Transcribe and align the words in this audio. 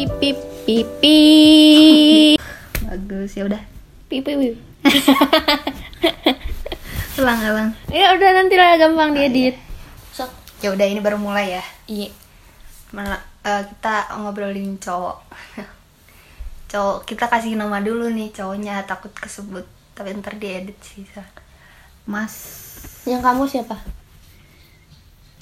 pip 0.00 0.16
pip 0.16 0.38
pip 0.64 0.88
pip. 1.04 2.40
Bagus 2.88 3.36
ya 3.36 3.44
udah. 3.44 3.60
Pip 4.08 4.24
pip 4.24 4.36
pip. 4.40 4.56
ulang 7.20 7.40
ulang. 7.44 7.70
Ya 7.92 8.16
udah 8.16 8.30
nanti 8.32 8.56
lah 8.56 8.80
gampang 8.80 9.12
diedit. 9.12 9.60
Sok. 10.16 10.32
Ya 10.64 10.72
udah 10.72 10.88
ini 10.88 11.04
baru 11.04 11.20
mulai 11.20 11.60
ya. 11.60 11.64
Iya. 11.84 12.16
Mana, 12.96 13.20
eh, 13.44 13.60
kita 13.68 14.16
ngobrolin 14.24 14.80
cowok. 14.80 15.20
Cowok 16.72 17.04
kita 17.04 17.28
kasih 17.28 17.60
nama 17.60 17.84
dulu 17.84 18.08
nih 18.08 18.32
cowoknya 18.32 18.88
takut 18.88 19.12
kesebut. 19.12 19.68
Tapi 19.92 20.16
ntar 20.16 20.40
diedit 20.40 20.80
sih 20.80 21.04
mas. 22.08 22.64
Yang 23.04 23.20
kamu 23.20 23.42
siapa? 23.44 23.76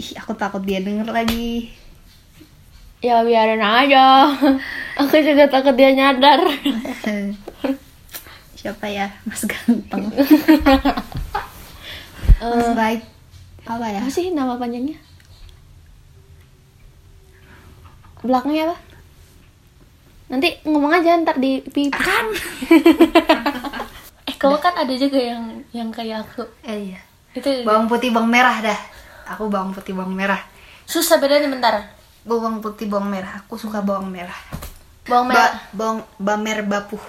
Ih 0.02 0.19
aku 0.19 0.34
takut 0.34 0.66
dia 0.66 0.83
denger 0.83 1.15
lagi 1.15 1.70
ya 2.98 3.23
biarin 3.23 3.62
aja. 3.62 4.27
Aku 5.01 5.15
juga 5.23 5.47
takut 5.47 5.75
dia 5.79 5.95
nyadar. 5.95 6.43
Siapa 8.59 8.91
ya? 8.91 9.07
Mas 9.23 9.47
ganteng. 9.47 10.11
Mas 12.38 12.38
Eh, 12.38 12.74
baik. 12.74 13.02
Apa 13.66 13.87
ya? 13.91 13.98
apa 13.98 14.11
sih 14.11 14.30
nama 14.30 14.55
panjangnya? 14.59 14.95
Belakangnya 18.23 18.71
apa? 18.71 18.77
Nanti 20.30 20.49
ngomong 20.62 20.93
aja 20.93 21.19
ntar 21.24 21.41
di 21.41 21.65
kan 21.91 22.27
eh 24.29 24.37
kamu 24.37 24.60
kan 24.60 24.77
ada 24.77 24.93
juga 24.95 25.19
yang 25.19 25.43
yang 25.74 25.91
kayak 25.91 26.23
aku. 26.27 26.46
Eh 26.62 26.95
iya. 26.95 27.01
Itu 27.35 27.66
bawang 27.66 27.91
putih 27.91 28.15
bawang 28.15 28.30
merah 28.30 28.62
dah. 28.62 28.79
Aku 29.35 29.51
bawang 29.51 29.74
putih 29.74 29.99
bawang 29.99 30.15
merah. 30.15 30.38
Susah 30.87 31.19
bedanya 31.19 31.51
bentar 31.51 31.98
bawang 32.28 32.60
putih 32.60 32.84
bawang 32.92 33.09
merah. 33.09 33.40
Aku 33.40 33.57
suka 33.57 33.80
bawang 33.80 34.12
merah. 34.12 34.37
Bawang 35.09 35.32
merah? 35.32 35.48
ba 35.73 35.73
bawang 35.73 35.98
bamer 36.21 36.60
bapuh. 36.68 37.01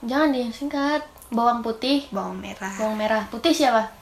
Jangan 0.00 0.32
deh 0.32 0.48
singkat. 0.48 1.04
Bawang 1.28 1.60
putih. 1.60 2.08
Bawang 2.08 2.40
merah. 2.40 2.72
Bawang 2.80 2.96
merah. 2.96 3.22
Putih 3.28 3.52
siapa? 3.52 3.92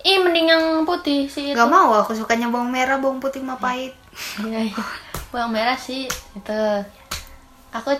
Ih 0.00 0.16
mending 0.20 0.48
yang 0.52 0.64
putih 0.84 1.28
sih 1.28 1.52
itu. 1.52 1.56
Gak 1.56 1.68
mau 1.72 1.92
aku 1.96 2.12
sukanya 2.12 2.52
bawang 2.52 2.68
merah 2.68 3.00
bawang 3.00 3.20
putih 3.20 3.40
mah 3.40 3.56
pahit. 3.56 3.96
Iya, 4.44 4.68
iya. 4.68 4.84
bawang 5.32 5.56
merah 5.56 5.78
sih 5.80 6.04
itu. 6.36 6.62
Aku 7.72 7.94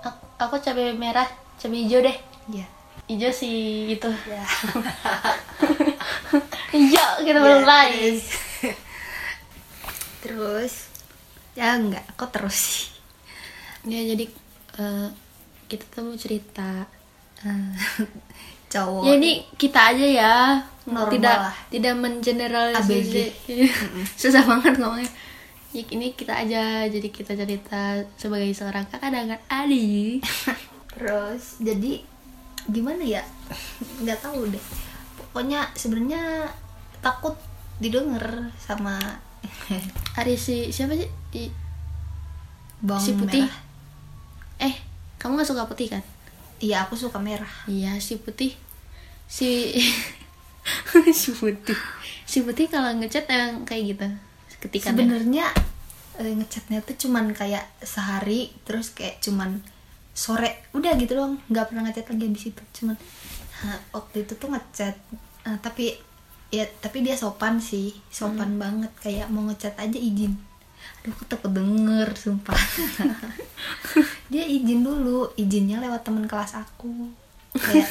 aku, 0.00 0.22
aku 0.40 0.54
cabai 0.64 0.96
merah 0.96 1.28
cabai 1.60 1.84
hijau 1.84 2.00
deh. 2.00 2.16
Iya. 2.48 2.66
Hijau 3.08 3.32
sih 3.32 3.92
itu. 3.92 4.10
Ya 4.24 4.40
hijau 6.72 7.10
kita 7.24 7.38
belum 7.38 7.64
lain 7.64 8.14
terus 10.22 10.90
ya 11.56 11.76
enggak 11.76 12.04
aku 12.12 12.24
terus 12.28 12.56
sih? 12.56 12.86
Ya 13.86 14.02
jadi 14.02 14.26
eh, 14.82 15.08
kita 15.70 15.84
tuh 15.94 16.10
mau 16.10 16.18
cerita 16.18 16.90
Eh, 17.44 17.72
cowok. 18.72 19.02
Ya 19.04 19.12
ini 19.20 19.32
kita 19.60 19.92
aja 19.92 20.06
ya. 20.06 20.34
Normal 20.86 21.10
tidak 21.12 21.36
lah. 21.50 21.54
tidak 21.68 21.94
mengeneralisasi. 21.98 22.94
ABG. 22.94 23.14
susah 24.20 24.42
banget 24.46 24.78
ngomongnya. 24.80 25.10
Ya 25.74 25.82
ini 25.92 26.14
kita 26.16 26.32
aja. 26.46 26.86
Jadi 26.88 27.08
kita 27.12 27.36
cerita 27.36 28.06
sebagai 28.16 28.48
seorang 28.56 28.86
kakak 28.88 29.12
dengan 29.12 29.40
adik 29.50 30.24
terus 30.96 31.60
jadi 31.60 32.00
gimana 32.72 33.04
ya? 33.04 33.20
Nggak 34.00 34.24
tahu 34.24 34.48
deh 34.48 34.64
pokoknya 35.36 35.68
sebenarnya 35.76 36.48
takut 37.04 37.36
didengar 37.76 38.48
sama 38.56 38.96
Ari 40.16 40.32
si 40.32 40.72
siapa 40.72 40.96
sih? 40.96 41.04
I- 41.36 41.52
bawang 42.80 43.04
si 43.04 43.12
putih. 43.12 43.44
merah. 43.44 43.60
Eh 44.64 44.74
kamu 45.20 45.36
nggak 45.36 45.48
suka 45.52 45.68
putih 45.68 45.92
kan? 45.92 46.00
Iya 46.56 46.88
aku 46.88 46.96
suka 46.96 47.20
merah. 47.20 47.52
Iya 47.68 48.00
si 48.00 48.16
putih. 48.16 48.56
Si 49.28 49.76
si 51.20 51.30
putih. 51.36 51.76
Si 52.24 52.40
putih 52.40 52.72
kalau 52.72 52.96
ngechat 52.96 53.28
yang 53.28 53.68
kayak 53.68 53.92
gitu 53.92 54.08
ketika 54.64 54.96
sebenarnya 54.96 55.52
eh, 56.16 56.32
ngechatnya 56.32 56.80
tuh 56.80 56.96
cuman 56.96 57.36
kayak 57.36 57.68
sehari 57.84 58.56
terus 58.64 58.96
kayak 58.96 59.20
cuman 59.20 59.60
sore. 60.16 60.64
Udah 60.72 60.96
gitu 60.96 61.12
doang 61.12 61.36
nggak 61.52 61.68
pernah 61.68 61.84
ngechat 61.84 62.08
lagi 62.08 62.24
di 62.24 62.40
situ 62.40 62.62
cuman 62.80 62.96
waktu 63.92 64.24
itu 64.24 64.32
tuh 64.36 64.48
ngechat 64.48 64.96
eh, 65.46 65.58
tapi 65.62 65.94
ya 66.50 66.62
tapi 66.78 67.02
dia 67.02 67.18
sopan 67.18 67.58
sih 67.58 67.90
sopan 68.06 68.54
banget 68.58 68.92
kayak 69.02 69.30
mau 69.30 69.46
ngechat 69.46 69.74
aja 69.78 69.98
izin. 69.98 70.34
Aduh 71.02 71.10
aku 71.14 71.24
takut 71.26 71.50
denger 71.50 72.08
sumpah. 72.14 72.54
Dia 74.32 74.42
izin 74.46 74.86
dulu 74.86 75.30
izinnya 75.34 75.82
lewat 75.82 76.06
teman 76.06 76.26
kelas 76.30 76.54
aku. 76.58 77.10
Kayak 77.54 77.90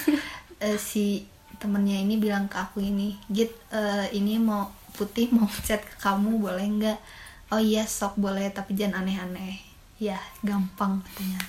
eh, 0.63 0.79
si 0.79 1.27
temennya 1.59 1.99
ini 1.99 2.19
bilang 2.19 2.51
ke 2.51 2.59
aku 2.59 2.83
ini 2.83 3.15
git 3.31 3.51
eh, 3.71 4.07
ini 4.15 4.39
mau 4.39 4.71
putih 4.95 5.31
mau 5.35 5.47
chat 5.67 5.83
ke 5.83 5.95
kamu 5.99 6.39
boleh 6.39 6.65
nggak? 6.79 6.99
Oh 7.51 7.59
iya 7.59 7.83
sok 7.83 8.19
boleh 8.19 8.47
tapi 8.55 8.75
jangan 8.75 9.03
aneh-aneh. 9.03 9.59
Ya 9.99 10.19
gampang 10.43 11.03
katanya. 11.03 11.39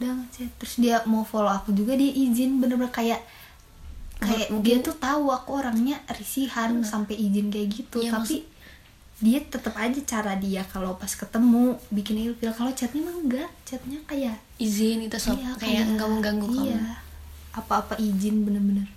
Udah 0.00 0.10
ngechat. 0.20 0.48
Terus 0.56 0.74
dia 0.80 0.96
mau 1.04 1.24
follow 1.24 1.52
aku 1.52 1.76
juga 1.76 1.92
dia 1.96 2.08
izin 2.08 2.60
bener-bener 2.60 2.92
kayak 2.92 3.20
kayak 4.22 4.48
dia 4.62 4.76
tuh 4.78 4.94
tahu 4.94 5.34
aku 5.34 5.58
orangnya 5.58 5.98
risihan 6.14 6.78
sampai 6.86 7.18
izin 7.18 7.50
kayak 7.50 7.68
gitu. 7.74 7.98
Iya, 8.06 8.14
tapi 8.14 8.46
dia 9.22 9.38
tetap 9.38 9.78
aja 9.78 10.00
cara 10.02 10.34
dia 10.34 10.66
kalau 10.66 10.98
pas 10.98 11.10
ketemu 11.10 11.78
bikin 11.90 12.30
ilfil. 12.30 12.50
Kalau 12.54 12.70
chatnya 12.74 13.06
mah 13.06 13.16
enggak. 13.18 13.50
Chatnya 13.66 13.98
kayak 14.06 14.38
izin 14.58 15.06
itu 15.06 15.18
sob. 15.18 15.38
Iya, 15.38 15.54
kayak 15.58 15.82
nggak 15.98 16.08
mau 16.08 16.20
ganggu 16.22 16.46
iya. 16.50 16.78
kamu 16.78 16.78
apa-apa 17.52 17.94
izin 17.98 18.46
bener-bener. 18.46 18.88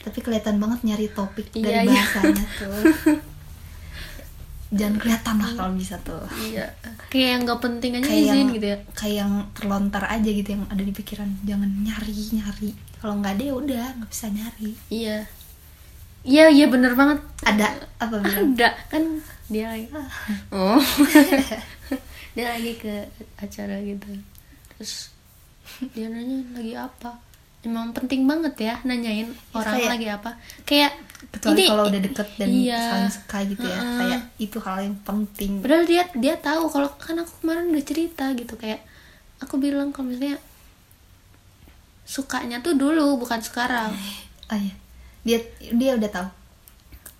Tapi 0.00 0.18
kelihatan 0.20 0.56
banget 0.60 0.80
nyari 0.84 1.06
topik 1.10 1.48
Iya, 1.54 1.62
dari 1.62 1.78
iya. 1.90 2.02
bahasanya 2.02 2.46
tuh. 2.58 2.82
Jangan 4.78 4.96
kelihatan 4.98 5.36
lah 5.38 5.50
kalau 5.54 5.72
bisa 5.78 5.94
tuh. 6.02 6.26
Iya. 6.34 6.66
Kayak 7.10 7.28
yang 7.38 7.40
nggak 7.46 7.60
penting 7.62 7.90
aja 7.94 8.06
kayak 8.10 8.18
izin 8.18 8.34
yang, 8.34 8.50
gitu 8.50 8.66
ya. 8.66 8.78
kayak 8.98 9.16
yang 9.22 9.32
terlontar 9.54 10.04
aja 10.10 10.26
gitu 10.26 10.48
yang 10.58 10.64
ada 10.66 10.82
di 10.82 10.90
pikiran. 10.90 11.28
Jangan 11.46 11.70
nyari 11.86 12.14
nyari 12.34 12.70
kalau 13.04 13.20
nggak 13.20 13.36
ada 13.36 13.44
ya 13.44 13.54
udah 13.54 13.84
nggak 14.00 14.08
bisa 14.08 14.26
nyari. 14.32 14.70
Iya. 14.88 15.16
Iya 16.24 16.44
iya 16.48 16.66
bener 16.72 16.96
banget. 16.96 17.20
Ada 17.44 17.84
apa 18.00 18.16
bilang 18.16 18.56
ada 18.56 18.72
kan 18.88 19.20
dia 19.52 19.68
lagi. 19.68 19.92
Oh. 20.48 20.80
Dia 22.34 22.50
lagi 22.50 22.74
ke 22.74 23.04
acara 23.36 23.76
gitu. 23.78 24.08
Terus 24.72 25.12
dia 25.92 26.08
nanya 26.08 26.42
lagi 26.50 26.72
apa? 26.74 27.14
Emang 27.62 27.92
penting 27.92 28.24
banget 28.24 28.56
ya 28.58 28.74
nanyain 28.82 29.30
orang 29.52 29.76
kayak- 29.78 29.92
lagi 29.92 30.06
apa. 30.08 30.30
Kayak 30.64 30.92
kecuali 31.30 31.60
ini- 31.60 31.70
kalau 31.70 31.84
udah 31.86 32.00
deket 32.02 32.28
dan 32.40 32.48
iya. 32.50 32.80
saling 32.90 33.12
suka 33.12 33.38
gitu 33.46 33.64
ya 33.68 33.78
Heeh. 33.78 33.98
kayak 34.00 34.20
itu 34.40 34.58
hal 34.64 34.78
yang 34.80 34.96
penting. 35.04 35.60
Padahal 35.60 35.84
dia 35.84 36.02
dia 36.16 36.34
tahu 36.40 36.66
kalau 36.72 36.88
kan 36.96 37.20
aku 37.20 37.32
kemarin 37.44 37.68
udah 37.68 37.84
cerita 37.84 38.24
gitu 38.34 38.54
kayak 38.56 38.80
aku 39.38 39.60
bilang 39.60 39.92
kalau 39.92 40.10
misalnya 40.10 40.40
sukanya 42.04 42.60
tuh 42.60 42.74
dulu 42.74 43.16
bukan 43.16 43.40
sekarang. 43.40 43.90
Oh 44.46 44.56
iya. 44.56 44.74
Dia 45.22 45.38
dia 45.70 45.92
udah 45.94 46.10
tahu? 46.10 46.28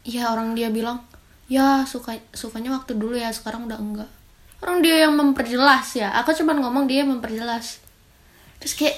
Iya 0.04 0.28
orang 0.28 0.52
dia 0.52 0.68
bilang 0.68 1.00
ya 1.44 1.84
suka 1.84 2.12
sukanya 2.30 2.72
waktu 2.72 2.94
dulu 2.94 3.14
ya 3.14 3.28
sekarang 3.28 3.64
udah 3.64 3.76
enggak. 3.76 4.10
Orang 4.60 4.80
dia 4.80 5.02
yang 5.02 5.12
memperjelas 5.14 5.92
ya. 5.94 6.12
Aku 6.14 6.32
cuman 6.32 6.56
ngomong 6.58 6.84
dia 6.84 7.02
memperjelas. 7.02 7.80
Terus 8.58 8.74
kayak 8.74 8.96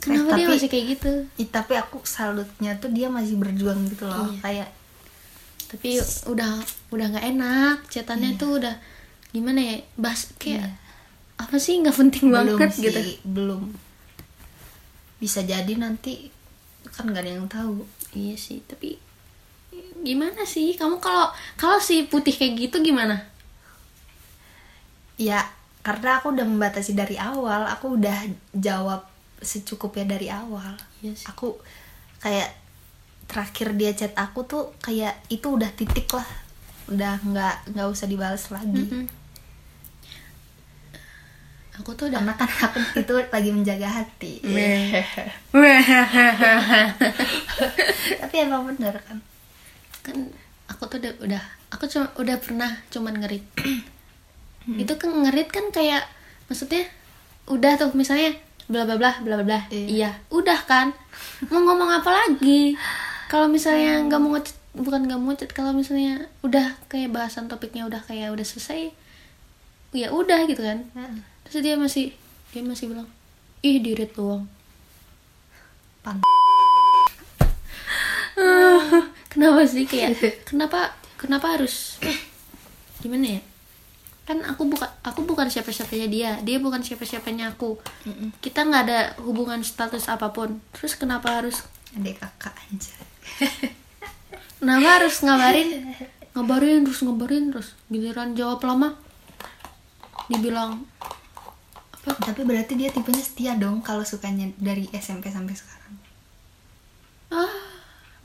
kenapa 0.00 0.34
dia 0.34 0.44
tapi- 0.44 0.52
masih 0.54 0.68
kayak 0.68 0.86
gitu? 0.90 1.10
Ih, 1.38 1.48
tapi 1.48 1.72
aku 1.74 2.00
salutnya 2.02 2.76
tuh 2.76 2.88
dia 2.88 3.08
masih 3.08 3.36
berjuang 3.36 3.84
gitu 3.86 4.04
loh. 4.04 4.28
Iya. 4.28 4.40
kayak 4.40 4.68
tapi 5.66 5.98
udah 6.26 6.52
udah 6.90 7.06
nggak 7.10 7.26
enak. 7.30 7.76
Catatannya 7.88 8.36
tuh 8.36 8.60
udah 8.60 8.74
gimana 9.30 9.58
ya 9.58 9.76
bahas 9.96 10.30
kayak 10.36 10.62
Iya. 10.62 10.68
apa 11.34 11.56
sih 11.58 11.80
nggak 11.80 11.96
penting 11.98 12.30
belum 12.30 12.54
banget 12.54 12.70
sih 12.70 12.82
gitu. 12.84 13.00
belum 13.26 13.74
bisa 15.18 15.40
jadi 15.42 15.72
nanti 15.78 16.28
kan 16.92 17.08
gak 17.10 17.24
ada 17.24 17.32
yang 17.40 17.48
tahu. 17.48 17.84
Iya 18.14 18.36
sih 18.38 18.60
tapi 18.66 19.00
gimana 20.04 20.44
sih? 20.44 20.76
Kamu 20.76 21.00
kalau 21.00 21.32
kalau 21.56 21.80
si 21.80 22.06
putih 22.06 22.36
kayak 22.36 22.70
gitu 22.70 22.76
gimana? 22.84 23.24
Ya 25.16 25.42
karena 25.84 26.20
aku 26.20 26.32
udah 26.32 26.46
membatasi 26.48 26.96
dari 26.96 27.20
awal 27.20 27.68
aku 27.68 28.00
udah 28.00 28.28
jawab 28.56 29.04
secukupnya 29.40 30.16
dari 30.16 30.28
awal. 30.28 30.76
Iya 31.00 31.12
sih. 31.16 31.26
aku 31.28 31.58
kayak 32.20 32.56
terakhir 33.24 33.72
dia 33.76 33.92
chat 33.96 34.12
aku 34.14 34.44
tuh 34.44 34.72
kayak 34.84 35.16
itu 35.32 35.44
udah 35.48 35.70
titik 35.72 36.08
lah. 36.12 36.28
Udah 36.88 37.16
nggak 37.24 37.72
nggak 37.72 37.88
usah 37.88 38.06
dibalas 38.06 38.52
lagi. 38.52 38.84
Mm-mm. 38.84 39.23
Aku 41.74 41.90
tuh 41.92 42.06
udah 42.06 42.22
karena 42.22 42.34
kan 42.38 42.50
aku 42.70 42.78
itu 42.96 43.14
lagi 43.30 43.50
menjaga 43.50 43.88
hati. 43.90 44.32
Tapi 48.20 48.34
emang 48.40 48.62
bener 48.66 48.94
kan? 49.00 49.18
Kan 50.02 50.16
aku 50.66 50.86
tuh 50.86 50.98
udah 51.02 51.12
udah 51.20 51.42
aku 51.70 51.84
cuma 51.90 52.06
udah 52.16 52.36
pernah 52.38 52.70
cuman 52.88 53.14
ngerit. 53.18 53.44
Itu 54.64 54.94
kan 54.96 55.10
ngerit 55.12 55.50
kan 55.50 55.68
kayak 55.70 56.06
maksudnya 56.46 56.86
udah 57.44 57.76
tuh 57.76 57.92
misalnya 57.92 58.32
bla 58.64 58.88
bla 58.88 58.96
bla 58.96 59.20
bla 59.20 59.44
bla 59.44 59.60
Iya. 59.68 59.84
iya 59.90 60.10
udah 60.30 60.56
kan? 60.64 60.94
Mau 61.50 61.60
ngomong 61.60 61.90
apa 61.90 62.10
lagi? 62.10 62.72
Kalau 63.28 63.50
misalnya 63.50 64.00
nggak 64.06 64.20
mau 64.20 64.32
ngechat 64.32 64.56
bukan 64.74 65.04
nggak 65.04 65.18
mau 65.20 65.28
ngechat 65.32 65.50
kalau 65.52 65.76
misalnya 65.76 66.30
udah 66.40 66.78
kayak 66.88 67.12
bahasan 67.12 67.46
topiknya 67.46 67.84
udah 67.84 68.00
kayak 68.02 68.32
udah 68.32 68.42
selesai 68.42 68.94
ya 69.92 70.08
udah 70.10 70.48
gitu 70.48 70.64
kan? 70.64 70.80
Heeh. 70.96 71.33
Terus 71.44 71.60
dia 71.62 71.76
masih 71.76 72.16
dia 72.50 72.62
masih 72.64 72.90
bilang 72.90 73.08
ih 73.64 73.80
dirit 73.80 74.12
doang. 74.12 74.44
Pan- 76.04 76.20
kenapa 79.32 79.60
sih 79.64 79.88
kayak 79.88 80.20
kenapa 80.48 80.92
kenapa 81.16 81.56
harus 81.56 81.96
gimana 83.00 83.38
ya? 83.38 83.42
Kan 84.24 84.40
aku 84.40 84.64
bukan 84.68 84.88
aku 85.04 85.20
bukan 85.28 85.52
siapa-siapanya 85.52 86.08
dia 86.08 86.30
dia 86.40 86.56
bukan 86.60 86.80
siapa-siapanya 86.80 87.56
aku. 87.56 87.76
Mm-mm. 88.08 88.32
kita 88.40 88.64
nggak 88.64 88.82
ada 88.88 89.00
hubungan 89.20 89.60
status 89.64 90.08
apa 90.08 90.32
pun. 90.32 90.60
Terus 90.76 90.96
kenapa 90.96 91.40
harus 91.40 91.64
Adik 91.94 92.18
kakak 92.18 92.58
anjir. 92.68 92.98
kenapa 94.58 94.88
harus 94.98 95.22
ngabarin? 95.22 95.94
Ngabarin 96.34 96.82
terus 96.82 97.00
ngabarin 97.06 97.44
terus 97.54 97.68
giliran 97.86 98.34
jawab 98.34 98.60
lama. 98.66 98.98
Dibilang 100.26 100.82
Tapi 102.04 102.40
berarti 102.42 102.72
dia 102.74 102.88
tipenya 102.88 103.18
setia 103.18 103.52
dong 103.54 103.80
kalau 103.80 104.02
sukanya 104.02 104.48
dari 104.56 104.84
SMP 104.90 105.28
sampai 105.28 105.52
sekarang. 105.52 105.92
ah 107.30 107.50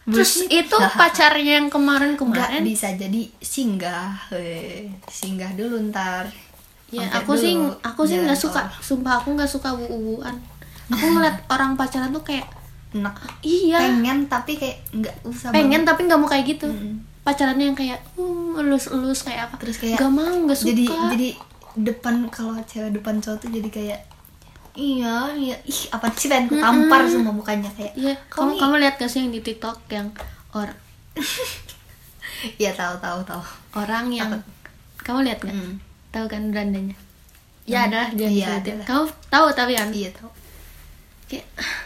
terus 0.05 0.43
Bullshit. 0.43 0.65
itu 0.65 0.77
pacarnya 0.99 1.53
yang 1.57 1.69
kemarin 1.69 2.13
Enggak 2.13 2.49
kemarin 2.49 2.61
bisa 2.61 2.91
jadi 2.91 3.21
singgah. 3.39 4.17
Weh. 4.29 4.89
Singgah 5.05 5.53
dulu 5.53 5.79
ntar. 5.89 6.27
ya 6.89 7.05
aku 7.13 7.37
sih 7.37 7.53
aku 7.79 8.01
sih 8.01 8.17
nggak 8.17 8.33
suka 8.35 8.65
sumpah 8.79 9.21
aku 9.21 9.37
nggak 9.37 9.45
suka 9.45 9.77
bu-buan 9.77 10.33
aku 10.89 11.05
ngeliat 11.05 11.37
orang 11.53 11.77
pacaran 11.77 12.09
tuh 12.09 12.25
kayak 12.25 12.49
Enak. 12.89 13.13
iya 13.45 13.77
Pengen 13.77 14.25
tapi 14.25 14.57
kayak 14.57 14.81
nggak 14.89 15.15
usah 15.21 15.53
pengen 15.53 15.85
banget. 15.85 15.93
tapi 15.93 16.09
nggak 16.09 16.17
mau 16.17 16.25
kayak 16.25 16.45
gitu 16.49 16.65
Mm-mm. 16.65 17.05
pacarannya 17.21 17.69
yang 17.69 17.77
kayak 17.77 18.01
uh, 18.17 18.57
elus-elus 18.57 19.21
kayak 19.21 19.45
apa 19.45 19.61
Terus 19.61 19.77
kayak 19.77 20.01
nggak 20.01 20.09
mau 20.09 20.33
nggak 20.33 20.57
suka 20.57 20.69
jadi 20.73 20.85
jadi 21.13 21.29
depan 21.75 22.15
kalau 22.27 22.57
cewek 22.63 22.91
depan 22.91 23.17
cowok 23.17 23.37
tuh 23.39 23.49
jadi 23.49 23.69
kayak 23.69 23.99
iya 24.73 25.15
iya 25.33 25.55
ih 25.61 25.81
apa 25.89 26.07
sih 26.11 26.25
pengen 26.25 26.47
ku 26.47 26.55
tampar 26.55 27.03
semua 27.03 27.29
mukanya 27.31 27.67
kayak 27.71 27.93
Iya, 27.93 28.13
kamu 28.27 28.55
kamu 28.55 28.73
lihat 28.77 28.95
gak 28.95 29.07
sih 29.07 29.19
yang 29.19 29.29
di 29.29 29.39
TikTok 29.39 29.77
yang 29.87 30.07
or 30.51 30.69
iya 32.55 32.71
tahu 32.71 32.95
tahu 32.97 33.19
tahu 33.23 33.43
orang 33.75 34.09
yang 34.09 34.29
Apa? 34.29 34.39
kamu 35.01 35.19
lihat 35.23 35.39
nggak? 35.39 35.55
Mm. 35.55 35.73
Tahu 36.09 36.25
kan 36.25 36.41
berandanya? 36.49 36.95
Ya 37.63 37.85
adalah 37.85 38.09
jangan 38.09 38.33
Iya, 38.33 38.47
adalah. 38.57 38.85
Kamu 38.85 39.03
tahu 39.27 39.47
tapi 39.51 39.73
kan? 39.75 39.89
iya 39.91 40.09
tahu 40.09 40.29
Kayak 41.25 41.45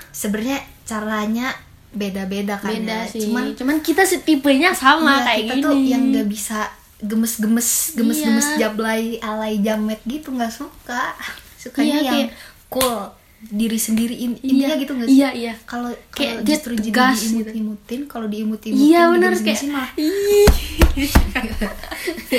sebenarnya 0.09 0.57
caranya 0.83 1.47
beda-beda 1.89 2.55
kan 2.55 2.71
beda 2.73 2.99
ya. 2.99 3.05
sih. 3.05 3.27
cuman 3.27 3.53
Cuman 3.53 3.77
kita 3.79 4.01
setipenya 4.01 4.71
sama 4.73 5.19
iya, 5.19 5.25
kayak 5.25 5.41
kita 5.41 5.53
gini. 5.53 5.63
tuh 5.63 5.75
yang 5.77 6.03
nggak 6.09 6.27
bisa 6.27 6.59
gemes-gemes 7.03 7.69
gemes-gemes 7.93 8.47
Iya. 8.49 8.57
jablay 8.63 9.03
alay 9.19 9.59
jamet 9.59 9.99
gitu 10.03 10.29
nggak 10.29 10.49
suka. 10.49 11.13
Sukanya 11.55 11.87
Iya, 11.93 12.01
yang 12.01 12.15
kayak- 12.27 12.31
cool 12.69 12.99
diri 13.43 13.75
sendiri 13.75 14.15
in- 14.15 14.39
Iya, 14.39 14.47
intinya 14.69 14.75
gitu 14.77 14.91
nggak 14.93 15.07
sih? 15.07 15.15
Iya, 15.17 15.29
iya. 15.33 15.53
kalau 15.63 15.91
Kayak 16.09 16.35
dia 16.41 16.47
justru 16.49 16.73
jadi 16.73 16.87
gitu. 17.11 17.21
diimut-imutin 17.43 18.01
kalau 18.07 18.25
diimut-imutin 18.25 18.87
Iya 18.87 19.01
ke 19.01 19.11
benar 19.13 19.31
kayak 19.35 19.57
sendiri 19.57 19.73
malah 19.73 19.91
Ih. 19.99 21.11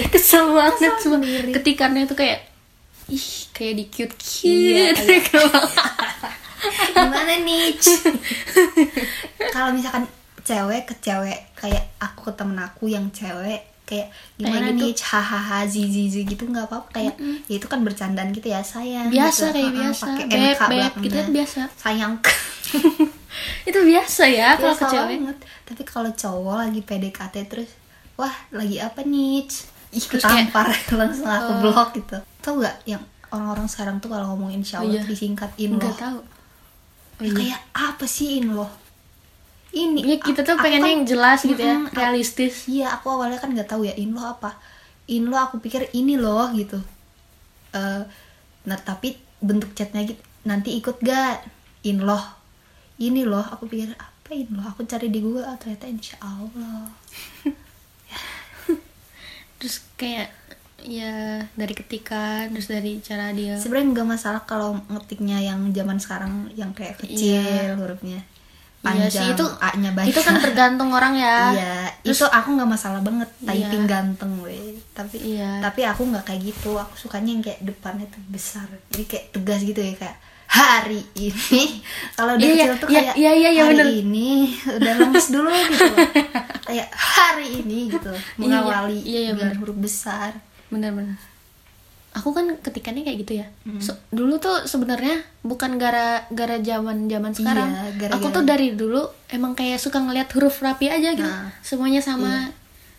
kesel 0.09 0.45
banget 0.51 0.93
cuma 0.99 1.17
ketikannya 1.53 2.05
tuh 2.05 2.17
kayak 2.17 2.49
ih 3.07 3.21
kayak 3.51 3.75
di 3.75 3.85
cute 3.87 4.17
Iya, 4.43 4.97
cute 4.97 5.53
gimana 6.91 7.35
nih? 7.39 7.77
Kalau 9.51 9.71
misalkan 9.71 10.09
cewek 10.41 10.83
ke 10.85 10.95
cewek 10.99 11.53
kayak 11.55 11.85
aku 11.99 12.25
ke 12.25 12.33
temen 12.35 12.57
aku 12.59 12.89
yang 12.89 13.09
cewek 13.11 13.61
kayak 13.85 14.09
gimana 14.41 14.73
Kayak 14.73 14.81
nih 14.81 14.93
hahaha 14.97 15.59
zizi 15.69 16.09
zizi 16.09 16.25
gitu 16.25 16.49
nggak 16.49 16.67
apa-apa. 16.69 16.89
Kayak 16.91 17.15
ya 17.49 17.55
itu 17.61 17.67
kan 17.69 17.81
bercandaan 17.85 18.33
gitu 18.33 18.49
ya 18.49 18.65
sayang 18.65 19.13
biasa 19.13 19.53
gitu. 19.53 19.57
kayak 19.61 19.73
biasa. 19.77 20.05
pakai 20.09 20.25
beb 20.27 20.59
beb 20.73 20.93
gitu 21.05 21.15
kan 21.21 21.29
biasa. 21.31 21.61
Sayang. 21.77 22.13
Itu 23.69 23.81
biasa 23.83 24.23
ya 24.31 24.55
kalau 24.55 24.77
ke 24.79 24.87
cewek 24.89 25.19
banget. 25.21 25.39
Tapi 25.67 25.83
kalau 25.83 26.11
cowok 26.15 26.57
lagi 26.69 26.81
PDKT 26.81 27.35
terus 27.51 27.71
wah 28.15 28.33
lagi 28.55 28.79
apa 28.79 29.03
nih? 29.03 29.45
Ih 29.95 30.05
ketampar 30.07 30.71
langsung 31.01 31.27
aku 31.29 31.51
eh, 31.51 31.59
blok 31.61 31.89
gitu. 31.99 32.17
Tau 32.41 32.63
gak 32.63 32.77
yang 32.87 33.03
orang-orang 33.35 33.67
sekarang 33.67 33.97
tuh 33.99 34.09
kalau 34.13 34.33
ngomongin 34.35 34.63
insya 34.63 34.81
Allah 34.81 35.03
Iya. 35.03 35.11
disingkatin 35.11 35.71
nggak 35.77 35.93
loh. 35.93 35.99
tahu. 35.99 36.19
Ya, 37.23 37.31
kayak 37.31 37.61
apa 37.75 38.05
sih 38.07 38.39
in 38.43 38.55
loh 38.55 38.71
ini 39.77 40.01
Ya, 40.05 40.17
kita 40.19 40.41
tuh 40.41 40.55
pengennya 40.57 40.81
kan- 40.81 40.95
yang 40.95 41.05
jelas 41.05 41.39
gitu 41.43 41.59
ya, 41.59 41.77
realistis. 41.91 42.65
iya 42.67 42.93
aku 42.93 43.11
awalnya 43.11 43.37
kan 43.37 43.51
nggak 43.51 43.67
tahu 43.67 43.83
ya 43.83 43.95
in 43.95 44.11
loh 44.11 44.25
apa? 44.25 44.55
In 45.07 45.27
loh 45.27 45.41
aku 45.41 45.59
pikir 45.59 45.91
ini 45.93 46.15
loh 46.15 46.49
gitu. 46.53 46.79
Eh, 47.73 48.03
nah 48.65 48.79
tapi 48.79 49.15
bentuk 49.39 49.73
chatnya 49.73 50.05
gitu 50.05 50.17
nanti 50.43 50.73
ikut 50.75 51.01
gak 51.01 51.43
in 51.83 52.01
loh. 52.01 52.23
Ini 52.97 53.25
loh 53.25 53.43
aku 53.43 53.67
pikir 53.67 53.93
apa 53.93 54.31
in 54.33 54.49
loh? 54.51 54.65
Aku 54.67 54.85
cari 54.85 55.09
di 55.09 55.19
Google 55.19 55.43
ah, 55.43 55.55
ternyata 55.55 55.85
insya 55.87 56.17
Allah. 56.19 56.89
Terus 59.57 59.81
kayak 59.95 60.29
ya 60.79 61.13
dari 61.51 61.73
ketikan, 61.73 62.53
terus 62.53 62.69
dari 62.69 63.01
cara 63.01 63.33
dia. 63.33 63.57
Sebenarnya 63.57 63.89
nggak 63.95 64.09
masalah 64.11 64.41
kalau 64.43 64.77
ngetiknya 64.87 65.41
yang 65.43 65.65
zaman 65.71 65.97
sekarang 65.97 66.33
yang 66.53 66.71
kayak 66.71 67.01
kecil 67.01 67.41
Iya. 67.41 67.73
hurufnya 67.75 68.21
Iya 68.85 69.09
panjang 69.09 69.13
sih 69.17 69.29
itu 69.33 69.45
A-nya 69.59 69.91
banyak 69.91 70.13
itu 70.13 70.21
kan 70.21 70.35
tergantung 70.37 70.91
orang 70.91 71.17
ya. 71.17 71.37
Iya, 71.51 71.75
Terus- 72.05 72.21
itu 72.21 72.27
aku 72.29 72.49
nggak 72.53 72.69
masalah 72.69 73.01
banget 73.01 73.29
Iya. 73.35 73.49
typing 73.49 73.85
ganteng 73.85 74.33
weh. 74.39 74.77
Tapi 74.93 75.17
Iya. 75.17 75.59
tapi 75.59 75.81
aku 75.83 76.05
nggak 76.05 76.21
kayak 76.23 76.41
gitu. 76.45 76.77
Aku 76.77 76.93
sukanya 76.95 77.33
yang 77.33 77.41
kayak 77.41 77.61
depannya 77.61 78.05
tuh 78.07 78.21
besar. 78.29 78.69
Jadi 78.91 79.05
kayak 79.07 79.27
tegas 79.33 79.61
gitu 79.63 79.81
ya 79.81 79.97
kayak 79.97 80.17
hari 80.47 81.01
ini. 81.17 81.81
Kalau 82.17 82.37
dia 82.37 82.45
Iya, 82.45 82.53
kecil 82.55 82.69
iya, 82.69 82.77
tuh 82.77 82.87
iya, 82.87 83.01
kayak 83.01 83.15
iya, 83.17 83.33
iya, 83.33 83.49
iya, 83.51 83.63
hari 83.65 83.75
bener. 83.75 83.89
ini 83.97 84.29
udah 84.71 84.95
lemes 85.01 85.27
dulu 85.29 85.49
gitu. 85.73 85.95
kayak 86.63 86.89
hari 86.93 87.47
ini 87.59 87.79
gitu 87.91 88.13
mengawali 88.37 89.01
iya, 89.01 89.21
iya, 89.21 89.31
dengan 89.33 89.49
bener. 89.49 89.61
huruf 89.61 89.79
besar. 89.79 90.31
bener-bener. 90.69 91.17
Aku 92.15 92.31
kan 92.31 92.47
ketikannya 92.57 93.03
kayak 93.03 93.19
gitu 93.21 93.33
ya. 93.37 93.47
So- 93.79 93.99
dulu 94.09 94.39
tuh 94.39 94.63
sebenarnya 94.65 95.19
bukan 95.41 95.77
gara 95.77 96.23
gara 96.29 96.57
zaman 96.59 97.05
zaman 97.05 97.33
sekarang. 97.33 97.69
Iya, 97.69 97.91
gara-gara- 98.01 98.15
Aku 98.17 98.31
tuh 98.31 98.43
dari 98.43 98.73
dulu 98.73 99.03
emang 99.29 99.53
kayak 99.53 99.77
suka 99.77 99.99
ngeliat 99.99 100.31
huruf 100.31 100.59
rapi 100.59 100.87
aja 100.87 101.11
gitu. 101.11 101.27
Nah. 101.27 101.51
Semuanya 101.61 101.99
sama. 101.99 102.49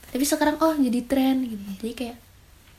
Tapi 0.05 0.23
sekarang 0.23 0.59
oh 0.59 0.73
jadi 0.73 0.99
tren 1.01 1.41
gitu. 1.41 1.63
Jadi 1.79 1.93
kayak 1.95 2.17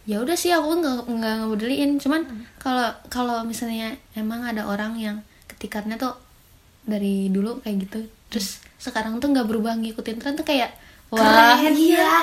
ya 0.04 0.20
udah 0.20 0.32
sih 0.32 0.48
aku 0.50 0.70
nggak 0.76 1.10
nggak 1.10 1.34
ngebedelin 1.40 1.98
cuman 1.98 2.22
kalau 2.56 2.94
kalau 3.08 3.42
misalnya 3.42 3.90
emang 4.12 4.38
ada 4.40 4.62
orang 4.62 4.94
yang 4.94 5.16
ketikannya 5.46 5.96
tuh 5.96 6.14
dari 6.86 7.26
dulu 7.26 7.58
kayak 7.58 7.76
gitu 7.82 7.98
terus 8.28 8.62
sekarang 8.76 9.18
tuh 9.18 9.28
nggak 9.28 9.42
berubah 9.44 9.74
ngikutin 9.74 10.16
tren 10.16 10.38
tuh 10.38 10.46
kayak 10.46 10.70
wah 11.08 11.58
Keren, 11.58 11.74
iya 11.74 11.98
iya. 11.98 12.16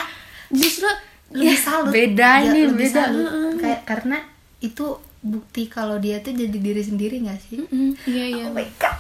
justru 0.50 0.88
Lebih 1.34 1.50
ya, 1.50 1.56
salut. 1.60 1.92
beda 1.92 2.32
Ya, 2.40 2.52
nih 2.52 2.64
lebih 2.68 2.80
beda 2.84 3.02
salut. 3.04 3.26
Heeh. 3.26 3.52
Kayak 3.58 3.82
karena 3.84 4.18
itu 4.60 4.86
bukti 5.20 5.64
kalau 5.66 5.98
dia 5.98 6.20
tuh 6.20 6.32
jadi 6.32 6.54
diri 6.54 6.82
sendiri 6.82 7.16
nggak 7.20 7.40
sih? 7.42 7.58
Mm-mm, 7.60 7.90
iya 8.06 8.26
iya 8.30 8.46
Oh 8.46 8.54
my 8.54 8.68
God. 8.76 8.98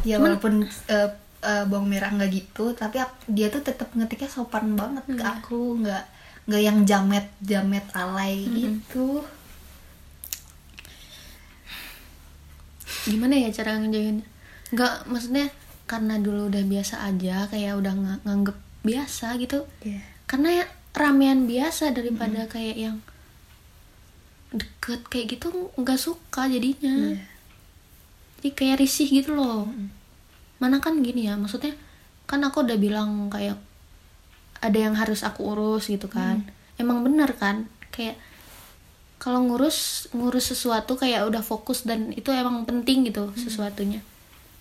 ya 0.00 0.16
walaupun 0.16 0.62
eh, 0.86 1.10
eh, 1.40 1.64
bawang 1.64 1.86
merah 1.86 2.08
nggak 2.08 2.30
gitu 2.30 2.70
tapi 2.72 2.96
dia 3.26 3.48
tuh 3.48 3.60
tetap 3.60 3.90
ngetiknya 3.90 4.26
sopan 4.26 4.72
banget 4.72 5.04
ke 5.06 5.16
Iya. 5.16 5.32
aku 5.34 5.58
nggak 5.76 6.04
nggak 6.44 6.62
yang 6.62 6.78
jamet 6.82 7.26
jamet 7.40 7.82
alay 7.92 8.46
gitu 8.46 9.20
gimana 13.04 13.34
ya 13.34 13.48
cara 13.50 13.76
ngejauhinnya 13.76 14.24
nggak 14.70 14.92
maksudnya 15.06 15.48
karena 15.84 16.14
dulu 16.16 16.46
udah 16.46 16.62
biasa 16.62 16.94
aja 17.02 17.48
kayak 17.48 17.74
udah 17.74 17.92
nga- 17.94 18.22
nganggep 18.22 18.56
biasa 18.82 19.36
gitu 19.36 19.64
Iya. 19.82 20.00
karena 20.26 20.48
ya 20.54 20.64
ramean 20.96 21.44
biasa 21.44 21.92
daripada 21.92 22.48
kayak 22.48 22.76
yang 22.76 22.96
deket 24.48 25.04
kayak 25.12 25.36
gitu 25.36 25.72
nggak 25.76 26.00
suka 26.00 26.48
jadinya. 26.48 27.12
Iya. 27.12 27.20
jadi 28.38 28.50
kayak 28.54 28.76
risih 28.80 29.08
gitu 29.10 29.36
loh. 29.36 29.68
Mana 30.62 30.80
kan 30.80 31.02
gini 31.04 31.28
ya 31.28 31.36
maksudnya 31.36 31.74
kan 32.24 32.40
aku 32.44 32.64
udah 32.64 32.78
bilang 32.78 33.28
kayak 33.28 33.58
ada 34.58 34.78
yang 34.78 34.94
harus 34.96 35.26
aku 35.26 35.52
urus 35.52 35.92
gitu 35.92 36.08
kan. 36.08 36.48
Emang 36.80 37.04
bener 37.04 37.34
kan? 37.36 37.68
Kayak 37.92 38.16
kalau 39.18 39.42
ngurus 39.42 40.08
ngurus 40.14 40.54
sesuatu 40.54 40.94
kayak 40.94 41.26
udah 41.26 41.42
fokus 41.42 41.82
dan 41.82 42.14
itu 42.14 42.30
emang 42.30 42.64
penting 42.64 43.04
gitu 43.10 43.34
sesuatunya. 43.34 44.00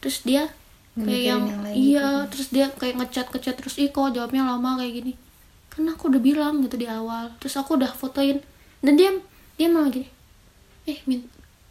Terus 0.02 0.26
dia 0.26 0.50
kayak 0.98 1.24
yang, 1.24 1.44
yang 1.46 1.62
iya 1.78 2.08
terus 2.26 2.50
dia 2.50 2.74
kayak 2.74 2.98
ngechat 2.98 3.30
ngechat 3.30 3.56
terus 3.62 3.78
ih 3.78 3.94
kok 3.94 4.10
jawabnya 4.18 4.42
lama 4.42 4.82
kayak 4.82 4.94
gini 4.98 5.14
karena 5.78 5.94
aku 5.94 6.10
udah 6.10 6.18
bilang 6.20 6.66
gitu 6.66 6.74
di 6.76 6.90
awal. 6.90 7.30
Terus 7.38 7.54
aku 7.54 7.78
udah 7.78 7.94
fotoin. 7.94 8.42
Dan 8.82 8.98
dia 8.98 9.14
dia 9.54 9.70
malah 9.70 9.94
gini 9.94 10.10
eh 10.88 10.98
min 11.06 11.22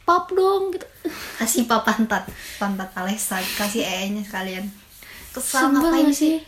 pap 0.04 0.30
dong 0.30 0.70
gitu. 0.70 0.86
Kasih 1.42 1.66
papa 1.66 1.90
pantat 1.90 2.30
pantat 2.56 2.94
Alessa 2.94 3.40
kasih 3.40 3.82
ee 3.82 4.14
nya 4.14 4.22
sekalian. 4.22 4.70
Kesal 5.34 5.74
Sebel 5.74 5.82
ngapain 5.82 6.12
sih? 6.14 6.38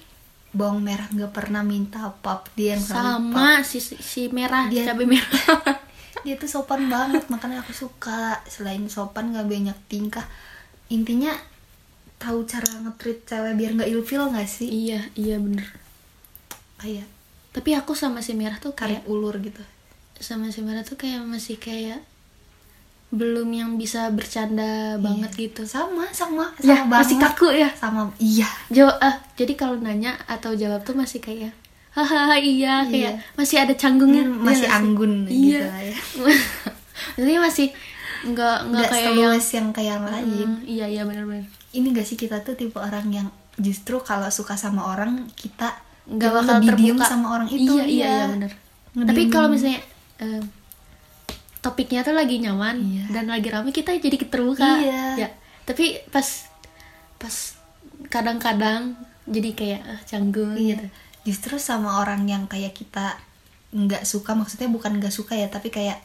bawang 0.49 0.81
merah 0.81 1.05
nggak 1.11 1.33
pernah 1.33 1.61
minta 1.61 2.09
pap 2.25 2.49
dia 2.55 2.73
yang 2.73 2.81
selalu 2.81 3.05
pap. 3.05 3.13
sama 3.13 3.49
si 3.61 3.79
si 3.83 4.23
merah 4.31 4.65
Dia- 4.71 4.87
cabai 4.87 5.05
merah. 5.05 5.35
dia 6.25 6.35
tuh 6.37 6.47
sopan 6.47 6.87
banget 6.87 7.25
makanya 7.27 7.61
aku 7.61 7.73
suka. 7.73 8.39
Selain 8.47 8.81
sopan 8.87 9.33
nggak 9.33 9.49
banyak 9.49 9.79
tingkah. 9.89 10.25
Intinya 10.89 11.33
tahu 12.19 12.43
cara 12.45 12.67
nge-treat 12.85 13.25
cewek 13.25 13.55
biar 13.57 13.71
nggak 13.77 13.91
ilfil 13.93 14.23
nggak 14.29 14.49
sih? 14.49 14.69
Iya 14.69 15.01
iya 15.17 15.37
bener. 15.37 15.69
Kayak 16.77 17.07
tapi 17.51 17.73
aku 17.73 17.93
sama 17.93 18.21
si 18.21 18.33
merah 18.33 18.57
tuh 18.57 18.73
kayak 18.73 19.05
ulur 19.05 19.37
gitu. 19.39 19.61
Sama 20.17 20.49
si 20.49 20.61
merah 20.61 20.83
tuh 20.83 20.95
kayak 20.95 21.23
masih 21.23 21.57
kayak 21.57 22.03
belum 23.09 23.49
yang 23.49 23.71
bisa 23.75 24.13
bercanda 24.13 25.01
banget 25.01 25.33
gitu. 25.35 25.65
Sama 25.65 26.05
sama 26.13 26.53
sama 26.55 26.61
ya 26.61 26.85
banget. 26.85 27.01
masih 27.01 27.17
kaku 27.19 27.49
ya. 27.51 27.71
Sama 27.73 28.13
iya. 28.19 28.49
Jawab 28.69 29.01
ah 29.01 29.17
jadi 29.33 29.53
kalau 29.55 29.77
nanya 29.77 30.13
atau 30.27 30.53
jawab 30.53 30.85
tuh 30.85 30.93
masih 30.93 31.19
kayak 31.19 31.57
hahaha 31.89 32.37
iya 32.37 32.85
kayak 32.85 33.17
Iya. 33.17 33.33
masih 33.35 33.57
ada 33.59 33.75
canggungnya. 33.75 34.23
Hmm, 34.23 34.35
Iya 34.35 34.45
masih 34.45 34.61
nggak 34.61 34.69
sih? 34.69 34.79
anggun 34.79 35.13
gitu 35.25 35.33
iya 35.57 35.61
ya. 35.89 35.99
Maksudnya 37.17 37.41
masih 37.41 37.67
nggak 38.19 38.57
nggak 38.67 38.87
kayak 38.89 39.13
yang 39.15 39.33
yang 39.33 39.69
kayak 39.73 39.89
yang 39.91 40.05
lain. 40.05 40.27
Hmm, 40.29 40.59
iya 40.63 40.87
iya 40.87 41.03
benar-benar. 41.03 41.47
Ini 41.69 41.87
gak 41.93 42.05
sih 42.05 42.17
kita 42.17 42.41
tuh 42.41 42.57
tipe 42.57 42.77
orang 42.77 43.07
yang 43.09 43.29
justru 43.57 44.01
kalau 44.01 44.29
suka 44.29 44.55
sama 44.55 44.85
orang 44.87 45.29
kita 45.33 45.77
nggak 46.09 46.31
bakal 46.33 46.55
lebih 46.57 46.69
terbuka. 46.73 46.83
diem 46.83 46.99
sama 47.05 47.27
orang 47.31 47.49
itu 47.49 47.73
iya 47.75 47.85
iya, 47.85 47.85
iya 47.87 48.17
benar 48.27 48.53
tapi 48.99 49.23
kalau 49.29 49.49
misalnya 49.53 49.81
em, 50.19 50.43
topiknya 51.59 52.01
tuh 52.01 52.15
lagi 52.15 52.39
nyaman 52.39 52.77
Iya. 52.81 53.05
dan 53.13 53.25
lagi 53.29 53.49
rame 53.51 53.71
kita 53.71 53.93
jadi 53.93 54.17
terbuka. 54.25 54.79
Iya. 54.79 55.03
ya 55.19 55.29
tapi 55.67 56.01
pas 56.09 56.49
pas 57.19 57.35
kadang-kadang 58.09 58.95
jadi 59.29 59.51
kayak 59.53 59.81
ah, 59.85 60.01
canggung 60.07 60.55
Iya. 60.57 60.79
gitu. 60.79 60.87
Justru 61.29 61.61
sama 61.61 62.01
orang 62.01 62.25
yang 62.25 62.49
kayak 62.49 62.73
kita 62.73 63.21
nggak 63.69 64.09
suka, 64.09 64.33
maksudnya 64.33 64.71
bukan 64.73 64.97
nggak 64.97 65.13
suka 65.13 65.37
ya, 65.37 65.51
tapi 65.53 65.69
kayak 65.69 66.01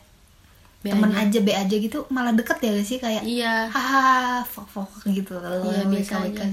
Be 0.83 0.91
temen 0.91 1.15
aja. 1.15 1.31
aja 1.31 1.39
be 1.39 1.55
aja 1.55 1.75
gitu 1.79 2.03
malah 2.12 2.36
deket 2.36 2.60
ya 2.60 2.75
gak 2.75 2.83
sih? 2.83 3.00
Kayak 3.00 3.24
iya. 3.24 3.72
Hahaha 3.72 4.43
fok 4.43 4.67
fok 4.67 4.91
gitu. 5.07 5.39
Iya, 5.39 5.88
biasa 5.88 6.27
aja. 6.27 6.43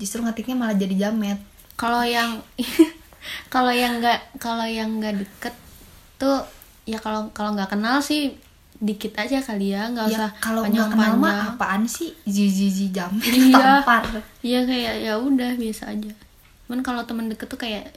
Justru 0.00 0.24
ngetiknya 0.24 0.56
malah 0.56 0.74
jadi 0.74 0.96
jamet 1.08 1.36
kalau 1.76 2.00
yang 2.00 2.40
kalau 3.54 3.68
yang 3.70 4.00
nggak 4.00 4.40
kalau 4.40 4.64
yang 4.64 4.96
nggak 4.96 5.20
deket 5.20 5.54
tuh 6.16 6.40
ya 6.88 6.96
kalau 6.96 7.28
kalau 7.30 7.52
nggak 7.52 7.68
kenal 7.68 8.00
sih 8.00 8.34
dikit 8.80 9.12
aja 9.14 9.44
kali 9.44 9.76
ya 9.76 9.92
nggak 9.92 10.08
ya 10.08 10.16
usah 10.16 10.30
kalau 10.40 10.64
nggak 10.64 10.88
kenal 10.88 11.12
mah 11.14 11.52
apaan 11.52 11.84
sih 11.84 12.16
zizi 12.24 12.88
jamet 12.88 13.20
Iya. 13.20 13.84
tampar 13.84 14.24
Iya 14.40 14.64
kayak 14.64 14.94
ya 15.04 15.14
udah 15.20 15.52
biasa 15.54 15.92
aja. 15.92 16.08
Cuman 16.64 16.80
kalau 16.80 17.04
teman 17.04 17.28
deket 17.28 17.44
tuh 17.44 17.60
kayak 17.60 17.92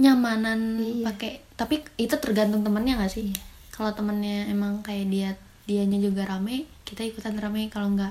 nyamanan 0.00 0.80
Iya. 0.80 1.04
pakai 1.06 1.32
tapi 1.54 1.84
itu 1.94 2.16
tergantung 2.18 2.64
temennya 2.64 2.98
gak 2.98 3.12
sih? 3.12 3.30
Kalau 3.70 3.92
temennya 3.92 4.48
emang 4.48 4.80
kayak 4.80 5.06
dia 5.12 5.30
dianya 5.64 6.00
juga 6.00 6.24
rame, 6.26 6.64
kita 6.82 7.04
ikutan 7.04 7.36
rame. 7.36 7.68
Kalau 7.68 7.92
nggak 7.92 8.10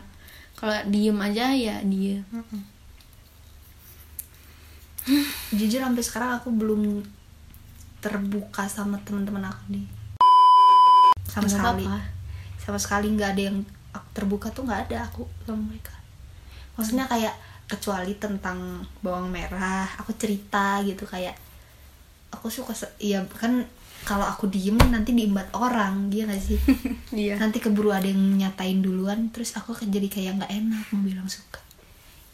kalau 0.63 0.79
diem 0.87 1.19
aja 1.19 1.51
ya 1.51 1.83
diem. 1.83 2.23
jujur 5.59 5.83
sampai 5.83 5.99
sekarang 5.99 6.39
aku 6.39 6.55
belum 6.55 7.03
terbuka 7.99 8.63
sama 8.71 8.95
teman-teman 9.03 9.43
aku 9.43 9.75
nih. 9.75 9.83
Sama 11.27 11.51
Nggak 11.51 11.59
sekali. 11.59 11.83
sama 12.63 12.79
sekali 12.79 13.11
nggak 13.11 13.35
ada 13.35 13.43
yang 13.51 13.59
terbuka 14.15 14.47
tuh 14.55 14.63
nggak 14.63 14.87
ada 14.87 15.03
aku 15.11 15.27
sama 15.43 15.67
mereka. 15.67 15.99
Maksudnya 16.79 17.11
kayak 17.11 17.35
kecuali 17.67 18.15
tentang 18.15 18.87
bawang 19.03 19.27
merah 19.27 19.83
aku 19.99 20.15
cerita 20.15 20.79
gitu 20.87 21.03
kayak 21.03 21.35
aku 22.31 22.47
suka 22.47 22.71
iya 23.03 23.19
kan 23.35 23.67
kalau 24.03 24.23
aku 24.23 24.45
diem 24.45 24.75
nanti 24.85 25.11
diimbat 25.11 25.49
orang 25.51 26.07
dia 26.07 26.23
gak 26.23 26.37
sih 26.37 26.59
Iya. 27.15 27.37
nanti 27.37 27.57
keburu 27.57 27.89
ada 27.89 28.03
yang 28.03 28.19
nyatain 28.35 28.79
duluan 28.79 29.29
terus 29.29 29.53
aku 29.53 29.71
kan 29.71 29.87
jadi 29.87 30.05
kayak 30.05 30.37
nggak 30.37 30.53
enak 30.53 30.83
mau 30.89 31.01
bilang 31.01 31.25
suka 31.25 31.59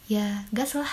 ya 0.06 0.42
gas 0.50 0.74
lah 0.74 0.90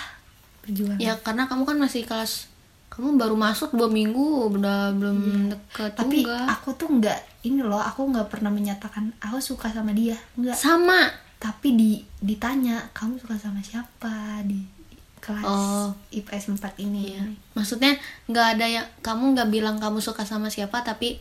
perjuangan 0.60 0.96
Ya 0.96 1.16
karena 1.16 1.44
kamu 1.44 1.62
kan 1.64 1.76
masih 1.76 2.02
kelas 2.02 2.46
kamu 2.88 3.14
baru 3.16 3.34
masuk 3.34 3.70
dua 3.70 3.86
minggu 3.86 4.20
udah 4.50 4.90
belum 4.92 5.18
deket 5.48 5.90
Iya. 5.90 5.98
tapi 5.98 6.16
juga. 6.22 6.38
aku 6.48 6.68
tuh 6.72 6.88
nggak 6.90 7.18
ini 7.42 7.60
loh 7.60 7.78
aku 7.78 8.06
nggak 8.06 8.28
pernah 8.28 8.48
menyatakan 8.48 9.12
aku 9.18 9.38
suka 9.38 9.68
sama 9.68 9.90
dia 9.90 10.16
nggak 10.34 10.54
sama 10.54 11.10
tapi 11.36 11.68
di 11.72 11.90
ditanya 12.18 12.90
kamu 12.90 13.16
suka 13.16 13.34
sama 13.34 13.60
siapa 13.60 14.42
di 14.42 14.77
kelas 15.18 15.44
Oh. 15.44 15.90
IPS 16.10 16.54
4 16.54 16.78
ini 16.78 17.14
Iya. 17.14 17.22
Maksudnya 17.52 17.94
nggak 18.26 18.46
ada 18.58 18.66
yang 18.66 18.86
kamu 19.00 19.34
nggak 19.34 19.50
bilang 19.50 19.76
kamu 19.76 19.98
suka 19.98 20.22
sama 20.22 20.48
siapa 20.48 20.80
tapi 20.80 21.18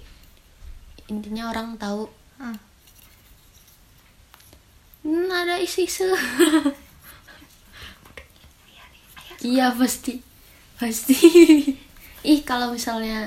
intinya 1.08 1.50
orang 1.50 1.78
tahu 1.78 2.06
Ah, 2.38 2.54
hmm, 5.02 5.26
ada 5.26 5.58
isu-isu. 5.58 6.06
iya 9.42 9.74
pasti 9.74 10.22
pasti. 10.78 11.18
Ih 12.30 12.42
kalau 12.46 12.70
misalnya 12.70 13.26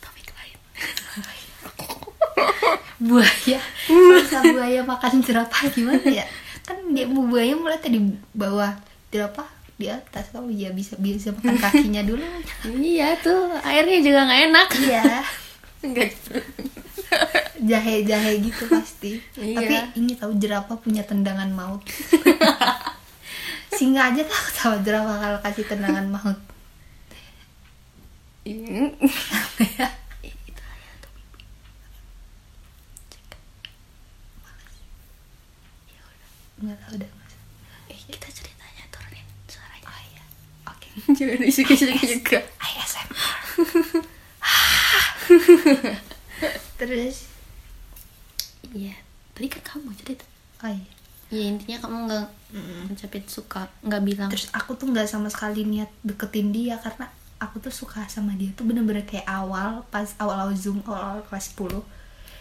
topik 0.00 0.28
lain. 0.32 0.58
buaya 3.08 3.60
masa 3.88 4.40
buaya 4.44 4.80
makan 4.84 5.20
jerapah 5.20 5.68
gimana 5.68 6.00
ya 6.04 6.24
kan 6.64 6.76
dia 6.92 7.04
buaya 7.06 7.52
mulai 7.52 7.76
tadi 7.76 8.00
bawah 8.32 8.72
jerapah 9.10 9.48
di 9.76 9.92
atas 9.92 10.32
oh 10.32 10.48
iya 10.48 10.72
bisa 10.72 10.96
bisa 10.96 11.30
makan 11.36 11.56
kakinya 11.60 12.00
dulu. 12.00 12.24
Iya 12.64 13.16
tuh. 13.20 13.52
Airnya 13.60 13.98
juga 14.00 14.20
nggak 14.24 14.42
enak. 14.50 14.68
iya. 14.82 15.04
Enggak. 15.86 16.10
jahe 17.60 18.02
jahe 18.02 18.32
gitu 18.42 18.64
pasti. 18.66 19.20
Iya. 19.36 19.56
tapi 19.60 19.74
ini 20.00 20.12
tahu 20.16 20.32
jerapah 20.36 20.76
punya 20.80 21.04
tendangan 21.04 21.48
maut. 21.52 21.84
Singa 23.76 24.08
aja 24.08 24.24
takut 24.24 24.54
sama 24.56 24.76
jerapah 24.80 25.16
kalau 25.20 25.38
kasih 25.44 25.64
tendangan 25.68 26.06
maut. 26.08 26.38
Nggak 36.56 36.78
tahu 36.82 36.94
deh 36.96 37.10
mas 37.18 37.32
Eh, 37.92 37.98
kita 38.08 38.28
ceritanya 38.32 38.84
turunin 38.90 39.26
suaranya. 39.46 39.86
oh 39.86 40.00
iya 40.10 40.24
oke 40.66 40.85
Jangan 41.16 41.40
isu-isu 41.44 41.86
juga. 41.92 42.40
ASMR 42.56 43.30
terus 46.76 47.28
Iya. 48.76 48.92
Tadi 49.32 49.46
kan 49.48 49.62
kamu 49.64 49.92
cerita. 49.96 50.24
oh 50.64 50.68
iya 50.72 50.92
Ya 51.26 51.42
intinya 51.50 51.78
kamu 51.82 51.96
nggak 52.06 52.26
ngucapin 52.86 53.24
suka, 53.26 53.66
nggak 53.82 54.02
bilang. 54.06 54.30
terus 54.30 54.46
aku 54.54 54.78
tuh 54.78 54.86
nggak 54.94 55.10
sama 55.10 55.26
sekali 55.26 55.66
niat 55.66 55.90
deketin 56.06 56.54
dia 56.54 56.78
karena 56.78 57.10
aku 57.42 57.58
tuh 57.58 57.74
suka 57.74 58.06
sama 58.06 58.30
dia 58.38 58.54
tuh 58.54 58.62
bener-bener 58.62 59.02
kayak 59.02 59.26
awal 59.26 59.82
pas 59.90 60.06
awal-awal 60.22 60.54
zoom 60.54 60.80
awal, 60.86 61.20
kelas 61.26 61.50
10 61.58 61.82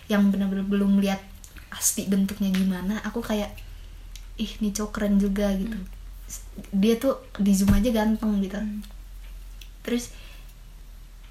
yang 0.06 0.30
bener-bener 0.30 0.62
belum 0.62 1.02
lihat 1.02 1.18
asli 1.74 2.06
bentuknya 2.06 2.54
gimana 2.54 3.02
aku 3.02 3.26
kayak 3.26 3.58
ih 4.38 4.54
nih 4.62 4.72
cowok 4.72 4.92
keren 4.94 5.18
juga 5.18 5.50
gitu 5.58 5.76
dia 6.72 6.96
tuh 6.96 7.14
di 7.38 7.52
zoom 7.52 7.72
aja 7.72 7.90
ganteng 7.92 8.40
gitu 8.40 8.58
terus 9.82 10.12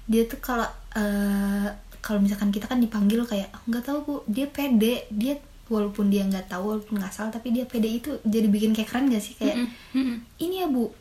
dia 0.05 0.23
tuh 0.23 0.37
kalau 0.39 0.65
eh, 0.93 1.67
kalau 1.99 2.21
misalkan 2.21 2.49
kita 2.49 2.65
kan 2.65 2.77
dipanggil 2.77 3.25
kayak 3.25 3.49
"Oh, 3.51 3.61
nggak 3.65 3.83
tahu 3.83 3.97
bu 3.99 4.13
dia 4.27 4.45
pede 4.45 5.09
dia 5.09 5.35
walaupun 5.65 6.07
dia 6.07 6.21
nggak 6.23 6.45
tahu 6.47 6.63
walaupun 6.71 6.95
nggak 6.95 7.09
salah 7.09 7.33
tapi 7.33 7.49
dia 7.49 7.65
pede 7.65 7.89
itu 7.91 8.13
jadi 8.21 8.45
bikin 8.45 8.71
kayak 8.71 8.85
keren 8.87 9.09
gak 9.09 9.19
sih 9.19 9.33
kayak 9.33 9.57
Mm-mm, 9.57 9.73
mm-mm. 9.95 10.17
ini 10.37 10.61
ya 10.61 10.67
bu 10.69 10.93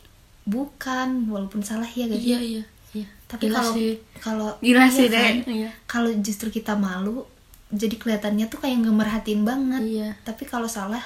bukan 0.45 1.29
walaupun 1.29 1.61
salah 1.61 1.85
ya 1.87 2.09
gak 2.09 2.17
Iya 2.17 2.39
iya 2.41 2.63
iya. 2.95 3.07
tapi 3.27 3.49
kalau 3.49 3.73
kalau 4.19 4.51
Gila 4.59 4.81
iya 4.81 4.89
sih, 4.89 5.07
kan? 5.07 5.35
Dek. 5.37 5.37
Iya. 5.47 5.71
kalau 5.85 6.11
justru 6.19 6.49
kita 6.49 6.73
malu 6.75 7.29
jadi 7.69 7.93
kelihatannya 7.93 8.49
tuh 8.49 8.57
kayak 8.59 8.81
nggak 8.81 8.97
merhatiin 8.97 9.43
banget 9.43 9.83
Iya. 9.85 10.09
tapi 10.25 10.45
kalau 10.45 10.65
salah 10.67 11.05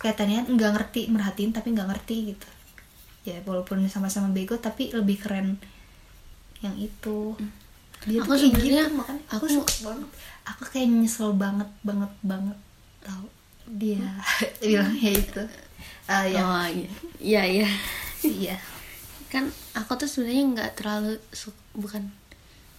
kelihatannya 0.00 0.48
nggak 0.48 0.72
ngerti 0.72 1.00
merhatiin 1.06 1.52
tapi 1.52 1.70
nggak 1.70 1.88
ngerti 1.88 2.16
gitu. 2.30 2.48
Ya 3.22 3.36
walaupun 3.42 3.84
sama-sama 3.86 4.28
bego 4.30 4.56
tapi 4.56 4.88
lebih 4.90 5.16
keren 5.18 5.60
yang 6.58 6.72
itu. 6.74 7.36
Dia 8.00 8.18
Aku 8.18 8.32
sebenarnya- 8.32 8.88
gitu 8.88 8.96
makanya 8.96 9.22
aku, 9.28 9.44
aku- 9.44 9.54
suka 9.60 9.74
banget. 9.86 10.08
Aku 10.46 10.62
kayak 10.66 10.88
nyesel 10.90 11.30
banget 11.34 11.68
banget 11.82 12.08
banget 12.22 12.56
tahu 12.98 13.28
dia 13.70 14.00
bilangnya 14.60 15.12
itu 15.14 15.42
Ah, 16.04 16.24
ya 16.24 16.40
Oh 16.40 16.66
iya. 16.66 16.90
Iya 17.20 17.42
iya. 17.46 17.68
iya. 18.24 18.56
Kan 19.28 19.46
aku 19.72 19.94
tuh 19.96 20.08
sebenarnya 20.08 20.42
nggak 20.50 20.70
terlalu 20.74 21.20
su- 21.30 21.54
bukan 21.72 22.08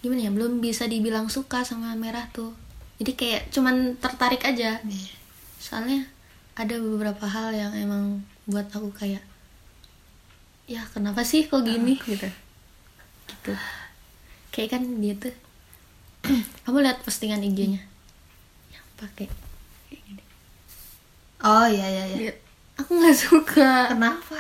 gimana 0.01 0.19
ya 0.19 0.31
belum 0.31 0.59
bisa 0.59 0.83
dibilang 0.83 1.25
suka 1.27 1.61
sama 1.61 1.93
merah 1.95 2.27
tuh. 2.27 2.51
Jadi 2.97 3.11
kayak 3.13 3.41
cuman 3.49 3.95
tertarik 3.95 4.41
aja. 4.41 4.81
Iya. 4.81 5.13
soalnya 5.57 6.09
ada 6.55 6.75
beberapa 6.77 7.25
hal 7.27 7.55
yang 7.55 7.71
emang 7.75 8.25
buat 8.47 8.67
aku 8.71 8.91
kayak 8.91 9.23
ya 10.67 10.83
kenapa 10.91 11.23
sih 11.23 11.47
kok 11.47 11.63
gini? 11.63 11.99
Gitu. 11.99 12.27
Gitu. 13.27 13.53
Kayak 14.51 14.79
kan 14.79 14.83
dia 14.99 15.13
tuh 15.15 15.35
kamu 16.67 16.83
lihat 16.83 17.03
postingan 17.03 17.43
IG-nya? 17.43 17.81
Yang 18.71 18.87
pakai 18.99 19.27
oh 21.41 21.65
iya 21.65 21.87
iya 21.89 22.03
iya. 22.05 22.33
Aku 22.77 22.97
nggak 22.97 23.17
suka. 23.17 23.93
Kenapa? 23.93 24.37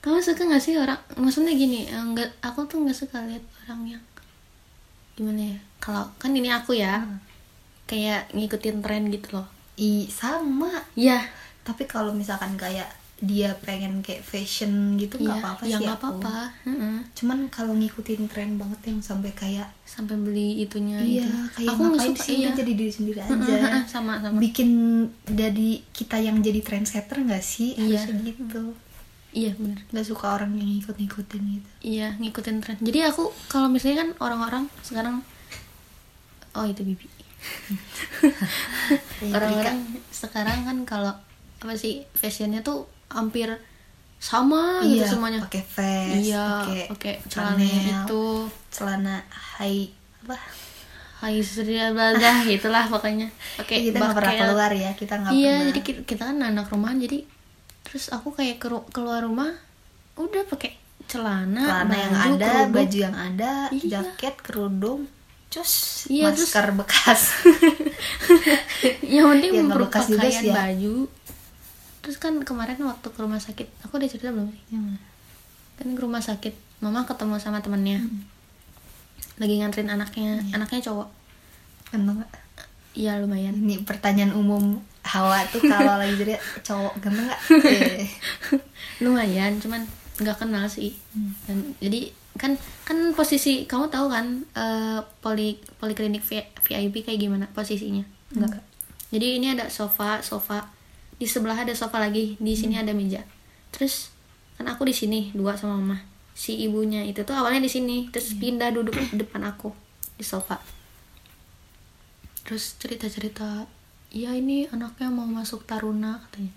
Kamu 0.00 0.20
suka 0.20 0.44
nggak 0.44 0.62
sih 0.62 0.76
orang 0.76 1.00
maksudnya 1.16 1.56
gini 1.56 1.88
eh, 1.88 1.96
nggak 1.96 2.44
aku 2.44 2.68
tuh 2.68 2.84
nggak 2.84 2.96
suka 2.96 3.24
lihat 3.24 3.44
orang 3.64 3.96
yang 3.96 4.04
gimana 5.14 5.54
ya 5.54 5.58
kalau 5.78 6.10
kan 6.18 6.34
ini 6.34 6.50
aku 6.50 6.74
ya 6.74 7.06
kayak 7.86 8.34
ngikutin 8.34 8.82
tren 8.82 9.08
gitu 9.14 9.38
loh 9.38 9.46
i 9.80 10.06
sama. 10.10 10.70
Iya, 10.94 11.24
tapi 11.66 11.88
kalau 11.88 12.14
misalkan 12.14 12.54
kayak 12.54 12.86
dia 13.24 13.54
pengen 13.62 14.02
kayak 14.02 14.26
fashion 14.26 14.98
gitu 14.98 15.16
nggak 15.22 15.38
iya, 15.38 15.42
apa-apa 15.42 15.62
ya 15.64 15.78
sih 15.78 15.86
aku. 15.86 15.96
apa-apa. 15.96 16.36
Heeh. 16.66 16.96
cuman 17.14 17.38
kalau 17.48 17.72
ngikutin 17.78 18.26
tren 18.26 18.58
banget 18.58 18.90
yang 18.90 18.98
sampai 19.00 19.30
kayak 19.32 19.70
sampai 19.86 20.18
beli 20.18 20.66
itunya 20.66 20.98
iya 20.98 21.24
itu. 21.24 21.32
kayak 21.56 21.72
aku 21.72 21.82
nggak 21.94 22.04
suka 22.10 22.24
sih 22.26 22.36
iya. 22.42 22.50
jadi 22.52 22.72
diri 22.74 22.92
sendiri 22.92 23.18
aja. 23.22 23.86
sama 23.86 24.18
sama. 24.18 24.36
Bikin 24.42 24.70
jadi 25.30 25.70
kita 25.94 26.20
yang 26.20 26.42
jadi 26.42 26.60
trendsetter 26.60 27.22
nggak 27.22 27.44
sih? 27.44 27.78
Iya. 27.78 28.02
harusnya 28.02 28.34
gitu. 28.34 28.64
Iya 29.34 29.50
bener. 29.58 29.78
Nggak 29.90 30.06
suka 30.10 30.26
orang 30.34 30.50
yang 30.58 30.68
ngikut-ngikutin 30.74 31.42
gitu. 31.58 31.70
Iya 31.86 32.08
ngikutin 32.18 32.56
tren. 32.60 32.76
Jadi 32.82 32.98
aku 33.08 33.30
kalau 33.46 33.70
misalnya 33.70 34.04
kan 34.04 34.10
orang-orang 34.20 34.64
sekarang 34.82 35.22
oh 36.54 36.66
itu 36.66 36.82
bibi 36.82 37.06
orang-orang 39.26 39.78
sekarang 40.10 40.58
kan 40.64 40.78
kalau 40.84 41.12
apa 41.58 41.74
sih 41.74 42.04
fashionnya 42.12 42.60
tuh 42.60 42.84
hampir 43.08 43.48
sama 44.16 44.80
gitu 44.82 45.00
iya 45.00 45.06
semuanya. 45.06 45.40
pakai 45.42 45.62
vest 45.66 46.24
iya 46.24 46.46
pakai 46.88 47.14
celana 47.26 47.60
itu. 47.60 48.24
Celana 48.70 49.16
high 49.58 49.88
apa? 50.22 50.36
Hai 51.14 51.40
Surya 51.40 51.88
Bladah 51.90 52.44
gitulah 52.44 52.84
pokoknya. 52.84 53.28
Pakai 53.56 53.80
kita 53.82 53.96
nggak 53.96 54.12
pernah 54.14 54.34
keluar 54.38 54.70
ya 54.72 54.90
kita 54.92 55.14
nggak 55.18 55.32
iya 55.32 55.52
pernah. 55.54 55.66
jadi 55.66 55.80
kita, 55.80 56.00
kita 56.04 56.22
kan 56.26 56.38
anak 56.38 56.66
rumahan 56.68 56.98
jadi 56.98 57.18
terus 57.82 58.08
aku 58.08 58.32
kayak 58.32 58.56
keru- 58.58 58.88
keluar 58.90 59.20
rumah 59.20 59.52
udah 60.16 60.42
pakai 60.46 60.72
celana, 61.04 61.60
celana 61.60 61.94
yang 61.94 62.12
baju, 62.12 62.24
ada 62.30 62.48
kerudung. 62.48 62.72
baju 62.72 62.98
yang 62.98 63.16
ada 63.16 63.52
Iya. 63.70 63.88
jaket 63.90 64.34
kerudung 64.40 65.00
cus 65.54 65.72
Iya, 66.06 66.28
terus- 66.28 66.50
masker 66.50 66.66
bekas 66.74 67.20
yang 69.06 69.30
penting 69.30 69.52
Ya, 69.54 69.62
bekas 69.64 70.04
juga 70.06 70.26
sih 70.26 70.48
ya. 70.48 70.54
baju 70.56 71.06
terus 72.00 72.16
kan 72.18 72.36
kemarin 72.38 72.76
waktu 72.78 73.06
ke 73.06 73.18
rumah 73.18 73.38
sakit 73.38 73.64
aku 73.80 73.96
udah 73.96 74.06
cerita 74.06 74.28
belum 74.28 74.50
sih 74.50 74.62
Hmm. 74.70 74.98
kan 75.74 75.86
ke 75.88 76.00
rumah 76.00 76.20
sakit 76.20 76.52
mama 76.78 77.02
ketemu 77.02 77.38
sama 77.38 77.58
temennya 77.58 78.02
lagi 79.34 79.54
nganterin 79.56 79.88
anaknya 79.88 80.38
Iya. 80.40 80.52
anaknya 80.54 80.80
cowok 80.84 81.08
ganteng 81.88 82.16
nggak? 82.18 82.32
iya 82.92 83.16
lumayan 83.16 83.54
ini 83.56 83.80
pertanyaan 83.80 84.30
umum 84.32 84.78
Hawa 85.02 85.44
tuh 85.46 85.60
kalau 85.60 85.96
lagi 86.00 86.14
jadi 86.16 86.34
cowok 86.60 86.94
ganteng 86.98 87.24
nggak 87.24 87.40
Eh. 87.70 88.06
lumayan 88.98 89.56
cuman 89.56 89.82
nggak 90.16 90.36
kenal 90.36 90.66
sih 90.66 90.92
Hmm. 91.10 91.32
dan 91.46 91.56
jadi 91.78 92.12
kan 92.34 92.58
kan 92.82 92.98
posisi 93.14 93.64
kamu 93.64 93.88
tahu 93.90 94.06
kan 94.10 94.42
eh, 94.58 95.00
poli 95.22 95.58
poliklinik 95.78 96.22
VIP 96.60 97.06
kayak 97.06 97.20
gimana 97.20 97.46
posisinya? 97.54 98.02
Enggak. 98.34 98.62
jadi 99.14 99.38
ini 99.38 99.46
ada 99.54 99.70
sofa 99.70 100.18
sofa. 100.20 100.66
Di 101.14 101.30
sebelah 101.30 101.62
ada 101.62 101.70
sofa 101.70 102.02
lagi 102.02 102.34
di 102.42 102.52
sini 102.58 102.74
ada 102.74 102.90
meja. 102.90 103.22
Terus 103.70 104.10
kan 104.58 104.66
aku 104.66 104.90
di 104.90 104.94
sini 104.94 105.30
dua 105.30 105.54
sama 105.54 105.78
mama. 105.78 105.98
Si 106.34 106.58
ibunya 106.58 107.06
itu 107.06 107.22
tuh 107.22 107.38
awalnya 107.38 107.62
di 107.62 107.70
sini 107.70 108.10
terus 108.10 108.34
pindah 108.34 108.74
duduk 108.74 108.98
di 108.98 109.22
depan 109.22 109.46
aku 109.46 109.70
di 110.18 110.26
sofa. 110.26 110.58
Terus 112.42 112.74
cerita 112.82 113.06
cerita 113.06 113.70
iya 114.10 114.34
ini 114.34 114.66
anaknya 114.66 115.14
mau 115.14 115.26
masuk 115.30 115.62
taruna 115.62 116.18
katanya. 116.26 116.54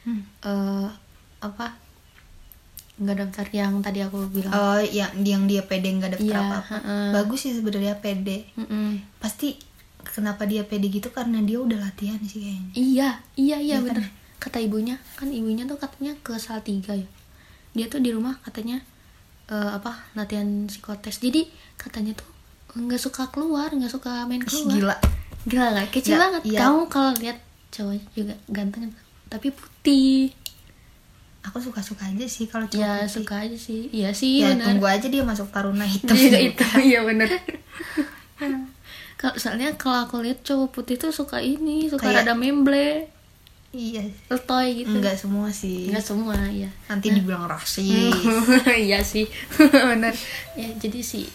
Hmm. 0.00 0.24
eh 0.40 0.88
apa 1.44 1.76
nggak 3.00 3.16
daftar 3.18 3.46
yang 3.50 3.80
tadi 3.80 4.00
aku 4.00 4.28
bilang. 4.28 4.52
Oh 4.52 4.76
yang 4.78 5.08
yang 5.18 5.42
dia 5.44 5.62
pede 5.62 5.88
nggak 5.90 6.14
daftar 6.14 6.26
Iya, 6.26 6.38
apa 6.38 6.56
apa 6.58 6.68
heeh. 6.76 7.06
bagus 7.10 7.40
sih 7.40 7.52
sebenarnya 7.52 7.96
pede. 7.96 8.44
Mm-mm. 8.54 9.00
pasti 9.16 9.56
kenapa 10.02 10.44
dia 10.44 10.62
pede 10.62 10.86
gitu? 10.86 11.08
Karena 11.08 11.40
dia 11.40 11.56
udah 11.56 11.80
latihan 11.80 12.20
sih 12.20 12.40
kayaknya. 12.40 12.70
Iya 12.72 13.08
iya 13.34 13.56
iya 13.58 13.76
kan? 13.78 13.96
bener. 13.96 14.04
Kata 14.36 14.58
ibunya 14.58 14.96
kan 15.14 15.28
ibunya 15.28 15.64
tuh 15.64 15.76
katanya 15.76 16.12
ke 16.18 16.36
Salatiga 16.36 16.92
ya. 16.92 17.08
Dia 17.72 17.86
tuh 17.86 17.98
di 17.98 18.10
rumah 18.10 18.36
katanya 18.40 18.80
eh, 19.46 19.70
apa 19.72 20.12
latihan 20.12 20.46
psikotes. 20.64 21.18
Jadi 21.18 21.48
katanya 21.74 22.12
tuh 22.14 22.28
nggak 22.72 23.00
suka 23.00 23.26
keluar 23.28 23.68
nggak 23.68 23.88
suka 23.88 24.24
main 24.24 24.40
keluar. 24.40 24.70
gila. 24.70 24.96
Gila 25.42 25.66
nggak? 25.72 25.88
Kecil 25.90 26.12
Nggak, 26.12 26.20
banget. 26.22 26.42
iya. 26.46 26.58
kamu 26.60 26.80
kalau 26.86 27.10
lihat 27.16 27.38
cowoknya 27.70 28.02
juga 28.12 28.34
ganteng 28.46 28.90
tapi 29.26 29.48
putih 29.48 30.34
aku 31.40 31.56
suka 31.58 31.80
suka 31.80 32.04
aja 32.04 32.26
sih 32.26 32.44
kalau 32.44 32.64
cowok 32.64 32.78
ya 32.78 32.92
putih. 33.00 33.10
suka 33.10 33.34
aja 33.40 33.56
sih. 33.56 33.80
Iya 33.90 34.10
sih 34.12 34.40
ya 34.40 34.52
bener 34.52 34.66
tunggu 34.66 34.86
aja 34.86 35.06
dia 35.06 35.22
masuk 35.22 35.48
taruna 35.48 35.88
hitam. 35.92 36.12
Juga 36.12 36.38
itu. 36.38 36.64
Iya 36.88 37.00
bener 37.02 37.28
kalau 39.16 39.36
soalnya 39.36 39.76
kalau 39.76 40.08
aku 40.08 40.24
lihat 40.24 40.40
cowok 40.40 40.68
putih 40.70 40.96
tuh 40.96 41.12
suka 41.12 41.38
ini 41.38 41.88
suka 41.88 42.08
Kayak- 42.08 42.24
rada 42.24 42.34
memble. 42.34 43.08
Iya. 43.70 44.02
Letoy 44.26 44.82
gitu. 44.82 44.90
Enggak 44.98 45.14
semua 45.14 45.46
sih. 45.54 45.86
Enggak 45.92 46.02
semua 46.02 46.34
ya 46.50 46.66
nanti 46.88 47.12
dibilang 47.12 47.46
rasis. 47.46 48.10
Iya 48.88 49.04
sih. 49.04 49.28
Bener 49.60 50.10
ya 50.56 50.68
jadi 50.74 51.00
si 51.00 51.28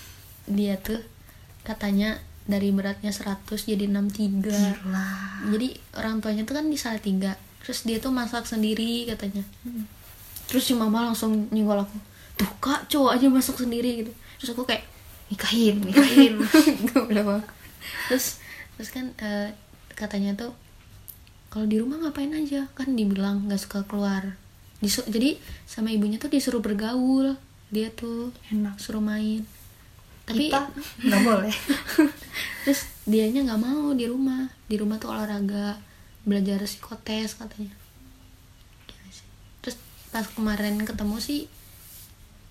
dia 0.45 0.75
tuh 0.77 0.99
katanya 1.63 2.19
dari 2.45 2.69
beratnya 2.69 3.09
100 3.09 3.41
jadi 3.57 3.85
63 3.89 4.53
gila. 4.53 5.09
Jadi 5.49 5.67
orang 5.97 6.21
tuanya 6.21 6.43
tuh 6.45 6.53
kan 6.57 6.65
di 6.67 6.77
tiga 6.77 7.33
terus 7.65 7.81
dia 7.81 7.97
tuh 7.97 8.13
masak 8.13 8.45
sendiri 8.45 9.09
katanya. 9.09 9.41
Terus 10.45 10.63
si 10.69 10.77
mama 10.77 11.01
langsung 11.09 11.49
nyenggol 11.49 11.81
aku 11.81 11.97
tuh 12.35 12.49
kak 12.59 12.91
cowok 12.91 13.15
aja 13.17 13.27
masak 13.31 13.57
sendiri 13.57 14.05
gitu. 14.05 14.11
Terus 14.37 14.49
aku 14.53 14.63
kayak 14.67 14.85
nikahin 15.33 15.81
nikahin. 15.81 16.33
Terus 18.11 18.37
terus 18.77 18.89
kan 18.93 19.09
eh, 19.17 19.49
katanya 19.97 20.35
tuh 20.37 20.51
kalau 21.49 21.65
di 21.65 21.79
rumah 21.79 21.97
ngapain 22.03 22.29
aja? 22.35 22.67
Kan 22.75 22.93
dibilang 22.93 23.47
nggak 23.47 23.61
suka 23.63 23.87
keluar. 23.87 24.35
Disu- 24.83 25.07
jadi 25.07 25.39
sama 25.65 25.89
ibunya 25.89 26.19
tuh 26.19 26.27
disuruh 26.29 26.59
bergaul 26.59 27.39
dia 27.71 27.89
tuh 27.89 28.35
enak. 28.51 28.77
suruh 28.77 29.01
main. 29.01 29.47
Tapi 30.27 30.51
kita 30.51 30.69
nggak 31.01 31.21
boleh. 31.23 31.55
Terus 32.67 32.85
dianya 33.07 33.47
nggak 33.47 33.61
mau 33.63 33.95
di 33.95 34.05
rumah. 34.05 34.51
Di 34.67 34.75
rumah 34.75 34.99
tuh 34.99 35.15
olahraga 35.15 35.79
belajar 36.25 36.59
psikotes 36.65 37.37
katanya 37.37 37.73
sih. 39.13 39.25
terus 39.61 39.77
pas 40.09 40.25
kemarin 40.25 40.81
ketemu 40.81 41.17
sih 41.21 41.41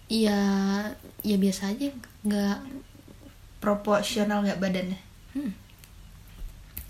ya 0.08 0.40
ya 1.26 1.37
biasa 1.37 1.74
aja 1.74 1.90
nggak 2.22 2.58
proporsional 3.58 4.46
nggak 4.46 4.60
badannya 4.62 5.00
hmm. 5.34 5.52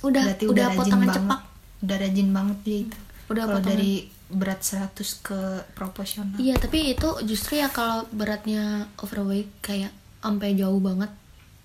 udah 0.05 0.23
berarti 0.29 0.45
udah, 0.47 0.67
rajin 0.69 0.79
potongan 0.79 1.01
banget 1.09 1.17
cepak 1.17 1.41
udah 1.85 1.97
rajin 2.01 2.29
banget 2.31 2.59
dia 2.65 2.79
itu 2.87 2.99
Udah 3.25 3.49
kalau 3.49 3.63
dari 3.65 4.05
berat 4.29 4.61
100 4.61 5.01
ke 5.25 5.41
proporsional 5.73 6.37
Iya, 6.37 6.61
tapi 6.61 6.93
itu 6.93 7.09
justru 7.25 7.61
ya 7.61 7.73
kalau 7.73 8.05
beratnya 8.13 8.89
overweight 9.01 9.49
kayak 9.65 9.93
sampai 10.21 10.57
jauh 10.57 10.81
banget. 10.81 11.09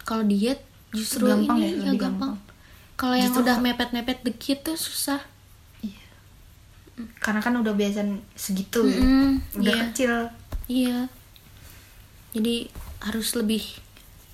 Kalau 0.03 0.23
diet 0.23 0.63
justru 0.95 1.27
Gampang 1.27 1.59
ini 1.59 1.83
ya, 1.83 1.91
ya, 1.91 1.99
gampang. 1.99 2.33
gampang. 2.35 2.48
Kalau 2.99 3.15
yang 3.15 3.31
Justru 3.31 3.47
udah 3.47 3.57
mepet-mepet 3.63 4.19
dikit 4.21 4.67
tuh 4.67 4.75
susah. 4.75 5.23
Iya. 5.79 6.03
karena 7.23 7.39
kan 7.39 7.55
udah 7.55 7.71
biasa 7.71 8.03
segitu 8.35 8.83
ya 8.83 8.99
Mm-mm, 8.99 9.31
udah 9.55 9.71
iya. 9.73 9.83
kecil 9.87 10.13
Iya. 10.67 10.99
Jadi 12.29 12.55
harus 13.01 13.31
lebih 13.33 13.63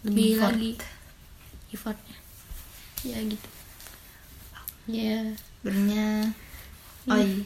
lebih 0.02 0.36
Effort. 0.36 0.50
lagi 0.52 0.72
effortnya. 1.70 2.18
Ya 3.06 3.18
gitu. 3.22 3.50
Ya. 4.86 5.34
sebenarnya 5.62 6.34
oh 7.06 7.18
iya 7.18 7.46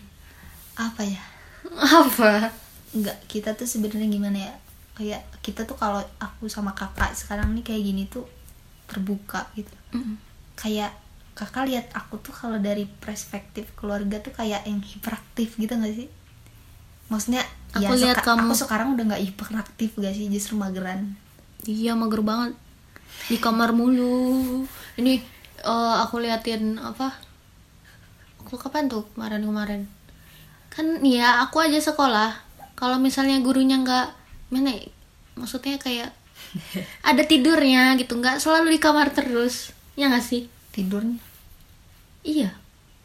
apa 0.75 1.03
ya 1.03 1.19
Apa? 2.03 2.55
Enggak, 2.95 3.19
kita 3.27 3.51
tuh 3.53 3.67
sebenarnya 3.67 4.08
gimana 4.08 4.39
ya? 4.39 4.53
Kayak 4.95 5.23
kita 5.43 5.67
tuh 5.67 5.75
kalau 5.75 5.99
aku 6.17 6.47
sama 6.47 6.71
kakak 6.71 7.12
sekarang 7.13 7.51
nih 7.51 7.63
kayak 7.63 7.84
gini 7.84 8.03
tuh 8.08 8.23
terbuka 8.88 9.51
gitu. 9.53 9.75
Mm. 9.91 10.15
Kayak 10.55 10.95
kakak 11.39 11.71
lihat 11.71 11.88
aku 11.95 12.19
tuh 12.19 12.36
kalau 12.36 12.60
dari 12.60 12.84
perspektif 12.84 13.71
keluarga 13.73 14.19
tuh 14.19 14.36
kayak 14.36 14.67
yang 14.67 14.84
hiperaktif 14.84 15.56
gitu 15.56 15.71
gak 15.71 15.95
sih? 15.95 16.12
Maksudnya 17.08 17.47
Aku 17.71 17.95
lihat 17.95 18.19
seka- 18.19 18.36
kamu. 18.36 18.52
aku 18.52 18.56
sekarang 18.58 18.88
udah 18.93 19.04
nggak 19.08 19.23
hiperaktif 19.23 19.95
gak 19.95 20.12
sih 20.12 20.28
justru 20.28 20.54
mageran 20.54 21.15
Iya 21.63 21.93
mager 21.93 22.19
banget 22.21 22.54
di 23.28 23.38
kamar 23.38 23.71
mulu. 23.71 24.63
Ini 24.95 25.13
eh, 25.62 25.95
aku 25.99 26.19
liatin 26.19 26.75
apa? 26.75 27.15
Aku 28.41 28.56
kapan 28.56 28.88
tuh 28.88 29.08
kemarin-kemarin? 29.13 29.86
Kan 30.69 31.04
ya 31.04 31.39
aku 31.39 31.60
aja 31.60 31.78
sekolah. 31.78 32.36
Kalau 32.73 32.95
misalnya 32.95 33.39
gurunya 33.39 33.75
nggak 33.75 34.08
mana? 34.49 34.71
ya? 34.71 34.88
Maksudnya 35.36 35.75
kayak 35.78 36.15
ada 37.10 37.23
tidurnya 37.23 37.95
gitu, 37.95 38.15
nggak 38.15 38.39
selalu 38.39 38.75
di 38.75 38.80
kamar 38.80 39.12
terus. 39.12 39.71
Ya 39.95 40.08
nggak 40.08 40.23
sih? 40.23 40.43
tidurnya 40.69 41.19
Iya. 42.21 42.49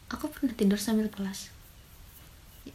Aku 0.07 0.27
pernah 0.27 0.53
tidur 0.53 0.77
sambil 0.77 1.07
kelas. 1.07 1.51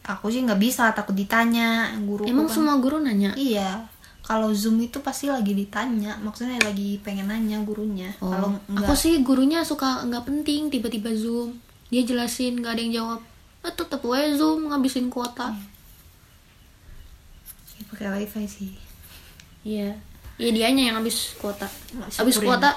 aku 0.01 0.31
sih 0.31 0.39
nggak 0.41 0.55
bisa 0.57 0.87
takut 0.95 1.11
ditanya 1.11 1.91
guru 2.07 2.23
Emang 2.23 2.47
kan. 2.47 2.55
semua 2.55 2.79
guru 2.79 3.03
nanya? 3.03 3.35
iya 3.35 3.85
kalau 4.23 4.47
zoom 4.49 4.79
itu 4.79 5.03
pasti 5.03 5.27
lagi 5.27 5.51
ditanya 5.51 6.15
maksudnya 6.23 6.55
lagi 6.63 6.95
pengen 7.03 7.27
nanya 7.27 7.59
gurunya 7.61 8.07
Oh, 8.23 8.31
kalau 8.31 8.55
aku 8.71 8.95
sih 8.95 9.19
gurunya 9.19 9.61
suka 9.61 10.07
nggak 10.07 10.23
penting 10.23 10.71
tiba-tiba 10.71 11.11
zoom 11.11 11.59
dia 11.91 12.01
jelasin 12.01 12.63
nggak 12.63 12.71
ada 12.71 12.81
yang 12.81 12.93
jawab 12.95 13.19
eh, 13.61 13.73
tetep 13.75 13.99
aja 13.99 14.29
zoom 14.31 14.71
ngabisin 14.71 15.11
kuota 15.11 15.51
ya, 17.75 17.83
pakai 17.91 18.07
wifi 18.15 18.43
sih 18.47 18.71
iya 19.61 19.91
iya 20.39 20.49
dianya 20.49 20.83
yang 20.87 20.97
habis 21.03 21.35
kuota 21.35 21.67
habis 22.15 22.39
kuota 22.39 22.71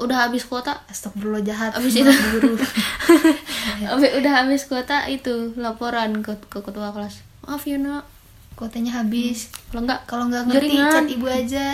udah 0.00 0.26
habis 0.26 0.42
kuota? 0.42 0.80
Astagfirullah 0.86 1.40
jahat 1.40 1.70
Abis 1.72 1.92
maaf 2.00 2.08
itu. 2.08 2.22
guru 2.32 2.52
Habis- 3.82 4.14
udah 4.16 4.32
habis 4.34 4.62
kuota 4.64 5.04
itu 5.06 5.52
laporan 5.54 6.20
ke, 6.20 6.32
ke 6.42 6.58
ketua 6.58 6.90
kelas. 6.90 7.20
Maaf 7.42 7.62
ya 7.62 7.76
nak. 7.76 8.04
Kuotanya 8.52 8.98
habis. 8.98 9.48
Kalau 9.68 9.84
enggak 9.84 10.00
kalau 10.04 10.24
nggak 10.26 10.44
ngerti 10.46 10.74
Jaringan. 10.74 10.90
chat 10.90 11.06
ibu 11.08 11.26
aja. 11.26 11.66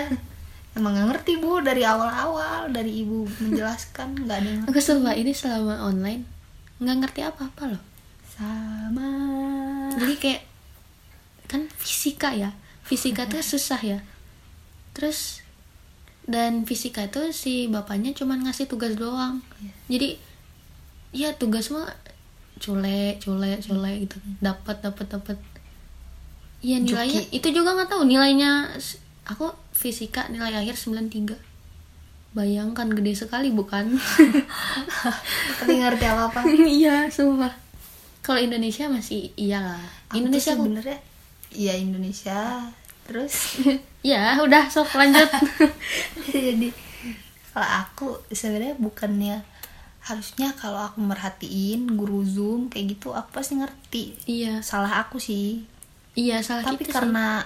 Emang 0.72 0.92
nggak 0.92 1.08
ngerti 1.08 1.32
bu 1.36 1.58
dari 1.60 1.82
awal-awal 1.82 2.68
dari 2.68 3.00
ibu 3.00 3.24
menjelaskan 3.40 4.12
nggak 4.22 4.36
ada 4.36 4.48
yang 4.50 4.62
aku 4.66 4.76
sumpah 4.76 5.14
ini 5.14 5.32
selama 5.32 5.80
online 5.80 6.28
nggak 6.76 6.96
ngerti 7.00 7.20
apa-apa 7.22 7.72
loh. 7.72 7.82
Sama. 8.28 9.08
Jadi 9.96 10.14
kayak 10.16 10.42
kan 11.46 11.64
fisika 11.72 12.30
ya. 12.30 12.52
Fisika 12.82 13.24
tuh 13.24 13.40
susah 13.40 13.80
ya. 13.80 13.98
Terus 14.92 15.40
dan 16.26 16.66
fisika 16.66 17.06
itu 17.06 17.30
si 17.30 17.70
bapaknya 17.70 18.10
cuman 18.12 18.42
ngasih 18.46 18.66
tugas 18.66 18.98
doang. 18.98 19.38
Iya. 19.62 19.72
jadi 19.86 20.08
ya 21.14 21.28
tugas 21.38 21.70
mah 21.70 21.86
cule 22.58 23.16
cule 23.22 23.50
cule 23.62 23.90
gitu. 24.02 24.16
Dapat 24.42 24.82
dapat 24.82 25.06
dapat 25.06 25.38
ya 26.64 26.82
nilainya 26.82 27.22
Juki. 27.22 27.38
itu 27.38 27.48
juga 27.54 27.78
nggak 27.78 27.90
tahu 27.94 28.02
nilainya. 28.04 28.74
Aku 29.26 29.50
fisika 29.74 30.30
nilai 30.30 30.54
akhir 30.54 30.78
93 30.78 31.34
bayangkan 32.36 32.92
gede 32.92 33.16
sekali 33.16 33.48
bukan? 33.48 33.96
Tapi 35.58 35.72
ngerti 35.80 36.04
apa 36.04 36.28
apa 36.28 36.40
iya 36.82 37.08
sumpah. 37.08 37.54
Kalau 38.20 38.36
Indonesia 38.36 38.92
masih 38.92 39.32
iyalah. 39.40 39.80
Indonesia 40.12 40.52
aku 40.52 40.68
sebenarnya 40.68 40.98
iya 41.56 41.72
Indonesia. 41.80 42.68
Terus 43.08 43.64
ya 44.06 44.38
udah 44.38 44.64
sok 44.66 44.94
lanjut. 44.94 45.26
Jadi 46.28 46.70
kalau 47.48 47.68
aku 47.80 48.06
sebenarnya 48.30 48.76
bukannya 48.76 49.42
harusnya 50.00 50.54
kalau 50.54 50.78
aku 50.80 51.02
merhatiin 51.02 51.90
guru 51.90 52.22
zoom 52.22 52.68
kayak 52.68 52.94
gitu 52.94 53.10
aku 53.10 53.30
pasti 53.32 53.56
ngerti. 53.56 54.04
Iya. 54.24 54.62
Salah 54.62 55.02
aku 55.02 55.18
sih. 55.18 55.66
Iya 56.14 56.40
salah 56.40 56.62
tapi 56.62 56.80
kita 56.80 56.88
sih. 56.88 56.94
karena 56.94 57.42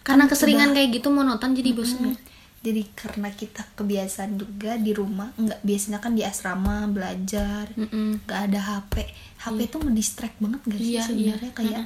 karena 0.00 0.24
kan 0.24 0.30
keseringan 0.30 0.68
udah- 0.68 0.76
kayak 0.76 0.90
gitu 0.92 1.08
monoton 1.08 1.52
jadi 1.52 1.70
bosan 1.70 2.00
Mm, 2.08 2.16
jadi 2.60 2.82
karena 2.92 3.28
kita 3.30 3.62
kebiasaan 3.72 4.34
juga 4.34 4.74
di 4.74 4.90
rumah 4.90 5.30
nggak 5.36 5.60
biasanya 5.60 5.98
kan 5.98 6.12
di 6.12 6.22
asrama 6.22 6.88
belajar 6.88 7.70
Mm-mm. 7.72 8.24
nggak 8.24 8.40
ada 8.44 8.60
HP 8.60 9.06
HP 9.38 9.58
itu 9.64 9.76
ngedistract 9.78 10.36
banget 10.38 10.60
gak 10.64 10.80
sih 10.80 10.90
Iya, 10.90 11.02
sebenarnya? 11.04 11.38
Iya. 11.44 11.54
kayak 11.54 11.84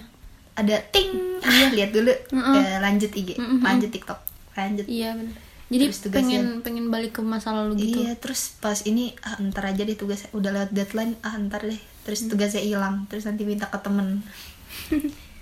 ada 0.52 0.76
ting. 0.90 1.10
Iya. 1.40 1.66
Lihat 1.72 1.90
dulu. 1.90 2.12
Mm-mm. 2.30 2.54
Eh, 2.54 2.76
lanjut 2.78 3.10
IG 3.10 3.34
Mm-mm. 3.36 3.60
lanjut 3.60 3.88
TikTok. 3.88 4.20
Lanjut. 4.52 4.84
Iya 4.84 5.16
bener. 5.16 5.34
Jadi 5.72 5.84
Terus 5.88 6.00
tugasnya- 6.04 6.40
pengen 6.44 6.60
pengen 6.60 6.86
balik 6.92 7.16
ke 7.16 7.22
masa 7.24 7.56
lalu 7.56 7.80
gitu? 7.80 8.04
Iya, 8.04 8.12
terus 8.20 8.60
pas 8.60 8.76
ini 8.84 9.16
ah, 9.24 9.40
ntar 9.40 9.64
aja 9.64 9.80
deh 9.82 9.96
tugas 9.96 10.28
udah 10.30 10.52
lewat 10.52 10.70
deadline, 10.70 11.16
ah 11.24 11.32
ntar 11.40 11.64
deh. 11.64 11.80
Terus 12.04 12.28
tugasnya 12.28 12.60
hilang, 12.60 13.08
terus 13.08 13.24
nanti 13.24 13.48
minta 13.48 13.64
ke 13.66 13.80
temen. 13.80 14.20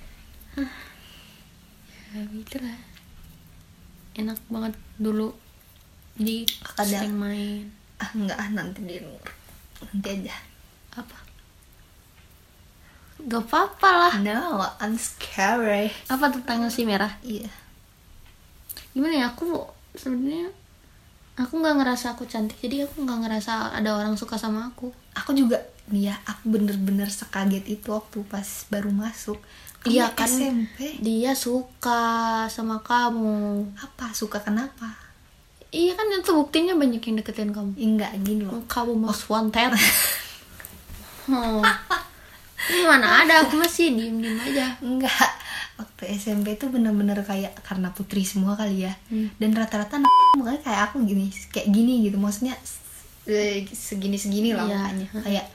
ya 2.10 2.22
gitu 2.26 2.58
lah 2.58 2.78
enak 4.14 4.38
banget 4.46 4.74
dulu. 4.96 5.30
Jadi 6.18 6.46
Ada. 6.76 7.02
sering 7.02 7.16
main. 7.16 7.70
Ah 7.96 8.10
enggak 8.12 8.36
ah 8.36 8.48
nanti 8.50 8.82
di 8.82 8.96
nanti 9.80 10.08
aja. 10.10 10.36
apa 10.90 11.14
gak 13.22 13.44
apa-apa 13.44 13.90
lah 13.90 14.12
No, 14.18 14.60
I'm 14.76 14.94
scary. 14.94 15.90
apa 16.06 16.28
tentang 16.28 16.62
nasi 16.62 16.82
merah 16.82 17.12
Iya. 17.20 17.48
gimana 18.90 19.14
ya 19.16 19.26
aku 19.28 19.60
sebenarnya 19.92 20.50
aku 21.34 21.56
nggak 21.56 21.76
ngerasa 21.78 22.12
aku 22.12 22.24
cantik 22.24 22.58
jadi 22.58 22.84
aku 22.84 23.00
nggak 23.00 23.20
ngerasa 23.22 23.72
ada 23.72 23.94
orang 23.94 24.14
suka 24.14 24.34
sama 24.34 24.66
aku 24.66 24.90
Aku 25.12 25.30
juga 25.32 25.58
nih 25.86 26.06
ya, 26.06 26.14
aku 26.22 26.48
bener-bener 26.48 27.06
sekaget 27.06 27.66
itu 27.66 27.90
waktu 27.90 28.22
pas 28.24 28.46
baru 28.66 28.88
masuk. 28.88 29.42
Iya 29.82 30.12
kan 30.12 30.28
SMP. 30.28 30.94
dia 30.98 31.32
suka 31.32 31.98
sama 32.46 32.78
kamu 32.80 33.64
Apa 33.74 34.12
suka 34.12 34.38
kenapa? 34.38 34.92
iya 35.70 35.94
kan 35.94 36.06
itu 36.06 36.30
buktinya 36.30 36.74
banyak 36.74 37.00
yang 37.00 37.16
deketin 37.16 37.50
kamu 37.50 37.72
Enggak 37.76 38.12
gini 38.20 38.42
loh. 38.42 38.60
kamu 38.66 38.92
most 38.94 39.26
wanted 39.26 39.70
oh. 41.28 41.62
Ini 42.68 42.84
mana 42.84 43.24
ada 43.24 43.40
aku 43.42 43.56
masih 43.56 43.96
diem 43.96 44.20
diem 44.20 44.36
aja 44.36 44.76
Enggak. 44.80 45.30
Waktu 45.80 46.12
SMP 46.12 46.60
itu 46.60 46.68
bener-bener 46.68 47.16
kayak 47.24 47.56
karena 47.64 47.88
putri 47.88 48.20
semua 48.20 48.52
kali 48.52 48.84
ya. 48.84 48.92
Hmm. 49.08 49.32
Dan 49.40 49.56
rata-rata 49.56 49.96
mukanya 50.36 50.60
kayak 50.60 50.80
aku 50.92 51.00
gini, 51.02 51.32
kayak 51.48 51.72
gini 51.72 52.04
gitu. 52.04 52.20
Maksudnya 52.20 52.52
eh, 53.24 53.64
segini-segini 53.64 54.52
lah 54.52 54.68
Iya. 54.68 54.76
makanya. 54.76 55.06
Kayak 55.24 55.46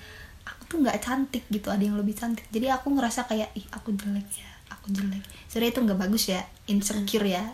aku 0.43 0.61
tuh 0.65 0.77
nggak 0.81 0.97
cantik 0.97 1.43
gitu. 1.47 1.67
Ada 1.69 1.83
yang 1.83 1.97
lebih 1.97 2.17
cantik. 2.17 2.45
Jadi 2.49 2.73
aku 2.73 2.89
ngerasa 2.89 3.29
kayak 3.29 3.53
ih 3.53 3.65
aku 3.69 3.93
jelek 3.93 4.25
ya, 4.33 4.49
aku 4.73 4.89
jelek. 4.89 5.21
Sebenarnya 5.45 5.71
itu 5.71 5.81
nggak 5.85 5.99
bagus 6.01 6.23
ya, 6.27 6.41
insecure 6.65 7.27
ya. 7.29 7.45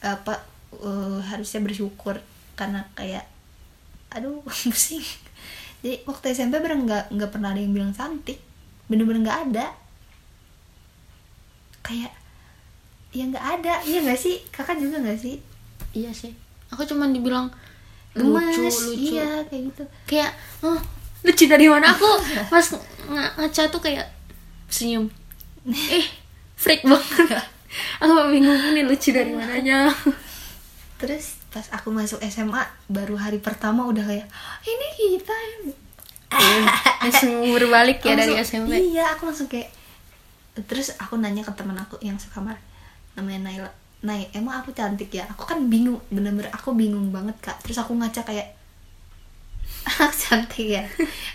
Apa 0.00 0.42
eh, 0.74 1.18
harusnya 1.22 1.60
bersyukur 1.62 2.18
karena 2.58 2.82
kayak 2.92 3.30
aduh 4.10 4.42
pusing. 4.66 5.06
Jadi 5.80 6.04
waktu 6.04 6.24
SMP 6.30 6.60
bener 6.60 6.76
nggak 6.76 7.04
nggak 7.16 7.30
pernah 7.32 7.56
ada 7.56 7.60
yang 7.60 7.72
bilang 7.72 7.92
cantik, 7.96 8.36
bener-bener 8.86 9.24
nggak 9.24 9.40
ada. 9.48 9.66
Kayak 11.80 12.12
ya 13.10 13.24
nggak 13.26 13.46
ada. 13.60 13.74
Iya 13.82 13.98
nggak 14.04 14.20
sih? 14.20 14.36
Kakak 14.52 14.76
juga 14.76 15.00
nggak 15.00 15.18
sih? 15.18 15.40
Iya 15.96 16.12
sih. 16.12 16.30
Aku 16.70 16.84
cuman 16.84 17.10
dibilang 17.10 17.50
Gemes, 18.12 18.54
lucu 18.58 18.94
lucu. 18.94 19.16
Iya 19.16 19.42
kayak 19.48 19.62
gitu. 19.72 19.82
Kayak 20.06 20.32
oh 20.60 20.78
lucu 21.24 21.44
dari 21.48 21.66
mana 21.66 21.90
aku? 21.90 22.10
Pas 22.52 22.66
ng- 22.74 23.32
ngaca 23.40 23.62
tuh 23.72 23.80
kayak 23.80 24.06
senyum. 24.68 25.08
Eh 25.96 26.06
freak 26.60 26.84
banget. 26.84 27.40
Aku 28.04 28.12
bingung 28.28 28.60
ini 28.72 28.84
lucu 28.84 29.16
dari 29.16 29.32
mananya? 29.32 29.88
Terus 31.00 31.39
pas 31.50 31.66
aku 31.74 31.90
masuk 31.90 32.22
SMA 32.30 32.62
baru 32.86 33.18
hari 33.18 33.42
pertama 33.42 33.86
udah 33.86 34.06
kayak 34.06 34.26
ini 34.62 34.86
kita. 34.96 35.36
Langsung 37.02 37.50
berbalik 37.50 38.00
ya 38.06 38.14
dari 38.14 38.38
SMP 38.38 38.70
iya 38.78 39.18
aku 39.18 39.26
langsung 39.26 39.50
kayak 39.50 39.66
terus 40.70 40.94
aku 40.98 41.18
nanya 41.18 41.42
ke 41.42 41.52
teman 41.54 41.74
aku 41.74 41.98
yang 42.02 42.14
sekamar 42.22 42.54
namanya 43.18 43.50
Naila 43.50 43.70
Nay 44.00 44.32
emang 44.32 44.64
aku 44.64 44.72
cantik 44.72 45.12
ya? 45.12 45.28
Aku 45.28 45.44
kan 45.44 45.68
bingung 45.68 46.00
bener-bener 46.08 46.48
aku 46.56 46.72
bingung 46.72 47.12
banget 47.12 47.36
kak. 47.44 47.60
Terus 47.60 47.84
aku 47.84 47.92
ngaca 47.92 48.24
kayak 48.24 48.56
aku 50.00 50.14
cantik 50.16 50.80
ya? 50.80 50.84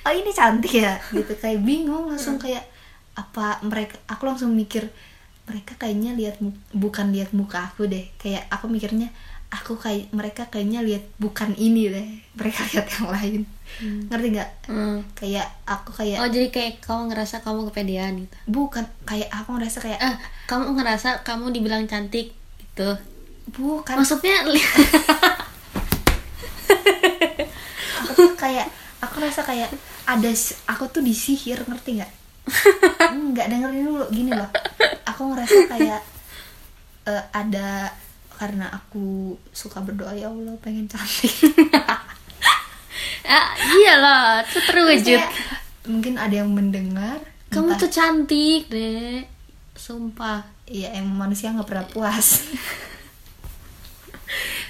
Oh 0.01 0.10
ini 0.10 0.34
cantik 0.34 0.82
ya? 0.82 0.97
Gitu 1.13 1.30
kayak 1.38 1.62
bingung 1.62 2.10
langsung 2.10 2.41
kayak 2.41 2.65
apa 3.13 3.62
mereka? 3.62 4.01
Aku 4.10 4.25
langsung 4.25 4.58
mikir 4.58 4.89
mereka 5.45 5.78
kayaknya 5.78 6.17
lihat 6.17 6.41
bukan 6.73 7.13
lihat 7.13 7.38
muka 7.38 7.69
aku 7.69 7.86
deh. 7.86 8.10
Kayak 8.17 8.49
aku 8.49 8.65
mikirnya 8.65 9.13
aku 9.53 9.77
kayak 9.77 10.10
mereka 10.13 10.45
kayaknya 10.49 10.81
lihat 10.81 11.03
bukan 11.17 11.53
ini 11.58 11.89
deh 11.89 12.08
mereka 12.38 12.63
lihat 12.71 12.88
yang 12.99 13.10
lain. 13.12 13.41
Ngerti 14.08 14.27
nggak? 14.38 14.49
Hmm. 14.69 15.03
kayak 15.17 15.47
aku 15.67 15.91
kayak 15.91 16.21
oh 16.21 16.29
jadi 16.29 16.47
kayak 16.53 16.73
kamu 16.86 17.12
ngerasa 17.12 17.41
kamu 17.41 17.67
kepedean 17.71 18.13
gitu? 18.25 18.36
Bukan 18.47 18.86
kayak 19.03 19.29
aku 19.34 19.49
ngerasa 19.58 19.77
kayak 19.81 19.99
eh 19.99 20.15
kamu 20.47 20.77
ngerasa 20.77 21.10
kamu 21.25 21.51
dibilang 21.51 21.84
cantik 21.89 22.31
gitu? 22.62 22.89
Bukan. 23.55 23.95
Maksudnya 23.97 24.41
aku 28.05 28.12
tuh 28.13 28.34
kayak 28.38 28.67
aku 29.01 29.15
rasa 29.21 29.41
kayak 29.45 29.69
ada 30.05 30.31
aku 30.69 30.84
tuh 30.89 31.01
disihir 31.01 31.62
ngerti 31.65 32.01
nggak? 32.01 32.13
Nggak 33.34 33.47
dengerin 33.49 33.89
dulu 33.89 34.05
gini 34.13 34.29
loh. 34.29 34.49
Aku 35.10 35.25
aku 35.25 35.34
ngerasa 35.34 35.60
kayak 35.65 36.01
eh, 37.10 37.23
ada 37.34 37.89
karena 38.36 38.67
aku 38.69 39.34
suka 39.50 39.80
berdoa 39.80 40.12
ya 40.12 40.28
Allah 40.28 40.54
pengen 40.60 40.86
cantik 40.86 41.32
ah, 43.26 43.48
iyalah 43.56 44.43
itu 44.43 44.60
terwujud 44.62 45.19
Kayak 45.19 45.34
mungkin 45.86 46.13
ada 46.15 46.36
yang 46.36 46.50
mendengar 46.50 47.21
kamu 47.50 47.71
entah- 47.71 47.82
tuh 47.82 47.89
cantik 47.89 48.67
deh 48.67 49.24
sumpah 49.74 50.43
Iya 50.65 50.98
emang 50.98 51.30
manusia 51.30 51.54
nggak 51.54 51.69
pernah 51.69 51.86
puas. 51.86 52.41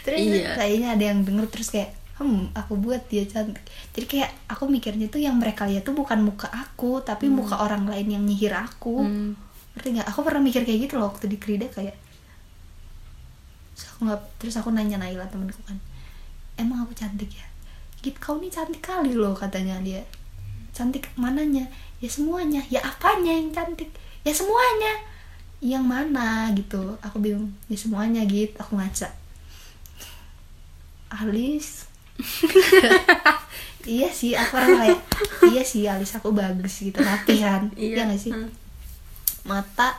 terus 0.03 0.19
Iya. 0.21 0.51
kayaknya 0.53 0.87
ada 0.91 1.03
yang 1.07 1.23
denger 1.23 1.47
terus 1.47 1.71
kayak, 1.71 1.95
hmm 2.19 2.51
aku 2.51 2.75
buat 2.75 2.99
dia 3.07 3.23
cantik. 3.23 3.63
Jadi 3.95 4.05
kayak 4.05 4.29
aku 4.51 4.67
mikirnya 4.67 5.07
tuh 5.07 5.17
yang 5.17 5.39
mereka 5.39 5.63
lihat 5.63 5.81
tuh 5.81 5.95
bukan 5.95 6.19
muka 6.19 6.51
aku, 6.51 6.99
tapi 6.99 7.31
muka 7.31 7.57
orang 7.57 7.87
lain 7.87 8.19
yang 8.19 8.23
nyihir 8.23 8.51
aku. 8.51 9.01
Hmm. 9.01 9.31
Ngerti 9.71 9.87
nggak? 9.95 10.07
Aku 10.11 10.19
pernah 10.19 10.43
mikir 10.43 10.61
kayak 10.61 10.79
gitu 10.83 10.93
loh 10.99 11.09
waktu 11.09 11.25
di 11.25 11.37
Krida 11.39 11.65
kayak. 11.71 11.95
Terus 13.75 13.91
aku 13.91 13.99
nggak, 14.07 14.21
terus 14.39 14.55
aku 14.55 14.69
nanya 14.71 14.95
Naila 14.95 15.27
temenku 15.27 15.59
kan, 15.67 15.75
emang 16.55 16.87
aku 16.87 16.95
cantik 16.95 17.27
ya? 17.27 17.45
Gitu 17.99 18.15
kau 18.23 18.39
nih 18.39 18.47
cantik 18.47 18.79
kali 18.79 19.11
loh 19.11 19.35
katanya 19.35 19.75
dia. 19.83 19.99
Cantik 20.71 21.11
mananya? 21.19 21.67
Ya 21.99 22.07
semuanya. 22.07 22.63
Ya 22.71 22.79
apanya 22.83 23.35
yang 23.35 23.51
cantik? 23.51 23.91
Ya 24.23 24.31
semuanya. 24.31 25.03
Yang 25.59 25.83
mana? 25.83 26.51
gitu. 26.55 26.95
Aku 27.03 27.19
bingung. 27.19 27.51
Ya 27.67 27.75
semuanya 27.79 28.23
gitu 28.27 28.55
aku 28.59 28.79
ngaca. 28.79 29.11
Alis? 31.11 31.87
Iya 33.85 34.09
sih 34.09 34.33
aku 34.33 34.57
orang 34.57 34.81
kayak 34.81 34.99
iya 35.53 35.61
sih 35.61 35.85
alis 35.85 36.17
aku 36.17 36.33
bagus 36.33 36.81
gitu 36.81 36.97
rapi 37.05 37.37
kan 37.37 37.69
iya 37.77 38.09
nggak 38.09 38.17
sih? 38.17 38.33
Hmm. 38.33 38.49
mata. 39.45 39.93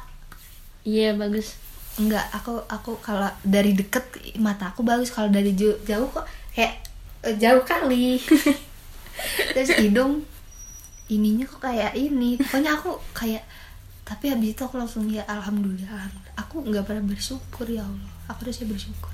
Iya 0.83 1.15
bagus 1.15 1.55
enggak 1.97 2.29
aku 2.33 2.61
aku 2.69 3.01
kalau 3.01 3.29
dari 3.41 3.73
deket 3.73 4.05
mata 4.41 4.73
aku 4.73 4.85
bagus. 4.85 5.13
Kalau 5.13 5.33
dari 5.33 5.57
jauh, 5.57 5.77
jauh 5.85 6.09
kok 6.13 6.27
kayak 6.53 6.81
eh, 7.25 7.37
jauh 7.41 7.63
kali. 7.65 8.21
Terus 9.57 9.71
hidung 9.81 10.25
ininya 11.09 11.45
kok 11.49 11.65
kayak 11.65 11.97
ini. 11.97 12.37
Pokoknya 12.37 12.77
aku 12.77 13.01
kayak 13.17 13.43
tapi 14.07 14.31
habis 14.31 14.55
itu 14.55 14.63
aku 14.63 14.79
langsung 14.79 15.11
ya 15.11 15.27
alhamdulillah, 15.27 15.91
alhamdulillah. 15.91 16.39
aku 16.39 16.63
nggak 16.63 16.85
pernah 16.87 17.05
bersyukur 17.05 17.67
ya 17.67 17.83
Allah. 17.83 18.13
Aku 18.31 18.47
harusnya 18.47 18.69
bersyukur. 18.71 19.13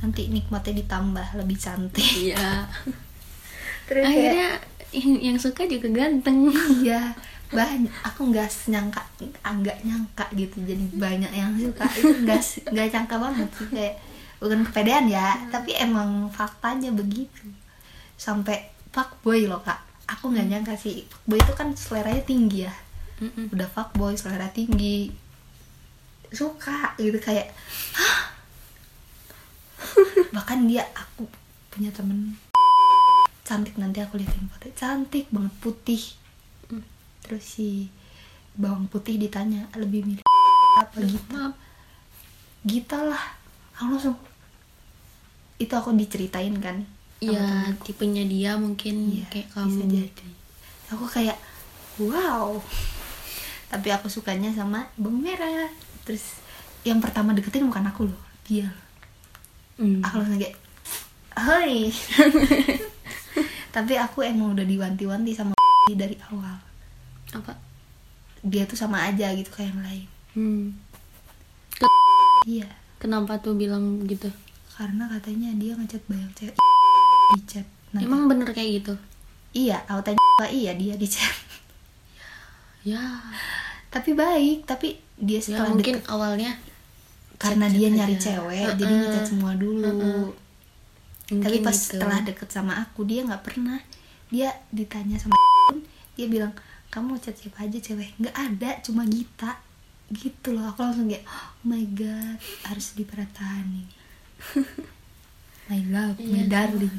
Nanti 0.00 0.32
nikmatnya 0.32 0.80
ditambah 0.82 1.26
lebih 1.36 1.58
cantik. 1.58 2.06
Iya. 2.32 2.66
Terus 3.90 4.04
kayak 4.06 4.14
akhirnya 4.14 4.48
yang, 4.94 5.12
yang 5.32 5.36
suka 5.36 5.68
juga 5.68 5.90
ganteng. 5.90 6.48
Iya 6.80 7.12
banyak 7.52 7.94
aku 8.02 8.20
nggak 8.32 8.48
nyangka 8.72 9.02
nggak 9.44 9.78
nyangka 9.84 10.26
gitu. 10.32 10.56
Jadi 10.64 10.84
banyak 10.96 11.32
yang 11.32 11.52
suka. 11.54 11.84
Itu 11.92 12.24
nggak 12.24 12.40
nggak 12.72 12.86
nyangka 12.96 13.16
banget 13.20 13.48
sih. 13.54 13.68
Kayak 13.68 13.94
bukan 14.42 14.60
kepedean 14.66 15.06
ya 15.06 15.38
tapi 15.52 15.76
emang 15.76 16.32
faktanya 16.32 16.90
begitu. 16.90 17.46
Sampai 18.16 18.72
fuckboy 18.90 19.46
loh 19.46 19.60
kak. 19.60 19.78
Aku 20.08 20.32
nggak 20.32 20.48
nyangka 20.48 20.74
sih. 20.74 21.04
Fuckboy 21.06 21.38
itu 21.38 21.52
kan 21.52 21.68
seleranya 21.76 22.24
tinggi 22.24 22.66
ya. 22.66 22.74
Mm-mm. 23.22 23.54
udah 23.54 23.68
fuckboy 23.70 24.18
selera 24.18 24.50
tinggi. 24.50 25.14
Suka 26.34 26.98
gitu 26.98 27.22
kayak 27.22 27.54
"Hah?" 27.94 28.34
bahkan 30.32 30.64
dia 30.66 30.82
aku 30.96 31.28
punya 31.70 31.92
temen. 31.92 32.34
Cantik 33.44 33.76
nanti 33.76 34.00
aku 34.00 34.16
liatin 34.16 34.48
foto 34.48 34.66
cantik 34.74 35.28
banget 35.30 35.54
putih. 35.60 36.02
Hmm. 36.02 36.21
Terus 37.22 37.44
si 37.46 37.88
bawang 38.52 38.84
putih 38.86 39.16
ditanya 39.16 39.64
lebih 39.74 40.04
milih 40.04 40.26
apa? 40.76 40.98
Gitu 41.00 41.18
maaf 41.30 41.54
Gita 42.62 42.98
lah. 43.02 43.24
Aku 43.74 43.90
langsung 43.90 44.16
itu 45.56 45.72
aku 45.72 45.94
diceritain 45.94 46.54
kan? 46.58 46.82
Iya 47.18 47.70
tipenya 47.80 48.26
dia 48.26 48.58
mungkin 48.58 49.14
Iya, 49.14 49.24
kayak 49.30 49.48
bisa 49.50 49.82
kamu. 49.82 49.94
jadi. 49.94 50.28
aku 50.90 51.04
kayak 51.06 51.38
wow. 51.98 52.58
Tapi 53.66 53.88
aku 53.88 54.06
sukanya 54.06 54.52
sama 54.52 54.86
bawang 54.94 55.22
merah. 55.22 55.70
Terus 56.04 56.42
yang 56.82 56.98
pertama 56.98 57.30
deketin 57.32 57.66
bukan 57.66 57.86
aku 57.86 58.06
loh 58.06 58.22
dia. 58.42 58.66
Hmm. 59.72 60.04
aku 60.04 60.20
langsung 60.20 60.36
kayak 60.36 60.54
hoi 61.32 61.88
tapi 63.74 63.96
aku 63.96 64.20
emang 64.20 64.52
udah 64.52 64.62
diwanti-wanti 64.62 65.32
sama 65.32 65.56
dari 65.96 66.14
awal 66.28 66.60
apa? 67.32 67.52
Dia 68.42 68.64
tuh 68.64 68.74
sama 68.74 69.02
aja 69.02 69.32
gitu 69.32 69.48
kayak 69.48 69.70
yang 69.70 69.82
lain. 69.82 70.06
Hmm. 70.32 70.66
iya. 72.44 72.68
Kenapa 72.96 73.36
tuh 73.36 73.52
bilang 73.52 74.02
gitu? 74.04 74.30
Karena 74.72 75.06
katanya 75.06 75.50
dia 75.54 75.74
ngechat 75.74 76.02
banyak 76.06 76.30
cewek. 76.32 76.56
Di 77.32 77.40
chat. 77.44 77.66
Nah, 77.92 78.00
emang 78.00 78.26
bener 78.26 78.48
kayak 78.48 78.80
gitu? 78.80 78.94
Iya 79.52 79.84
aku 79.84 80.00
tanya 80.02 80.18
"Apa 80.34 80.48
iya 80.48 80.72
dia 80.72 80.94
di 80.94 81.04
chat. 81.04 81.28
Ya. 82.82 82.98
Tapi 83.88 84.10
baik 84.12 84.64
tapi 84.64 84.96
dia 85.14 85.36
ya 85.36 85.42
setelah 85.44 85.70
mungkin 85.70 86.00
deket- 86.00 86.08
awalnya 86.08 86.50
karena 87.36 87.66
dia 87.68 87.88
nyari 87.90 88.16
aja. 88.16 88.22
cewek 88.32 88.58
Heeh. 88.64 88.76
jadi 88.76 88.92
ngechat 88.96 89.24
semua 89.28 89.52
dulu. 89.54 89.82
Heeh. 89.84 90.24
tapi 91.32 91.38
Mungkin 91.38 91.62
pas 91.62 91.72
gitu. 91.72 91.96
setelah 91.96 92.18
deket 92.22 92.48
sama 92.48 92.72
aku 92.78 93.02
dia 93.02 93.22
nggak 93.22 93.42
pernah. 93.42 93.78
Dia 94.28 94.48
ditanya 94.70 95.16
sama 95.16 95.36
dia 96.16 96.26
bilang 96.26 96.52
kamu 96.92 97.16
chat 97.18 97.34
siapa 97.34 97.64
aja 97.64 97.78
cewek. 97.78 98.10
Nggak 98.16 98.36
ada 98.36 98.70
cuma 98.80 99.02
Gita. 99.02 99.58
Gitu 100.06 100.52
loh 100.52 100.66
aku 100.66 100.82
langsung 100.82 101.08
kayak 101.08 101.24
oh 101.24 101.48
my 101.64 101.82
god 101.90 102.36
harus 102.62 102.92
diperhatikan 102.92 103.64
my 105.68 105.80
love 105.88 106.20
my 106.20 106.38
Iya. 106.38 106.46
darling. 106.46 106.92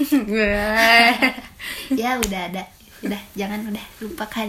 Ya 1.94 2.16
udah 2.16 2.40
ada. 2.48 2.62
Udah 3.00 3.20
jangan 3.32 3.60
udah 3.66 3.84
lupakan. 4.00 4.48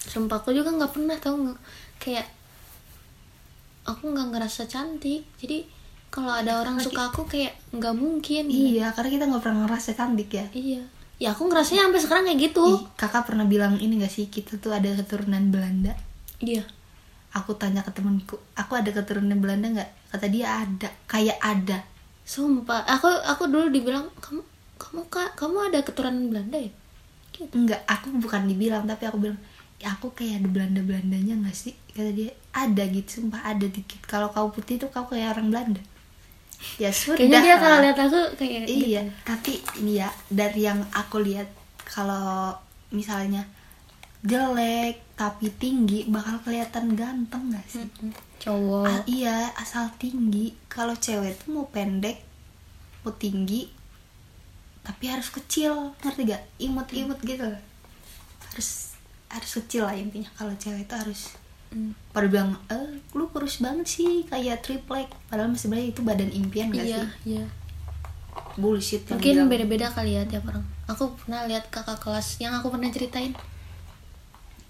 Sumpah 0.00 0.38
aku 0.38 0.50
juga 0.50 0.72
nggak 0.72 0.90
pernah 0.90 1.16
tau 1.16 1.34
nggak? 1.36 1.58
Kayak 1.98 2.26
aku 3.84 4.02
nggak 4.08 4.28
ngerasa 4.32 4.66
cantik. 4.66 5.22
Jadi 5.36 5.64
kalau 6.08 6.32
ada 6.32 6.58
orang 6.58 6.80
suka 6.80 7.08
aku 7.08 7.24
kayak 7.24 7.54
nggak 7.70 7.94
mungkin. 7.94 8.48
Iya 8.48 8.90
karena 8.90 9.08
kita 9.12 9.24
nggak 9.26 9.42
pernah 9.42 9.58
ngerasa 9.64 9.90
cantik 9.92 10.28
ya. 10.32 10.44
Iya 10.50 10.80
ya 11.18 11.34
aku 11.34 11.50
ngerasanya 11.50 11.90
sampai 11.90 12.00
sekarang 12.00 12.24
kayak 12.30 12.40
gitu. 12.50 12.64
Ih, 12.64 12.82
kakak 12.94 13.26
pernah 13.26 13.44
bilang 13.44 13.74
ini 13.82 13.98
gak 13.98 14.14
sih? 14.14 14.30
Kita 14.30 14.56
tuh 14.62 14.70
ada 14.70 14.86
keturunan 14.94 15.50
Belanda. 15.50 15.92
Iya. 16.38 16.62
Aku 17.34 17.58
tanya 17.58 17.84
ke 17.84 17.92
temenku 17.92 18.40
aku 18.56 18.72
ada 18.78 18.88
keturunan 18.88 19.36
Belanda 19.36 19.68
nggak? 19.68 19.90
Kata 20.14 20.26
dia 20.32 20.64
ada 20.64 20.88
kayak 21.04 21.36
ada. 21.42 21.84
Sumpah. 22.24 22.86
Aku 22.88 23.10
aku 23.10 23.50
dulu 23.50 23.68
dibilang 23.68 24.08
kamu 24.22 24.40
kamu 24.78 25.02
kak 25.12 25.36
kamu 25.36 25.68
ada 25.68 25.78
keturunan 25.84 26.32
Belanda 26.32 26.56
ya? 26.56 26.72
Gitu. 27.34 27.52
Enggak 27.52 27.84
aku 27.84 28.14
bukan 28.16 28.48
dibilang 28.48 28.88
tapi 28.88 29.04
aku 29.04 29.18
bilang 29.20 29.38
ya 29.78 29.94
aku 29.94 30.10
kayak 30.16 30.42
ada 30.42 30.48
Belanda 30.48 30.80
Belandanya 30.80 31.34
nggak 31.36 31.54
sih? 31.54 31.76
Kata 31.92 32.10
dia 32.14 32.32
ada 32.54 32.82
gitu 32.88 33.20
sumpah 33.20 33.44
ada 33.44 33.66
dikit. 33.68 34.00
Kalau 34.08 34.32
kau 34.32 34.48
putih 34.48 34.80
tuh 34.80 34.88
kau 34.88 35.04
kayak 35.04 35.36
orang 35.36 35.52
Belanda 35.52 35.82
ya 36.78 36.90
sudah. 36.90 37.18
Kayaknya 37.18 37.40
dia 37.40 37.56
kalau 37.56 37.78
lihat 37.82 37.98
aku 37.98 38.20
kayak 38.34 38.66
iya 38.66 39.02
tapi 39.22 39.62
ini 39.78 40.02
ya 40.02 40.08
dari 40.26 40.66
yang 40.66 40.82
aku 40.90 41.22
lihat 41.22 41.46
kalau 41.86 42.54
misalnya 42.90 43.46
jelek 44.26 44.98
tapi 45.14 45.46
tinggi 45.54 46.10
bakal 46.10 46.42
kelihatan 46.42 46.98
ganteng 46.98 47.54
gak 47.54 47.66
sih? 47.70 47.86
Cowok. 48.42 48.86
Ah, 48.86 49.02
iya 49.06 49.54
asal 49.54 49.90
tinggi. 49.98 50.54
Kalau 50.66 50.94
cewek 50.98 51.38
tuh 51.42 51.54
mau 51.54 51.66
pendek 51.70 52.22
mau 53.06 53.14
tinggi 53.14 53.70
tapi 54.82 55.04
harus 55.06 55.30
kecil. 55.30 55.94
Ngerti 56.02 56.34
gak 56.34 56.42
imut-imut 56.58 57.18
gitu. 57.22 57.46
Harus 58.50 58.98
harus 59.30 59.50
kecil 59.62 59.86
lah 59.86 59.94
intinya. 59.94 60.30
Kalau 60.34 60.54
cewek 60.58 60.90
itu 60.90 60.94
harus 60.98 61.37
Mm. 61.68 61.92
pada 62.16 62.26
bilang 62.32 62.56
eh 62.72 62.96
lu 63.12 63.28
kurus 63.28 63.60
banget 63.60 63.84
sih 63.84 64.24
kayak 64.24 64.64
triplek 64.64 65.12
padahal 65.28 65.52
masih 65.52 65.68
sebenarnya 65.68 65.88
itu 65.92 66.00
badan 66.00 66.30
impian 66.32 66.72
gak 66.72 66.80
iya 66.80 67.04
sih? 67.04 67.36
iya. 67.36 67.44
Bullshit 68.56 69.04
yang 69.06 69.20
mungkin 69.20 69.50
beda-beda 69.52 69.86
kali 69.92 70.16
ya 70.16 70.22
tiap 70.24 70.48
orang. 70.48 70.64
Aku 70.88 71.12
pernah 71.14 71.44
lihat 71.44 71.68
kakak 71.68 72.00
kelas 72.00 72.40
yang 72.40 72.56
aku 72.56 72.72
pernah 72.72 72.90
ceritain. 72.90 73.36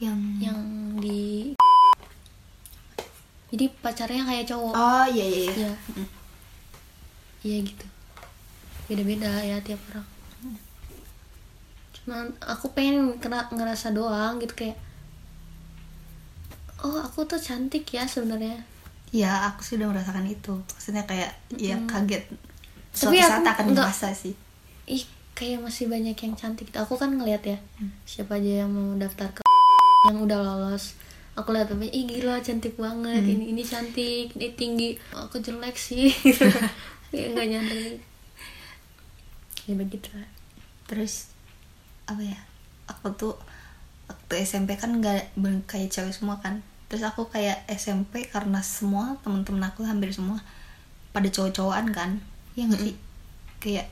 Yang 0.03 0.19
yang 0.43 0.59
di 0.99 1.55
jadi 3.49 3.65
pacarnya 3.81 4.29
kayak 4.29 4.45
cowok. 4.45 4.75
Oh 4.77 5.07
iya 5.09 5.25
iya 5.25 5.41
iya. 5.41 5.53
Iya. 5.55 5.73
Mm. 5.73 6.09
iya 7.47 7.57
gitu. 7.65 7.87
Beda-beda 8.91 9.31
ya 9.41 9.57
tiap 9.63 9.81
orang. 9.95 10.07
Cuman 11.95 12.27
aku 12.41 12.73
pengen 12.73 13.21
kena 13.21 13.47
ngerasa 13.49 13.93
doang 13.93 14.41
gitu 14.43 14.53
kayak 14.57 14.88
oh 16.81 16.97
aku 16.99 17.25
tuh 17.25 17.37
cantik 17.37 17.85
ya 17.89 18.05
sebenarnya. 18.05 18.63
Ya 19.09 19.49
aku 19.49 19.65
sudah 19.65 19.89
merasakan 19.89 20.25
itu. 20.25 20.53
Maksudnya 20.69 21.03
kayak 21.03 21.33
ya 21.55 21.75
kaget. 21.85 22.29
Suatu 22.93 23.11
Tapi 23.11 23.19
aku 23.19 23.31
saat 23.31 23.45
akan 23.47 23.65
nggak- 23.73 23.89
merasa 23.89 24.09
sih. 24.13 24.35
Ih 24.85 25.05
kayak 25.33 25.61
masih 25.61 25.87
banyak 25.87 26.15
yang 26.15 26.35
cantik. 26.35 26.69
Aku 26.73 26.95
kan 26.95 27.11
ngeliat 27.11 27.41
ya 27.43 27.59
siapa 28.05 28.37
aja 28.37 28.63
yang 28.63 28.71
mau 28.71 28.95
daftar 28.95 29.33
ke 29.33 29.43
yang 30.05 30.21
udah 30.21 30.39
lolos. 30.39 30.99
Aku 31.35 31.55
lihat 31.55 31.71
temen 31.71 31.87
ih 31.87 32.05
gila 32.05 32.39
cantik 32.39 32.75
banget. 32.75 33.23
Hmm. 33.23 33.33
ini 33.33 33.45
ini 33.51 33.63
cantik 33.63 34.35
ini 34.35 34.49
tinggi. 34.53 34.91
Aku 35.11 35.39
jelek 35.39 35.75
sih. 35.75 36.11
Kayak 37.09 37.29
nggak 37.33 37.47
nyadar. 37.49 37.95
Ya 39.65 39.75
begitu 39.75 40.09
lah 40.13 40.29
terus 40.85 41.29
apa 42.05 42.21
ya? 42.21 42.41
Aku 42.89 43.13
tuh 43.15 43.37
waktu 44.05 44.41
SMP 44.41 44.73
kan 44.75 44.97
nggak 44.97 45.37
kayak 45.65 45.89
cewek 45.89 46.11
semua 46.11 46.41
kan 46.41 46.65
terus 46.89 47.05
aku 47.05 47.29
kayak 47.29 47.69
SMP 47.69 48.25
karena 48.27 48.65
semua 48.65 49.21
temen-temen 49.21 49.61
aku 49.63 49.85
hampir 49.85 50.09
semua 50.11 50.41
pada 51.13 51.29
cowok-cowokan 51.29 51.87
kan. 51.93 52.11
Ya 52.57 52.65
nggak 52.65 52.81
sih? 52.83 52.97
Kayak 53.61 53.87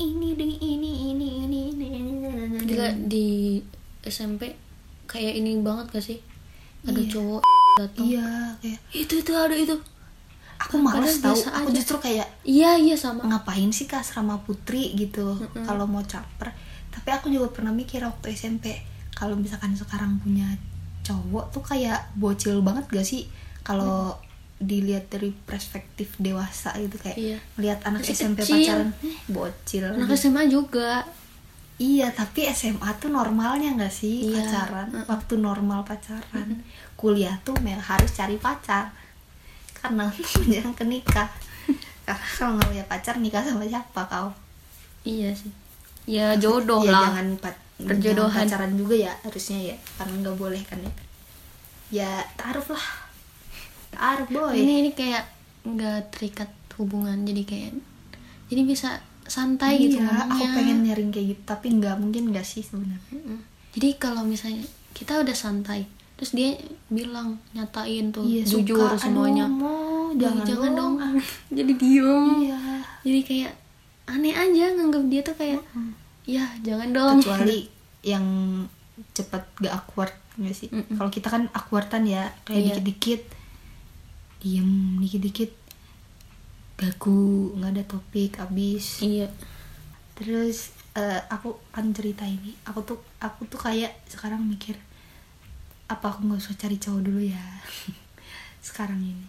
ini 0.00 0.32
deh 0.32 0.48
ini 0.48 0.90
ini 1.12 1.12
ini 1.12 1.26
ini 1.44 1.60
ini 1.68 2.62
Gila 2.64 2.88
di 3.04 3.60
SMP 4.00 4.56
kayak 5.04 5.36
ini 5.36 5.60
banget 5.60 5.86
gak 5.92 6.04
sih? 6.04 6.18
Ada 6.82 6.96
Iya. 6.96 7.10
cowok 7.12 7.42
datang 7.76 8.04
iya 8.04 8.26
kayak 8.58 8.80
itu 8.90 9.14
itu 9.20 9.32
ada 9.32 9.52
itu. 9.52 9.76
Aku 10.60 10.76
Padahal 10.80 11.08
tahu 11.08 11.40
aku 11.40 11.68
aja. 11.68 11.76
justru 11.76 11.96
kayak 12.00 12.28
iya 12.44 12.76
iya 12.76 12.96
sama. 12.96 13.24
Ngapain 13.24 13.68
sih 13.70 13.84
ke 13.84 13.96
asrama 13.96 14.40
putri? 14.40 14.92
gitu 14.92 15.36
kalau 15.64 15.84
mau 15.84 16.00
caper. 16.02 16.52
Tapi 16.90 17.08
aku 17.12 17.28
juga 17.28 17.48
pernah 17.52 17.72
mikir 17.72 18.00
waktu 18.00 18.32
SMP 18.32 18.80
kalau 19.12 19.36
misalkan 19.36 19.76
sekarang 19.76 20.16
punya 20.20 20.48
cowok 21.02 21.44
tuh 21.50 21.62
kayak 21.62 22.12
bocil 22.14 22.60
banget 22.60 22.84
gak 22.88 23.04
sih? 23.04 23.26
Kalau 23.60 24.16
dilihat 24.56 25.08
dari 25.08 25.32
perspektif 25.32 26.12
dewasa 26.16 26.76
gitu 26.76 26.96
kayak 26.96 27.16
Iya. 27.16 27.38
lihat 27.56 27.80
anak 27.82 28.04
Masih 28.04 28.12
SMP 28.14 28.38
kecil. 28.38 28.56
pacaran 28.68 28.88
eh, 29.00 29.16
bocil 29.26 29.82
anak 29.86 30.06
gitu. 30.06 30.16
SMA 30.18 30.42
juga. 30.46 30.90
Iya 31.76 32.12
tapi 32.12 32.44
SMA 32.46 32.92
tuh 32.96 33.08
normalnya 33.08 33.72
gak 33.74 33.88
sih 33.90 34.28
Iya. 34.28 34.44
pacaran? 34.44 34.88
waktu 35.06 35.34
normal 35.36 35.80
pacaran. 35.82 36.60
Kuliah 36.94 37.40
tuh 37.40 37.56
me- 37.58 37.72
harus 37.74 38.10
cari 38.10 38.36
pacar. 38.36 38.92
Karena 39.72 40.12
jangan 40.52 40.74
ke 40.74 40.84
nikah. 40.84 41.28
Karena 42.02 42.26
kalau 42.30 42.52
nggak 42.54 42.68
punya 42.68 42.84
pacar 42.84 43.14
nikah 43.16 43.40
sama 43.40 43.64
siapa 43.64 44.02
kau? 44.04 44.28
Iya 45.02 45.32
sih. 45.32 45.48
Ya 46.04 46.36
jodoh 46.36 46.82
ya, 46.82 46.92
lah. 46.92 47.02
jangan 47.08 47.28
Perjodohan. 47.82 48.44
pacaran 48.44 48.72
juga 48.74 48.94
ya 48.96 49.12
harusnya 49.20 49.58
ya. 49.64 49.76
Karena 49.94 50.14
nggak 50.20 50.36
boleh 50.36 50.62
kan 50.62 50.78
ya. 50.78 50.92
Ya 51.90 52.10
taruh 52.34 52.64
lah. 52.66 52.86
Taruh 53.90 54.28
boy. 54.28 54.54
Ini 54.54 54.72
ini 54.80 54.90
kayak 54.90 55.24
nggak 55.62 56.10
terikat 56.10 56.50
hubungan. 56.76 57.22
Jadi 57.22 57.42
kayak 57.44 57.72
jadi 58.46 58.62
bisa 58.62 58.90
santai 59.22 59.78
gitu 59.78 59.96
Iya, 59.96 60.10
aku 60.26 60.34
ngomongnya. 60.34 60.54
pengen 60.54 60.78
nyaring 60.82 61.10
kayak 61.10 61.26
gitu. 61.28 61.42
Tapi 61.44 61.66
nggak 61.72 61.96
mungkin 61.96 62.22
nggak 62.30 62.42
sih 62.42 62.62
sebenarnya. 62.62 63.38
Jadi 63.70 63.88
kalau 63.96 64.22
misalnya 64.22 64.62
kita 64.90 65.18
udah 65.18 65.32
santai 65.32 65.86
terus 66.14 66.36
dia 66.36 66.52
bilang 66.86 67.40
nyatain 67.50 68.12
tuh 68.12 68.20
iya 68.22 68.44
jujur 68.44 68.76
suka 68.76 69.00
semuanya. 69.00 69.48
Aduh, 69.48 70.12
Duh, 70.12 70.18
jangan, 70.20 70.44
jangan 70.44 70.70
dong. 70.74 70.94
dong 70.98 71.14
jadi 71.56 71.72
diem. 71.74 72.26
Iya. 72.44 72.58
Jadi 73.00 73.20
kayak 73.24 73.52
aneh 74.04 74.34
aja 74.34 74.64
nganggap 74.70 75.02
dia 75.06 75.20
tuh 75.22 75.32
kayak 75.32 75.62
ya 76.24 76.44
jangan 76.60 76.88
dong. 76.90 77.16
Kecuali 77.20 77.68
yang 78.02 78.26
cepet 79.10 79.42
gak 79.58 79.74
awkward 79.74 80.12
nggak 80.36 80.56
sih? 80.56 80.68
Mm-mm. 80.68 80.96
kalau 80.96 81.10
kita 81.10 81.28
kan 81.28 81.48
awkwardan 81.50 82.04
ya 82.04 82.32
kayak 82.42 82.56
Iya. 82.56 82.66
dikit-dikit 82.76 83.22
diem 84.40 84.70
dikit-dikit. 84.98 85.50
Gagu 86.76 87.52
nggak 87.54 87.72
ada 87.76 87.84
topik 87.84 88.40
abis. 88.40 89.04
Iya. 89.04 89.28
Terus 90.16 90.72
eh, 90.92 91.20
aku 91.28 91.60
kan 91.70 91.92
cerita 91.92 92.24
ini. 92.24 92.56
Aku 92.64 92.80
tuh 92.80 92.96
aku 93.20 93.44
tuh 93.46 93.60
kayak 93.60 93.92
sekarang 94.08 94.40
mikir 94.42 94.76
apa 95.86 96.06
aku 96.08 96.24
nggak 96.24 96.40
usah 96.40 96.56
cari 96.56 96.76
cowok 96.76 97.02
dulu 97.02 97.20
ya? 97.20 97.44
Sekarang 98.66 99.00
ini. 99.00 99.26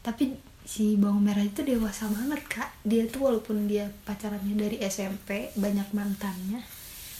Tapi 0.00 0.34
si 0.68 1.00
bawang 1.00 1.24
merah 1.24 1.40
itu 1.40 1.64
dewasa 1.64 2.04
banget 2.12 2.44
kak. 2.44 2.68
Dia 2.84 3.08
tuh 3.08 3.24
walaupun 3.24 3.64
dia 3.64 3.88
pacarannya 4.04 4.52
dari 4.52 4.76
SMP 4.84 5.48
banyak 5.56 5.88
mantannya 5.96 6.60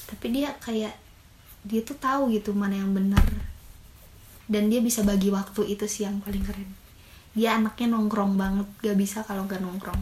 tapi 0.08 0.32
dia 0.32 0.56
kayak 0.56 0.96
dia 1.68 1.80
tuh 1.84 2.00
tahu 2.00 2.32
gitu 2.32 2.56
mana 2.56 2.80
yang 2.80 2.96
benar. 2.96 3.24
Dan 4.48 4.72
dia 4.72 4.80
bisa 4.80 5.04
bagi 5.04 5.28
waktu 5.28 5.68
itu 5.68 5.84
sih 5.84 6.08
yang 6.08 6.24
paling 6.24 6.40
keren. 6.40 6.72
Dia 7.36 7.60
anaknya 7.60 7.92
nongkrong 7.92 8.40
banget 8.40 8.68
gak 8.80 8.96
bisa 8.96 9.20
kalau 9.28 9.44
gak 9.44 9.60
nongkrong. 9.60 10.00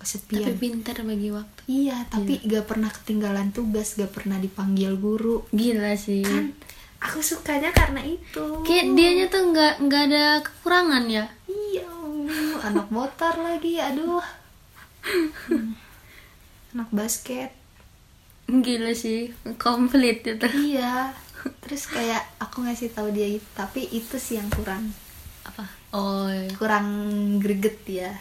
Kesepian. 0.00 0.48
Tapi 0.48 0.56
pintar 0.56 0.96
bagi 1.04 1.28
waktu. 1.28 1.60
Iya, 1.68 2.08
tapi 2.08 2.40
gak 2.48 2.64
pernah 2.64 2.88
ketinggalan 2.88 3.52
tugas, 3.52 4.00
gak 4.00 4.16
pernah 4.16 4.40
dipanggil 4.40 4.96
guru. 4.96 5.44
gila 5.52 5.92
sih. 6.00 6.24
Kan 6.24 6.56
aku 7.04 7.20
sukanya 7.20 7.68
karena 7.76 8.00
itu. 8.00 8.64
kayak 8.64 8.96
dianya 8.96 9.26
tuh 9.28 9.52
nggak 9.52 9.74
nggak 9.84 10.02
ada 10.08 10.24
kekurangan 10.40 11.04
ya 11.12 11.28
anak 12.64 12.88
motor 12.88 13.34
lagi, 13.36 13.76
aduh. 13.76 14.24
Hmm. 15.04 15.76
Anak 16.72 16.90
basket. 16.90 17.52
gila 18.44 18.92
sih 18.92 19.32
komplit 19.56 20.20
itu 20.20 20.44
Iya. 20.76 21.16
Terus 21.64 21.88
kayak 21.88 22.24
aku 22.40 22.64
ngasih 22.64 22.92
tahu 22.92 23.08
dia 23.12 23.28
itu, 23.28 23.48
tapi 23.56 23.88
itu 23.88 24.16
sih 24.20 24.36
yang 24.36 24.48
kurang 24.52 24.92
apa 25.44 25.64
oh 25.92 26.28
iya. 26.32 26.48
kurang 26.56 26.88
greget 27.40 27.80
ya. 27.84 28.12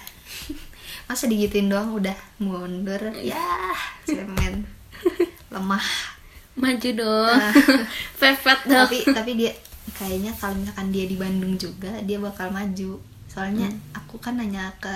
Masa 1.07 1.27
digituin 1.27 1.71
doang 1.71 1.95
udah 1.95 2.15
mundur. 2.39 2.99
Ya, 3.19 3.75
cemen. 4.07 4.67
Lemah. 5.51 5.83
maju 6.53 6.89
dong 6.93 7.33
Nah. 7.33 7.53
pepet 8.21 8.59
dong 8.69 8.85
tapi 8.85 9.01
tapi 9.09 9.31
dia 9.33 9.51
kayaknya 9.97 10.29
kalau 10.37 10.53
misalkan 10.53 10.93
dia 10.93 11.05
di 11.09 11.17
Bandung 11.17 11.57
juga 11.57 11.97
dia 12.05 12.21
bakal 12.21 12.53
maju 12.53 13.01
soalnya 13.33 13.65
Hmm. 13.65 13.81
aku 13.95 14.15
kan 14.19 14.37
nanya 14.37 14.69
ke 14.77 14.93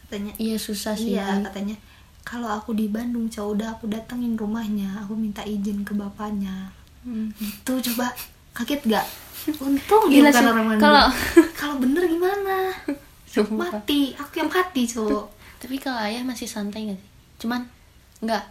katanya 0.00 0.32
iya 0.36 0.56
susah 0.56 0.96
sih 0.96 1.12
iya 1.12 1.36
katanya 1.42 1.76
kalau 2.22 2.48
aku 2.50 2.72
di 2.72 2.88
Bandung 2.88 3.24
cowok 3.26 3.50
udah 3.54 3.68
aku 3.70 3.84
datengin 3.86 4.32
rumahnya 4.34 4.88
aku 4.98 5.12
minta 5.14 5.40
izin 5.42 5.80
ke 5.80 5.92
bapaknya. 5.92 6.72
Hmm. 7.00 7.32
itu 7.32 7.72
coba 7.86 8.12
kaget 8.52 8.80
gak 8.86 9.06
untung 9.58 10.08
Gila 10.08 10.28
bukan 10.28 10.34
sih, 10.34 10.44
orang 10.46 10.66
Bandung 10.66 10.82
kalau- 10.82 11.12
kalau 11.60 11.74
bener 11.78 12.02
gimana? 12.04 12.56
Sumpah. 13.28 13.68
mati 13.70 14.12
aku 14.14 14.32
yang 14.38 14.48
mati 14.50 14.82
cowok 14.84 15.24
tapi 15.60 15.76
kalau 15.76 16.00
ayah 16.00 16.20
masih 16.22 16.44
santai 16.44 16.86
gak 16.86 16.96
sih? 16.96 17.08
Cuman 17.38 17.60
nggak. 18.20 18.44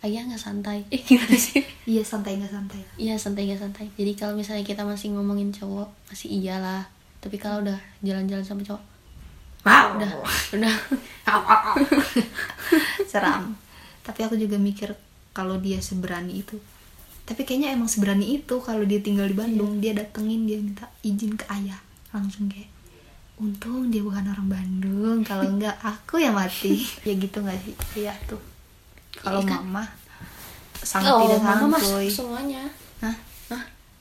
Ayah 0.00 0.20
nggak 0.22 0.36
santai. 0.38 0.84
Eh 0.90 1.00
gimana 1.00 1.32
sih? 1.32 1.64
Iya 1.86 2.02
santai 2.02 2.36
nggak 2.36 2.52
santai. 2.52 2.76
Iya 2.94 3.16
santai 3.16 3.48
nggak 3.48 3.56
santai. 3.58 3.86
Jadi 3.90 4.12
kalau 4.12 4.34
misalnya 4.34 4.60
kita 4.60 4.82
masih 4.82 5.08
ngomongin 5.10 5.48
cowok 5.48 5.88
masih 6.06 6.28
iyalah 6.34 6.84
tapi 7.24 7.40
kalau 7.40 7.64
udah 7.64 7.80
jalan-jalan 8.04 8.44
sama 8.44 8.60
cowok. 8.60 8.84
Wow. 9.64 9.96
Udah 9.96 10.10
udah. 10.52 10.74
Seram. 13.10 13.56
Tapi 14.04 14.20
aku 14.28 14.36
juga 14.36 14.60
mikir 14.60 14.92
kalau 15.32 15.56
dia 15.56 15.80
seberani 15.80 16.44
itu. 16.44 16.60
Tapi 17.24 17.48
kayaknya 17.48 17.72
emang 17.72 17.88
seberani 17.88 18.36
itu 18.36 18.60
kalau 18.60 18.84
dia 18.84 19.00
tinggal 19.00 19.24
di 19.24 19.32
Bandung 19.32 19.80
dia 19.80 19.96
datengin 19.96 20.44
dia 20.44 20.60
minta 20.60 20.84
izin 21.00 21.40
ke 21.40 21.48
ayah. 21.48 21.80
Langsung 22.12 22.52
kayak 22.52 22.68
untung 23.40 23.88
dia 23.88 24.04
bukan 24.04 24.28
orang 24.28 24.48
Bandung 24.52 25.24
kalau 25.24 25.48
enggak 25.48 25.80
aku 25.80 26.20
yang 26.20 26.36
mati. 26.36 26.84
Ya 27.08 27.16
gitu 27.16 27.40
nggak 27.40 27.56
sih? 27.64 27.74
Iya 28.04 28.12
tuh. 28.28 28.40
Kalau 29.16 29.40
Iya 29.40 29.48
kan? 29.48 29.64
mama 29.64 29.84
sangat 30.84 31.16
tidak 31.24 31.40
mama 31.40 31.66
mas 31.72 31.80
santuy 31.80 32.06
semuanya. 32.12 32.62
Hah? 33.00 33.16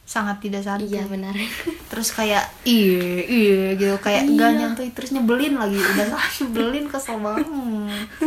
Sangat 0.04 0.38
tidak 0.40 0.62
santuy 0.62 0.92
iya 0.92 1.04
benar. 1.06 1.32
Terus 1.92 2.10
kayak 2.12 2.44
iya 2.64 3.24
iya 3.24 3.62
gitu. 3.74 3.96
Kayak 3.98 4.24
Iya. 4.24 4.30
enggak 4.30 4.52
nyantuy 4.54 4.88
terus 4.92 5.12
nyebelin 5.12 5.56
lagi. 5.56 5.78
Udah 5.78 6.08
nyebelin 6.40 6.86
kesel 6.88 7.18
banget. 7.18 7.48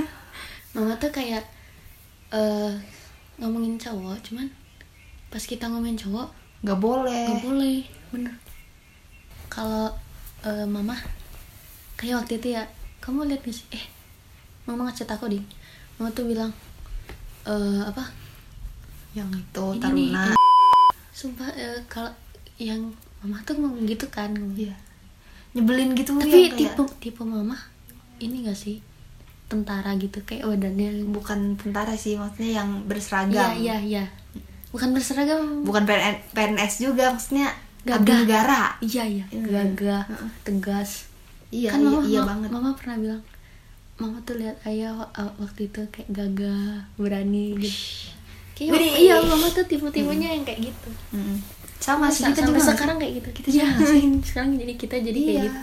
Mama 0.74 0.92
tuh 0.96 1.10
kayak 1.10 1.44
eh 2.28 2.72
ngomongin 3.36 3.76
cowok 3.76 4.16
cuman 4.22 4.48
pas 5.28 5.40
kita 5.40 5.68
ngomongin 5.68 5.96
cowok 5.96 6.28
nggak 6.60 6.78
boleh. 6.78 7.24
nggak 7.28 7.44
boleh 7.44 7.78
bener. 8.10 8.34
Kalau 9.46 9.92
eh, 10.42 10.64
mama 10.64 10.96
kayak 11.94 12.20
waktu 12.20 12.36
itu 12.36 12.48
ya 12.52 12.64
kamu 12.98 13.24
lihat 13.26 13.40
gak 13.40 13.54
sih? 13.54 13.68
Eh 13.70 13.84
mama 14.64 14.84
ngechat 14.84 15.06
aku 15.06 15.28
ding 15.28 15.44
mama 15.96 16.08
tuh 16.10 16.24
bilang 16.24 16.50
eh 17.44 17.80
apa? 17.82 18.04
Yang 19.12 19.40
itu 19.40 19.64
Ini 19.70 19.80
taruna 19.80 19.96
nih, 20.26 20.35
sumpah 21.16 21.48
eh, 21.50 21.80
kalau 21.86 22.12
yang 22.54 22.92
mama 23.18 23.40
tuh 23.42 23.56
ngomong 23.56 23.84
gitu 23.84 24.04
kan 24.06 24.28
Iya. 24.52 24.76
Nyebelin 25.52 25.92
gitu 25.92 26.12
tapi 26.14 26.28
ya, 26.28 26.52
kayak 26.52 26.52
tipe 26.76 26.82
tipe 27.00 27.22
mama 27.22 27.56
ini 28.18 28.44
gak 28.44 28.54
sih 28.54 28.84
tentara 29.46 29.94
gitu 29.94 30.20
kayak 30.20 30.44
badannya 30.44 31.06
bukan 31.06 31.54
tentara 31.54 31.94
sih 31.94 32.14
maksudnya 32.14 32.60
yang 32.60 32.70
iya 32.74 32.84
berseragam. 32.84 33.50
iya 33.54 33.76
iya 33.78 34.04
bukan 34.68 34.92
berseragam 34.92 35.62
Bukan 35.62 35.82
PN 35.82 36.02
PNS 36.30 36.82
juga 36.82 37.08
maksudnya 37.08 37.48
Gagah. 37.82 38.20
negara. 38.20 38.62
iya 38.82 39.06
iya 39.06 39.24
Iya. 39.26 39.62
gagah 39.64 40.02
tegas 40.42 41.08
Iya, 41.48 41.70
kan 41.70 41.78
iya, 41.78 41.88
mama, 41.88 42.00
iya 42.04 42.20
ma- 42.20 42.28
banget. 42.28 42.48
mama 42.50 42.70
pernah 42.74 42.96
bilang 42.98 43.22
mama 43.96 44.18
tuh 44.20 44.36
lihat 44.36 44.56
ayah 44.64 44.92
wa- 44.92 45.12
uh, 45.14 45.32
waktu 45.38 45.60
itu 45.66 45.80
kayak 45.88 46.10
gagah 46.10 46.68
berani 46.96 47.54
gitu 47.56 48.12
kayak 48.56 48.72
iya 48.96 49.20
mama 49.20 49.46
tuh 49.52 49.62
tipe-tipenya 49.62 50.32
yang 50.32 50.42
kayak 50.42 50.72
gitu 50.72 50.90
Mm-mm. 51.12 51.36
sama 51.76 52.08
sih 52.08 52.24
kita 52.24 52.40
sampai 52.42 52.56
juga 52.56 52.72
sekarang 52.72 52.96
kayak 52.96 53.12
gitu 53.20 53.28
Kita 53.36 53.48
juga 53.52 53.66
nggak 53.76 53.88
sih? 53.92 54.02
sekarang 54.24 54.50
jadi 54.56 54.72
kita 54.74 54.96
jadi 54.98 55.20
kayak 55.20 55.36
iya. 55.36 55.44
gitu 55.44 55.60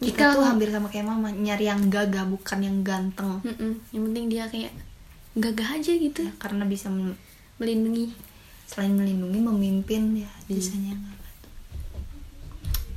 kita 0.00 0.32
tuh 0.32 0.44
hampir 0.48 0.72
sama 0.72 0.88
kayak 0.88 1.04
mama 1.04 1.28
nyari 1.28 1.68
yang 1.68 1.92
gagah 1.92 2.24
bukan 2.24 2.58
yang 2.64 2.80
ganteng 2.80 3.36
Mm-mm. 3.44 3.84
yang 3.92 4.02
penting 4.08 4.24
dia 4.32 4.44
kayak 4.48 4.72
gagah 5.36 5.76
aja 5.76 5.92
gitu 5.92 6.24
Ya, 6.24 6.32
karena 6.40 6.64
bisa 6.64 6.88
melindungi 7.60 8.16
selain 8.64 8.96
melindungi 8.96 9.38
memimpin 9.38 10.02
ya 10.16 10.30
Iya. 10.48 10.56
bisanya 10.56 10.92
nggak 10.96 11.18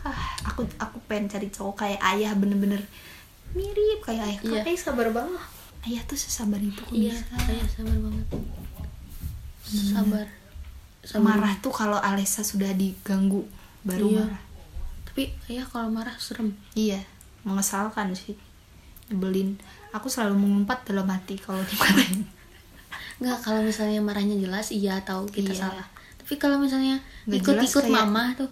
ah 0.04 0.20
aku 0.48 0.68
aku 0.80 0.98
pengen 1.08 1.28
cari 1.28 1.48
cowok 1.48 1.76
kayak 1.80 2.00
ayah 2.16 2.32
bener-bener 2.36 2.84
mirip 3.52 4.00
kayak 4.00 4.24
ayah 4.24 4.40
Iya. 4.40 4.64
Kakak 4.64 4.80
sabar 4.80 5.08
banget 5.12 5.44
ayah 5.84 6.04
tuh 6.04 6.16
sesabar 6.16 6.58
itu 6.58 6.80
kok 6.80 6.92
iya 6.92 7.12
bisa 7.12 7.36
saya 7.38 7.64
sabar 7.68 7.98
banget. 7.98 8.28
Sabar. 9.64 10.28
Marah 11.20 11.54
tuh 11.60 11.70
kalau 11.70 12.00
Alessa 12.00 12.40
sudah 12.42 12.72
diganggu 12.72 13.44
baru 13.84 14.08
Iya. 14.08 14.20
marah. 14.24 14.42
Tapi 15.04 15.24
ayah 15.48 15.66
kalau 15.66 15.90
marah 15.90 16.16
serem. 16.18 16.56
Iya 16.74 17.04
mengesalkan 17.44 18.12
sih. 18.14 18.40
Nyebelin. 19.10 19.60
Aku 19.92 20.08
selalu 20.08 20.38
mengumpat 20.38 20.84
dalam 20.84 21.06
hati 21.06 21.36
kalau 21.36 21.60
dimarahin. 21.70 22.24
Nggak 23.20 23.40
kalau 23.42 23.60
misalnya 23.62 24.00
marahnya 24.00 24.36
jelas 24.38 24.72
iya 24.72 24.98
tahu 25.02 25.28
kita 25.28 25.52
Iya. 25.52 25.60
salah. 25.62 25.88
Tapi 26.18 26.34
kalau 26.38 26.56
misalnya 26.56 27.04
ikut-ikut 27.26 27.84
kayak- 27.84 27.92
mama 27.94 28.32
tuh. 28.34 28.48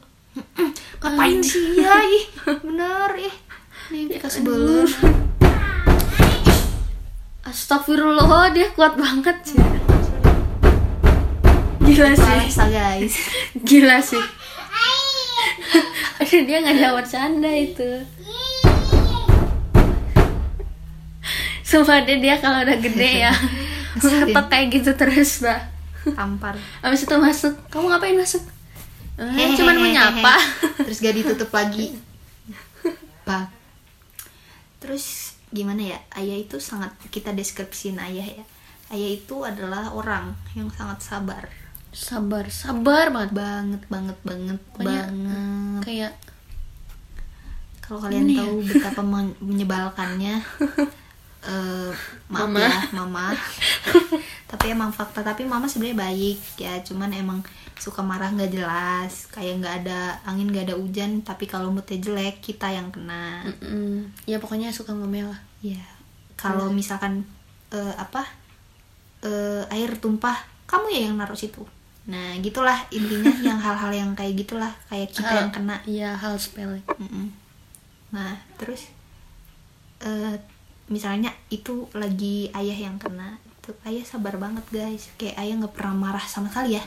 Ngapain 1.02 1.40
sih 1.42 1.76
ya 1.78 1.96
ih 2.02 2.24
bener 2.60 3.10
ih. 3.18 3.36
Nih 3.90 4.08
kita 4.10 4.28
sebelum 4.28 4.88
Astagfirullah 7.42 8.54
dia 8.54 8.70
kuat 8.74 8.94
banget 8.98 9.38
sih 9.44 9.62
gila 11.92 12.12
sih. 12.16 12.72
Guys. 12.72 13.16
Gila 13.68 13.98
sih. 14.00 14.24
Aduh 16.22 16.42
dia 16.48 16.58
nggak 16.64 16.78
jawab 16.80 17.06
canda 17.06 17.52
itu. 17.52 17.90
Sumpah 21.66 22.04
dia, 22.04 22.20
dia 22.20 22.36
kalau 22.40 22.64
udah 22.64 22.78
gede 22.80 23.12
ya. 23.28 23.34
Tetap 24.02 24.48
kayak 24.48 24.68
gitu 24.72 24.92
terus 24.96 25.44
dah 25.44 25.68
tampar. 26.16 26.58
Abis 26.82 27.06
itu 27.06 27.16
masuk. 27.20 27.54
Kamu 27.70 27.92
ngapain 27.92 28.18
masuk? 28.18 28.42
Eh, 29.22 29.54
cuman 29.54 29.78
mau 29.78 29.86
nyapa. 29.86 30.36
Terus 30.82 30.98
gak 30.98 31.14
ditutup 31.14 31.54
lagi. 31.54 31.94
Pak. 33.22 33.54
Terus 34.82 35.38
gimana 35.52 35.84
ya 35.84 36.00
ayah 36.16 36.38
itu 36.40 36.58
sangat 36.58 36.96
kita 37.12 37.36
deskripsiin 37.36 38.00
ayah 38.00 38.24
ya. 38.24 38.46
Ayah 38.92 39.12
itu 39.16 39.36
adalah 39.44 39.92
orang 39.92 40.36
yang 40.52 40.68
sangat 40.72 41.00
sabar. 41.00 41.48
Sabar, 41.92 42.48
sabar 42.48 43.12
banget. 43.12 43.32
Banget 43.36 43.82
banget 43.88 44.18
banget 44.24 44.60
Pokoknya, 44.72 45.04
banget. 45.08 45.82
Kayak 45.84 46.14
kalau 47.84 48.00
kalian 48.00 48.24
Ini 48.24 48.34
ya. 48.36 48.40
tahu 48.44 48.56
betapa 48.64 49.02
men- 49.04 49.38
menyebalkannya 49.44 50.36
eh 51.52 51.92
maaf 52.32 52.48
Mama. 52.48 52.60
ya 52.64 52.72
mama. 52.94 53.26
Tapi 54.52 54.66
emang 54.72 54.92
fakta 54.92 55.24
tapi 55.24 55.44
mama 55.44 55.68
sebenarnya 55.68 56.00
baik 56.00 56.40
ya. 56.60 56.80
Cuman 56.84 57.12
emang 57.12 57.40
suka 57.82 58.06
marah 58.06 58.30
nggak 58.30 58.54
jelas 58.54 59.26
kayak 59.34 59.58
nggak 59.58 59.76
ada 59.82 60.22
angin 60.22 60.54
nggak 60.54 60.70
ada 60.70 60.78
hujan 60.78 61.26
tapi 61.26 61.50
kalau 61.50 61.74
moodnya 61.74 61.98
jelek 61.98 62.38
kita 62.38 62.70
yang 62.70 62.94
kena. 62.94 63.42
Mm, 63.58 64.14
Ya 64.30 64.38
pokoknya 64.38 64.70
suka 64.70 64.94
ngomel 64.94 65.34
lah. 65.34 65.42
Ya 65.66 65.82
kalau 66.38 66.70
misalkan 66.70 67.26
eh, 67.70 67.94
apa 67.98 68.22
eh, 69.22 69.66
air 69.74 69.98
tumpah 69.98 70.38
kamu 70.70 70.88
ya 70.94 71.00
yang 71.10 71.18
naruh 71.18 71.34
situ. 71.34 71.66
Nah 72.06 72.38
gitulah 72.38 72.78
intinya 72.90 73.34
yang 73.50 73.58
hal-hal 73.58 73.90
yang 73.90 74.14
kayak 74.14 74.38
gitulah 74.38 74.70
kayak 74.86 75.10
kita 75.10 75.26
Hal- 75.26 75.40
yang 75.42 75.52
kena. 75.52 75.76
Iya 75.90 76.10
hal 76.14 76.38
sepele. 76.38 76.86
Nah, 78.12 78.36
terus 78.60 78.92
eh 80.02 80.36
misalnya 80.86 81.32
itu 81.48 81.88
lagi 81.96 82.52
ayah 82.52 82.92
yang 82.92 83.00
kena, 83.00 83.40
itu 83.62 83.72
ayah 83.88 84.04
sabar 84.04 84.36
banget 84.36 84.66
guys. 84.70 85.10
Kayak 85.16 85.40
ayah 85.40 85.54
nggak 85.64 85.74
pernah 85.74 85.96
marah 85.96 86.26
sama 86.26 86.52
sekali 86.52 86.76
ya. 86.76 86.84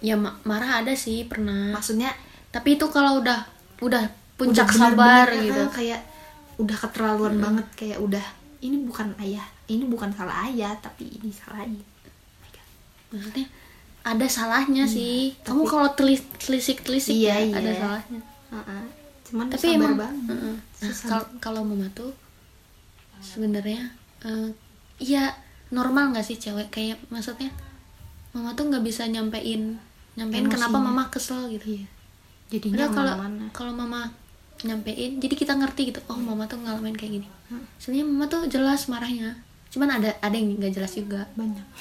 Ya 0.00 0.16
ma- 0.16 0.38
marah 0.48 0.80
ada 0.80 0.92
sih 0.96 1.24
pernah 1.28 1.74
Maksudnya 1.76 2.10
Tapi 2.50 2.80
itu 2.80 2.86
kalau 2.88 3.20
udah 3.20 3.44
Udah 3.80 4.08
puncak 4.40 4.68
udah 4.68 4.76
sabar 4.76 5.26
bener-bener, 5.28 5.44
gitu 5.52 5.60
ah, 5.60 5.70
kayak 5.72 6.00
udah 6.60 6.76
keterlaluan 6.76 7.36
banget 7.40 7.66
kayak 7.76 7.98
udah 8.00 8.24
ini 8.60 8.76
bukan 8.84 9.12
ayah, 9.20 9.44
ini 9.68 9.88
bukan 9.88 10.12
salah 10.12 10.44
ayah, 10.44 10.76
tapi 10.84 11.08
ini 11.08 11.32
salah 11.32 11.64
ayah. 11.64 11.80
Oh 11.80 13.16
maksudnya 13.16 13.48
ada 14.00 14.26
salahnya 14.28 14.84
sih 14.88 15.36
kamu 15.44 15.64
kalau 15.64 15.88
telis 15.92 16.24
telisik 16.40 16.80
telisik 16.84 17.16
Iya, 17.16 17.36
ya 17.36 17.36
iya. 17.40 17.56
ada 17.56 17.72
salahnya 17.76 18.20
Uh-uh. 18.52 18.84
Cuman 19.28 19.46
tapi 19.48 19.60
sabar 19.60 19.76
emang 19.76 19.94
banget. 19.96 20.24
Nah, 20.28 20.56
Susah. 20.76 21.08
kalau 21.08 21.26
kalau 21.40 21.60
mama 21.64 21.88
tuh 21.92 22.12
sebenarnya 23.20 23.92
eh, 24.24 24.48
iya 24.98 25.36
normal 25.68 26.12
nggak 26.12 26.24
sih 26.24 26.36
cewek 26.36 26.68
kayak 26.72 26.96
maksudnya 27.08 27.52
mama 28.30 28.54
tuh 28.54 28.70
nggak 28.70 28.84
bisa 28.84 29.06
nyampein 29.10 29.78
nyampein 30.14 30.46
kenapa 30.46 30.78
Emosinya. 30.78 30.90
mama 30.90 31.02
kesel 31.10 31.50
gitu. 31.54 31.80
Iya. 31.80 31.86
Jadinya 32.50 32.86
kalau 32.90 33.14
kalau 33.54 33.72
mama 33.74 34.10
nyampein 34.60 35.22
jadi 35.22 35.34
kita 35.34 35.56
ngerti 35.56 35.94
gitu 35.94 36.00
oh 36.12 36.18
mama 36.18 36.44
tuh 36.46 36.60
ngalamin 36.60 36.94
kayak 36.94 37.22
gini. 37.22 37.28
Hmm. 37.50 37.66
sebenarnya 37.82 38.06
mama 38.06 38.24
tuh 38.30 38.46
jelas 38.46 38.86
marahnya. 38.86 39.34
Cuman 39.70 40.00
ada 40.00 40.10
ada 40.22 40.34
yang 40.34 40.58
nggak 40.58 40.74
jelas 40.74 40.94
juga. 40.94 41.26
Banyak. 41.34 41.66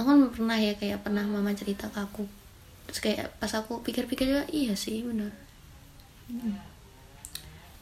aku 0.00 0.08
kan 0.08 0.32
pernah 0.32 0.56
ya 0.56 0.72
kayak 0.80 1.04
pernah 1.04 1.28
mama 1.28 1.52
cerita 1.52 1.86
ke 1.92 2.00
aku. 2.00 2.24
Terus 2.88 3.00
kayak 3.02 3.26
pas 3.38 3.52
aku 3.54 3.84
pikir-pikir 3.86 4.26
juga 4.26 4.44
iya 4.50 4.74
sih 4.74 5.06
benar 5.06 5.30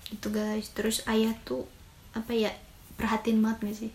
itu 0.09 0.27
guys. 0.33 0.73
Terus 0.73 1.05
ayah 1.09 1.33
tuh 1.45 1.69
apa 2.17 2.33
ya 2.33 2.53
perhatiin 2.97 3.45
banget 3.45 3.59
gak 3.69 3.77
sih? 3.87 3.93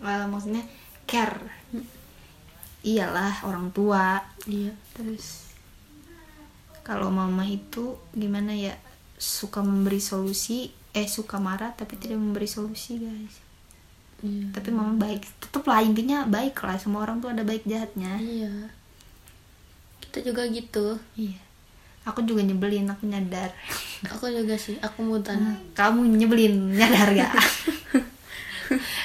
Eh, 0.00 0.26
maksudnya 0.26 0.64
care. 1.10 1.42
Iyalah 2.86 3.42
orang 3.42 3.74
tua. 3.74 4.22
Iya 4.46 4.70
terus? 4.94 5.50
Kalau 6.86 7.10
mama 7.10 7.42
itu 7.44 7.98
gimana 8.14 8.54
ya? 8.54 8.78
Suka 9.20 9.60
memberi 9.60 10.00
solusi 10.00 10.70
eh 10.90 11.06
suka 11.06 11.36
marah 11.42 11.74
tapi 11.74 11.98
tidak 11.98 12.22
memberi 12.22 12.46
solusi 12.46 13.02
guys. 13.02 13.36
Iya. 14.22 14.54
Tapi 14.54 14.68
mama 14.70 14.96
baik. 14.96 15.26
Tetep 15.42 15.66
lah 15.66 15.82
intinya 15.82 16.24
baik 16.24 16.56
lah. 16.62 16.78
Semua 16.78 17.04
orang 17.04 17.18
tuh 17.18 17.34
ada 17.34 17.42
baik 17.42 17.66
jahatnya. 17.66 18.16
Iya. 18.16 18.52
Kita 20.00 20.24
juga 20.24 20.46
gitu. 20.48 20.96
Iya. 21.18 21.42
Aku 22.08 22.24
juga 22.24 22.40
nyebelin 22.40 22.88
aku 22.88 23.04
nyadar. 23.04 23.52
Aku 24.08 24.32
juga 24.32 24.56
sih 24.56 24.80
aku 24.80 25.04
mutan. 25.04 25.60
Kamu 25.76 26.08
nyebelin 26.16 26.72
nyadar 26.72 27.12
gak 27.12 27.34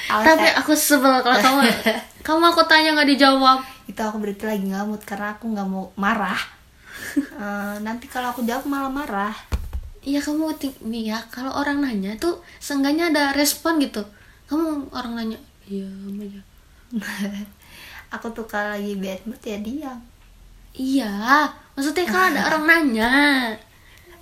tapi 0.08 0.48
aku 0.54 0.72
sebel 0.78 1.22
kalau 1.26 1.40
kamu 1.42 1.62
kamu 2.26 2.44
aku 2.54 2.62
tanya 2.70 2.94
nggak 2.94 3.10
dijawab. 3.18 3.60
Itu 3.90 4.02
aku 4.02 4.18
berarti 4.22 4.46
lagi 4.46 4.66
ngamut 4.70 5.02
karena 5.06 5.38
aku 5.38 5.46
nggak 5.50 5.68
mau 5.68 5.90
marah. 5.98 6.38
Eh, 7.16 7.76
nanti 7.80 8.12
kalau 8.12 8.32
aku 8.32 8.44
jawab 8.44 8.68
malah 8.68 8.92
marah. 8.92 9.36
Iya 10.04 10.20
kamu 10.20 10.52
ya 10.92 11.18
kalau 11.32 11.54
orang 11.56 11.80
nanya 11.80 12.16
tuh 12.20 12.44
seenggaknya 12.60 13.12
ada 13.12 13.24
respon 13.32 13.80
gitu. 13.80 14.04
Kamu 14.52 14.92
orang 14.92 15.14
nanya 15.16 15.40
iya 15.64 15.88
aja. 15.88 16.42
Aku 18.20 18.32
tuh 18.36 18.44
kalau 18.48 18.76
lagi 18.76 19.00
bad 19.00 19.22
mood 19.28 19.40
ya 19.44 19.58
diam. 19.64 20.00
Iya 20.76 21.12
maksudnya 21.76 22.04
kalau 22.04 22.26
ada 22.36 22.42
orang 22.52 22.64
nanya. 22.68 23.12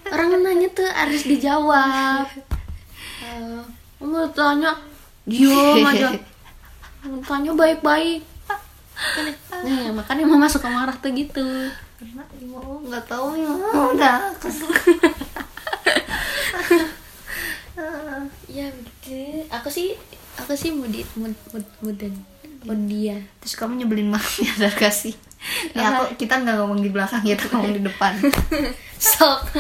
Orang 0.10 0.38
nanya 0.38 0.68
tuh 0.70 0.86
harus 0.86 1.26
dijawab. 1.26 2.30
Eh, 3.26 3.62
kamu 3.98 4.30
tanya 4.38 4.76
diam 5.24 5.86
aja 5.88 6.10
tanya 7.28 7.52
baik-baik. 7.52 8.24
Nih 9.64 9.92
makanya 9.92 10.24
mama 10.24 10.48
suka 10.48 10.72
marah 10.72 10.96
tuh 10.96 11.12
gitu. 11.12 11.44
Karena 12.00 12.24
mau 12.48 12.80
nggak 12.80 13.04
tahu 13.08 13.36
ya. 13.36 13.52
Udah. 13.92 14.18
Ya 18.54 18.70
begitu 18.70 19.50
aku 19.50 19.66
sih 19.66 19.98
aku 20.38 20.54
sih 20.54 20.70
mudi 20.70 21.02
mud 21.18 21.34
mud 21.50 21.66
mudan 21.82 22.14
mudia 22.70 23.18
terus 23.42 23.58
kamu 23.58 23.82
nyebelin 23.82 24.14
mama 24.14 24.22
ya 24.62 24.70
kasih 24.70 25.18
ya 25.74 25.90
aku 25.90 26.22
kita 26.22 26.38
nggak 26.38 26.62
ngomong 26.62 26.86
di 26.86 26.94
belakang 26.94 27.26
kita 27.26 27.50
ngomong 27.50 27.74
di 27.74 27.84
depan. 27.84 28.14
Sok. 29.04 29.52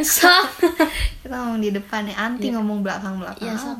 Sok. 0.00 0.48
Kita 1.20 1.34
ngomong 1.34 1.60
di 1.60 1.68
depan 1.74 2.08
ya. 2.08 2.16
Anti 2.24 2.48
ngomong 2.48 2.80
belakang 2.80 3.20
belakang 3.20 3.44
Iya, 3.44 3.52
sok. 3.60 3.78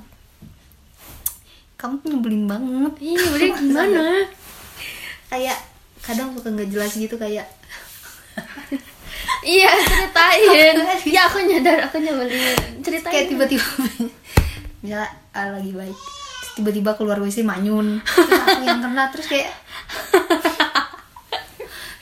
Kamu 1.79 1.95
tuh 2.03 2.09
nyebelin 2.11 2.45
banget. 2.51 2.93
Ini 2.99 3.23
udah 3.23 3.49
gimana? 3.55 4.07
Kayak 5.31 5.59
kadang 6.03 6.35
suka 6.35 6.51
nggak 6.51 6.71
jelas 6.75 6.93
gitu 6.99 7.15
kayak. 7.15 7.47
Iya 9.47 9.71
ceritain. 9.91 10.75
Ya 11.07 11.31
aku 11.31 11.39
nyadar 11.47 11.87
aku 11.87 12.03
nyebelin. 12.03 12.59
Ceritain 12.85 13.13
kayak 13.13 13.27
tiba-tiba 13.31 13.67
misalnya 14.83 15.11
ah, 15.37 15.55
lagi 15.55 15.71
baik. 15.71 15.95
Terus 15.95 16.53
tiba-tiba 16.59 16.91
keluar 16.99 17.23
WC 17.23 17.47
manyun. 17.47 18.03
Terus 18.03 18.41
aku 18.43 18.63
yang 18.67 18.81
kena 18.83 19.05
terus 19.15 19.27
kayak. 19.31 19.53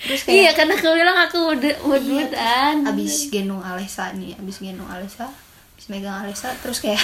Terus 0.06 0.22
iya 0.30 0.54
kayak 0.54 0.54
karena 0.54 0.72
aku 0.78 0.88
bilang 0.94 1.18
aku 1.18 1.38
udah 1.58 1.74
udah 1.82 2.88
abis 2.94 3.26
gendong 3.28 3.58
Alessa 3.58 4.14
nih 4.14 4.38
abis 4.38 4.62
gendong 4.62 4.86
Alessa 4.86 5.26
abis 5.74 5.86
megang 5.90 6.22
Alessa 6.22 6.54
terus 6.62 6.78
kayak 6.78 7.02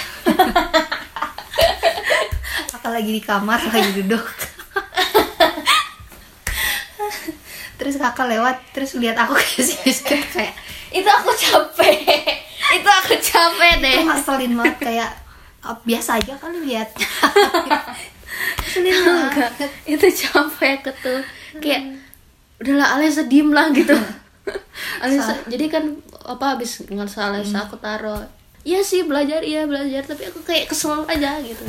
kakak 2.71 2.91
lagi 2.93 3.11
di 3.17 3.21
kamar 3.21 3.59
lagi 3.69 3.91
duduk. 4.03 4.25
Terus 7.77 7.95
kakak 7.99 8.29
lewat 8.31 8.57
terus 8.71 8.95
lihat 8.95 9.17
aku 9.17 9.33
kayak 9.35 9.63
sini 9.65 9.91
kayak 10.31 10.53
itu 10.93 11.09
aku 11.09 11.29
capek. 11.33 11.99
Itu 12.73 12.89
aku 12.89 13.13
capek 13.17 13.73
deh. 13.81 13.93
itu 13.97 14.05
ngeselin 14.07 14.53
banget 14.55 14.77
kayak 14.79 15.09
"Ah, 15.63 15.75
biasa 15.83 16.19
aja 16.21 16.33
kali 16.37 16.59
lihat. 16.69 16.89
Enggak, 18.77 19.51
itu 19.87 20.07
capek 20.25 20.79
aku 20.79 20.91
tuh. 21.01 21.19
Kayak 21.59 22.03
udahlah 22.61 22.99
Alisa 22.99 23.25
diem 23.25 23.49
lah 23.51 23.67
gitu. 23.71 23.95
Alisa 25.03 25.33
jadi 25.47 25.65
kan 25.71 25.83
apa 26.23 26.55
habis 26.55 26.83
ngerasa 26.87 27.31
Alisa 27.31 27.67
aku 27.67 27.79
taruh 27.79 28.23
Iya 28.63 28.79
sih 28.79 29.03
belajar 29.03 29.43
iya 29.43 29.67
belajar 29.67 30.07
tapi 30.07 30.23
aku 30.23 30.39
kayak 30.39 30.71
kesel 30.71 31.03
aja 31.03 31.35
gitu 31.43 31.67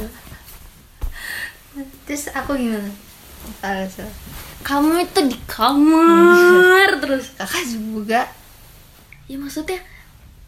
terus 2.06 2.30
aku 2.30 2.54
gimana? 2.54 2.90
Alessa 3.60 4.06
kamu 4.64 5.04
itu 5.04 5.20
di 5.28 5.38
kamar 5.44 6.96
terus. 7.04 7.36
Kakak 7.36 7.64
juga. 7.68 8.24
Ya 9.28 9.36
maksudnya 9.36 9.78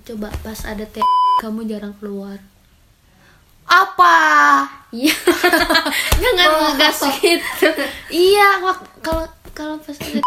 coba 0.09 0.33
pas 0.41 0.61
ada 0.65 0.89
teh 0.89 1.05
kamu 1.45 1.69
jarang 1.69 1.93
keluar. 2.01 2.41
Apa? 3.69 4.17
Iya. 4.95 5.13
Jangan 6.23 6.49
ngegas 6.73 7.03
gitu 7.21 7.69
iya 8.09 8.63
kalau 9.03 9.27
kalau 9.53 9.77
pas 9.83 9.99
ada 10.01 10.25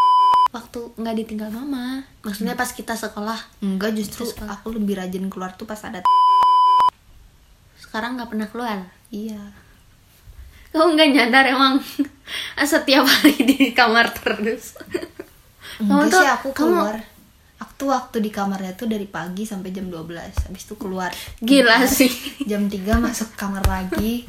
waktu 0.54 0.80
nggak 0.94 1.16
ditinggal 1.26 1.50
mama. 1.50 2.06
Maksudnya 2.22 2.54
pas 2.54 2.70
kita 2.70 2.94
sekolah. 2.94 3.42
Enggak 3.66 3.98
justru 3.98 4.30
apa? 4.38 4.62
aku 4.62 4.78
lebih 4.78 5.02
rajin 5.02 5.26
keluar 5.34 5.58
tuh 5.58 5.66
pas 5.66 5.82
ada 5.82 6.06
sekarang 7.82 8.22
nggak 8.22 8.30
pernah 8.30 8.48
keluar? 8.54 8.78
Iya 9.10 9.69
kamu 10.70 10.88
nggak 10.94 11.10
nyadar 11.12 11.46
emang 11.48 11.82
setiap 12.64 13.04
hari 13.04 13.36
di 13.40 13.72
kamar 13.72 14.10
terus. 14.12 14.78
Enggak 15.80 16.10
tuh- 16.10 16.22
sih 16.22 16.30
aku 16.30 16.50
kamu- 16.52 16.76
keluar. 16.76 16.98
Aku 17.60 17.72
tuh 17.78 17.90
waktu 17.90 18.18
di 18.20 18.32
kamarnya 18.32 18.72
tuh 18.74 18.88
dari 18.88 19.04
pagi 19.04 19.44
sampai 19.44 19.70
jam 19.70 19.84
12 19.86 20.08
habis 20.48 20.64
itu 20.64 20.76
keluar. 20.76 21.12
Gila 21.40 21.84
sih. 21.86 22.08
Jam 22.46 22.66
3 22.66 22.80
masuk 22.98 23.36
kamar 23.36 23.60
lagi. 23.62 24.24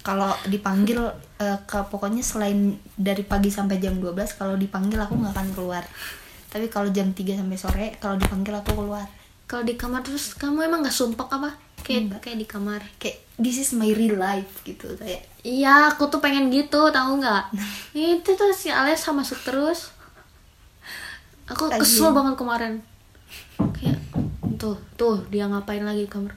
Kalau 0.00 0.30
dipanggil 0.46 1.02
eh, 1.36 1.58
ke 1.62 1.82
pokoknya 1.84 2.22
selain 2.22 2.78
dari 2.94 3.22
pagi 3.22 3.50
sampai 3.50 3.76
jam 3.76 3.98
12 3.98 4.14
kalau 4.36 4.54
dipanggil 4.54 4.98
aku 4.98 5.18
nggak 5.18 5.34
akan 5.34 5.48
keluar. 5.52 5.82
Tapi 6.46 6.70
kalau 6.70 6.86
jam 6.88 7.10
3 7.10 7.18
sampai 7.36 7.58
sore 7.58 7.86
kalau 7.98 8.14
dipanggil 8.14 8.54
aku 8.54 8.70
keluar. 8.72 9.06
Kalau 9.46 9.62
di 9.62 9.74
kamar 9.74 10.02
terus 10.02 10.34
kamu 10.34 10.62
emang 10.64 10.82
nggak 10.82 10.94
sumpah 10.94 11.26
apa? 11.28 11.50
Kayak 11.80 12.00
Enggak. 12.04 12.20
kayak 12.22 12.38
di 12.38 12.46
kamar. 12.46 12.80
Kayak 12.96 13.18
this 13.36 13.58
is 13.58 13.70
my 13.72 13.90
real 13.90 14.14
life 14.16 14.62
gitu. 14.62 14.94
Kayak 14.94 15.26
iya 15.46 15.86
aku 15.86 16.10
tuh 16.10 16.18
pengen 16.18 16.50
gitu 16.50 16.90
tahu 16.90 17.22
nggak? 17.22 17.44
Itu 17.94 18.34
tuh 18.34 18.50
si 18.50 18.66
Alessa 18.68 19.14
masuk 19.14 19.38
terus. 19.46 19.94
Aku 21.46 21.70
Lagi. 21.70 21.78
kesel 21.86 22.10
banget 22.10 22.34
kemarin. 22.34 22.82
Kayak 23.70 24.02
tuh 24.58 24.74
tuh 24.98 25.22
dia 25.30 25.46
ngapain 25.46 25.86
lagi 25.86 26.02
di 26.02 26.10
kamar? 26.10 26.34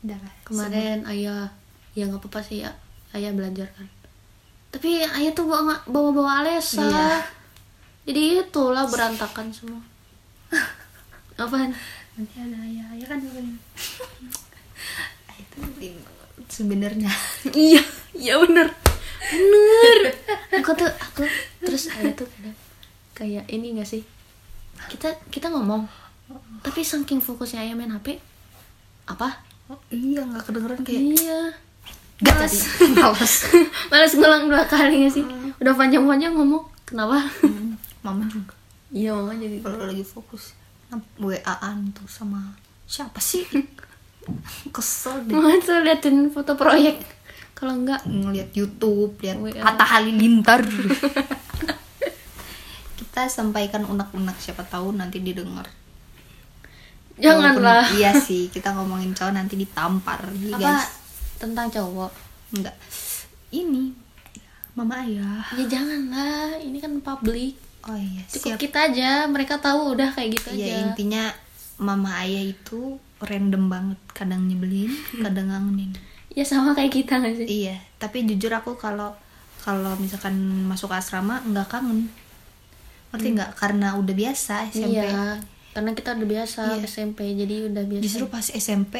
Udah 0.00 0.16
kemarin 0.40 1.04
ayah 1.04 1.52
ya 1.92 2.08
nggak 2.08 2.24
apa-apa 2.24 2.40
sih 2.40 2.64
ya 2.64 2.72
ayah 3.12 3.28
belajar 3.36 3.68
kan. 3.76 3.84
Tapi 4.72 5.04
ayah 5.04 5.32
tuh 5.36 5.44
bawa 5.44 5.76
bawa 5.84 6.10
bawa 6.12 6.32
Alessa 6.44 6.80
Iya. 6.80 7.20
jadi 8.08 8.22
itulah 8.48 8.88
berantakan 8.88 9.52
semua. 9.52 9.84
Apaan? 11.38 11.70
Nanti 12.16 12.34
ada 12.40 12.58
ayah 12.64 12.86
ayah 12.96 13.06
kan 13.06 13.20
Ayah 15.28 15.36
itu 15.38 15.56
nyebelin 15.60 15.94
banget 16.00 16.17
sebenarnya. 16.48 17.12
Iya 17.54 17.82
iya 18.16 18.34
bener. 18.40 18.68
Bener. 19.28 19.98
Aku 20.60 20.72
tuh 20.74 20.88
aku 20.88 21.22
terus 21.62 21.92
ayah 21.94 22.12
tuh 22.16 22.28
kayak 23.18 23.46
ini 23.52 23.78
gak 23.78 23.88
sih? 23.88 24.02
Kita 24.88 25.12
kita 25.28 25.52
ngomong 25.52 25.86
tapi 26.60 26.84
saking 26.84 27.24
fokusnya 27.24 27.64
ayah 27.64 27.74
main 27.78 27.94
hp 27.94 28.20
apa? 29.08 29.40
Oh, 29.68 29.80
iya 29.88 30.24
nggak 30.24 30.44
kedengeran 30.48 30.80
kayak 30.84 31.02
iya. 31.16 31.40
Tadi 32.18 32.58
males. 32.98 33.34
Males. 33.88 34.12
Ngulang 34.18 34.50
dua 34.50 34.64
kali 34.66 35.06
gak 35.06 35.14
sih? 35.14 35.24
Udah 35.62 35.72
panjang-panjang 35.76 36.34
ngomong 36.34 36.64
kenapa? 36.84 37.22
Hmm, 37.44 37.78
mama 38.02 38.24
juga. 38.26 38.52
Iya 38.90 39.14
mama 39.14 39.36
jadi 39.36 39.60
kalau 39.60 39.84
lagi 39.84 40.04
fokus 40.04 40.56
WA-an 41.20 41.92
tuh 41.92 42.08
sama 42.08 42.56
siapa 42.88 43.20
sih 43.20 43.44
kesel 44.72 45.26
deh. 45.26 45.34
Tuh 45.66 45.82
liatin 45.84 46.30
foto 46.32 46.54
proyek. 46.54 47.02
Kalau 47.58 47.74
enggak 47.74 48.06
ngeliat 48.06 48.54
YouTube 48.54 49.18
lihat. 49.18 49.36
Hatta 49.58 49.84
Halilintar. 49.84 50.62
Kita 52.98 53.26
sampaikan 53.26 53.82
unek-unek 53.82 54.38
siapa 54.38 54.62
tahu 54.62 54.94
nanti 54.94 55.18
didengar. 55.18 55.66
Janganlah. 57.18 57.90
Iya 57.90 58.14
sih 58.26 58.46
kita 58.46 58.78
ngomongin 58.78 59.10
cowok 59.10 59.34
nanti 59.34 59.58
ditampar 59.58 60.22
Ih, 60.38 60.54
apa 60.54 60.78
guys. 60.78 60.86
tentang 61.42 61.66
cowok? 61.66 62.14
Enggak. 62.54 62.78
Ini 63.50 63.90
mama 64.78 65.02
ayah. 65.02 65.42
Ya 65.58 65.66
janganlah 65.66 66.62
ini 66.62 66.78
kan 66.78 66.94
publik. 67.02 67.58
Oh 67.86 67.98
iya 67.98 68.22
cukup 68.30 68.54
siap. 68.54 68.58
kita 68.58 68.78
aja 68.90 69.10
mereka 69.30 69.58
tahu 69.58 69.96
udah 69.96 70.10
kayak 70.12 70.38
gitu 70.38 70.48
ya 70.54 70.66
aja. 70.66 70.74
intinya 70.92 71.24
mama 71.78 72.10
ayah 72.26 72.52
itu 72.52 72.98
random 73.20 73.66
banget 73.66 73.98
kadang 74.12 74.46
nyebelin 74.46 74.90
kadang 75.18 75.50
ngangenin. 75.50 75.90
Ya 76.32 76.44
sama 76.46 76.72
kayak 76.72 76.92
kita 76.94 77.18
gak 77.18 77.34
sih? 77.34 77.46
Iya 77.66 77.76
tapi 77.98 78.22
jujur 78.24 78.54
aku 78.54 78.78
kalau 78.78 79.14
kalau 79.58 79.98
misalkan 79.98 80.38
masuk 80.64 80.94
asrama 80.94 81.42
nggak 81.42 81.66
kangen. 81.68 82.08
Ngerti 83.10 83.28
nggak? 83.34 83.50
Karena 83.58 83.98
udah 83.98 84.14
biasa 84.14 84.70
SMP 84.70 84.94
iya 85.02 85.40
karena 85.74 85.94
kita 85.94 86.16
udah 86.18 86.28
biasa 86.28 86.60
Iya. 86.74 86.86
SMP 86.86 87.18
jadi 87.34 87.70
udah 87.70 87.84
biasa. 87.86 88.02
Justru 88.02 88.24
pas 88.26 88.46
SMP 88.46 88.94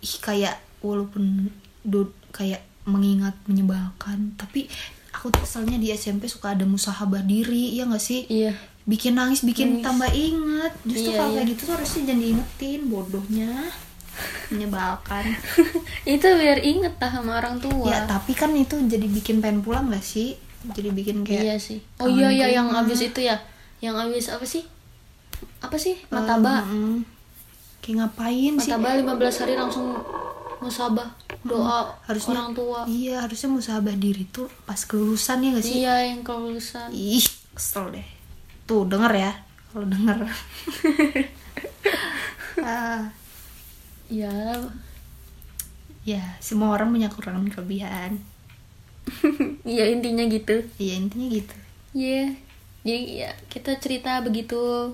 ih 0.00 0.16
kayak 0.18 0.56
walaupun 0.80 1.52
do- 1.84 2.16
kayak 2.32 2.64
mengingat 2.88 3.36
menyebalkan 3.44 4.32
tapi 4.40 4.66
aku 5.12 5.28
tuh 5.28 5.44
di 5.76 5.92
SMP 5.92 6.30
suka 6.30 6.56
ada 6.56 6.64
musahabah 6.64 7.20
diri 7.26 7.74
ya 7.76 7.84
nggak 7.86 8.02
sih? 8.02 8.24
Iya 8.30 8.54
bikin 8.90 9.14
nangis 9.14 9.40
bikin 9.40 9.78
Nangis. 9.78 9.84
tambah 9.86 10.10
inget 10.10 10.72
justru 10.82 11.10
Iya, 11.10 11.18
kalau 11.18 11.30
kayak 11.30 11.40
iya. 11.40 11.50
gitu 11.54 11.60
tuh 11.62 11.74
harusnya 11.78 12.00
jangan 12.04 12.20
diingetin 12.20 12.80
bodohnya. 12.86 13.52
Menyebalkan. 14.50 15.24
Itu 16.18 16.26
biar 16.34 16.58
inget 16.60 16.94
lah 16.98 17.10
sama 17.10 17.38
orang 17.38 17.56
tua. 17.56 17.86
Ya 17.86 17.98
tapi 18.04 18.34
kan 18.34 18.50
itu 18.52 18.76
jadi 18.84 19.06
bikin 19.06 19.38
pengen 19.38 19.62
pulang 19.62 19.88
gak 19.88 20.02
sih? 20.02 20.34
Jadi 20.66 20.90
bikin 20.90 21.22
kayak 21.22 21.42
iya 21.42 21.56
sih. 21.56 21.78
Oh 21.96 22.04
iya 22.04 22.28
iya 22.28 22.46
yang 22.52 22.68
abis 22.68 23.00
itu 23.02 23.22
ya. 23.22 23.38
Yang 23.80 23.96
abis 24.04 24.24
apa 24.28 24.44
sih? 24.44 24.66
Apa 25.62 25.76
sih? 25.76 25.96
Mataba 26.10 26.66
Mm-mm. 26.66 27.00
kayak 27.80 27.96
ngapain 28.04 28.52
sih? 28.58 28.68
Mataba 28.68 29.16
15 29.16 29.40
hari 29.40 29.54
langsung 29.56 29.96
musabah. 30.60 31.08
Doa 31.40 31.88
harusnya 32.04 32.36
orang 32.36 32.52
tua. 32.52 32.80
iya 32.84 33.24
harusnya 33.24 33.48
musahabah 33.48 33.96
diri 33.96 34.28
tuh 34.28 34.52
pas 34.68 34.76
kelulusan 34.76 35.40
ya 35.40 35.50
gak 35.56 35.64
sih? 35.64 35.76
Iya 35.80 35.94
yang 36.12 36.20
kelulusan. 36.20 36.92
Ih 36.92 37.24
kesel 37.50 37.88
deh 37.90 38.04
tuh 38.70 38.86
denger 38.86 39.12
ya. 39.18 39.32
Kalau 39.74 39.86
denger. 39.90 40.18
Ah, 42.60 43.08
ya. 44.12 44.28
Ya 46.04 46.20
semua 46.44 46.76
orang 46.76 46.92
punya 46.92 47.08
kekurangan 47.08 47.48
kelebihan. 47.48 48.20
Iya 49.64 49.96
intinya 49.96 50.28
gitu. 50.28 50.60
Iya 50.76 50.94
intinya 51.00 51.26
gitu. 51.32 51.56
Iya, 51.96 52.36
jadi 52.84 53.00
ya 53.24 53.30
kita 53.48 53.80
cerita 53.80 54.20
begitu. 54.20 54.92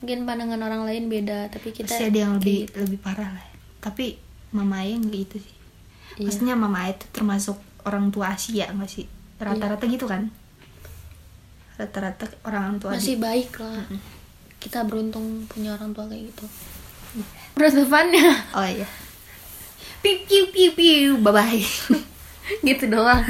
Mungkin 0.00 0.24
pandangan 0.24 0.64
orang 0.64 0.88
lain 0.88 1.12
beda, 1.12 1.52
tapi 1.52 1.76
kita 1.76 1.92
pasti 1.92 2.08
ada 2.08 2.18
yang 2.24 2.32
lebih 2.40 2.72
kayak 2.72 2.88
lebih 2.88 3.00
parah 3.04 3.30
lah. 3.36 3.46
Tapi 3.84 4.16
mama 4.56 4.80
ayah 4.80 4.96
nggak 4.96 5.18
gitu 5.28 5.36
sih. 5.44 5.56
Iya. 6.16 6.28
maksudnya 6.28 6.54
mama 6.56 6.88
ayah 6.88 6.96
itu 6.96 7.06
termasuk 7.12 7.58
orang 7.84 8.08
tua 8.08 8.32
Asia 8.32 8.72
nggak 8.72 8.88
sih? 8.88 9.04
Rata-rata 9.36 9.84
gitu 9.84 10.08
kan 10.08 10.32
rata-rata 11.82 12.30
orang 12.42 12.78
tua 12.78 12.94
masih 12.94 13.18
di- 13.18 13.22
baik 13.22 13.50
lah. 13.58 13.82
Kita 14.56 14.86
beruntung 14.86 15.42
punya 15.46 15.74
orang 15.74 15.90
tua 15.90 16.06
kayak 16.06 16.30
gitu. 16.30 16.46
Penutupannya 17.52 18.24
oh 18.54 18.64
iya 18.64 18.88
piu 20.00 20.18
piu 20.24 20.48
piu 20.48 20.70
piu 20.72 21.10
bye 21.20 21.30
bye 21.30 21.60
gitu 22.66 22.88
doang. 22.88 23.22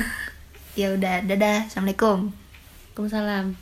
ya 0.73 0.89
udah 0.89 1.21
dadah 1.27 1.69
assalamualaikum 1.69 2.31
Waalaikumsalam. 2.95 3.57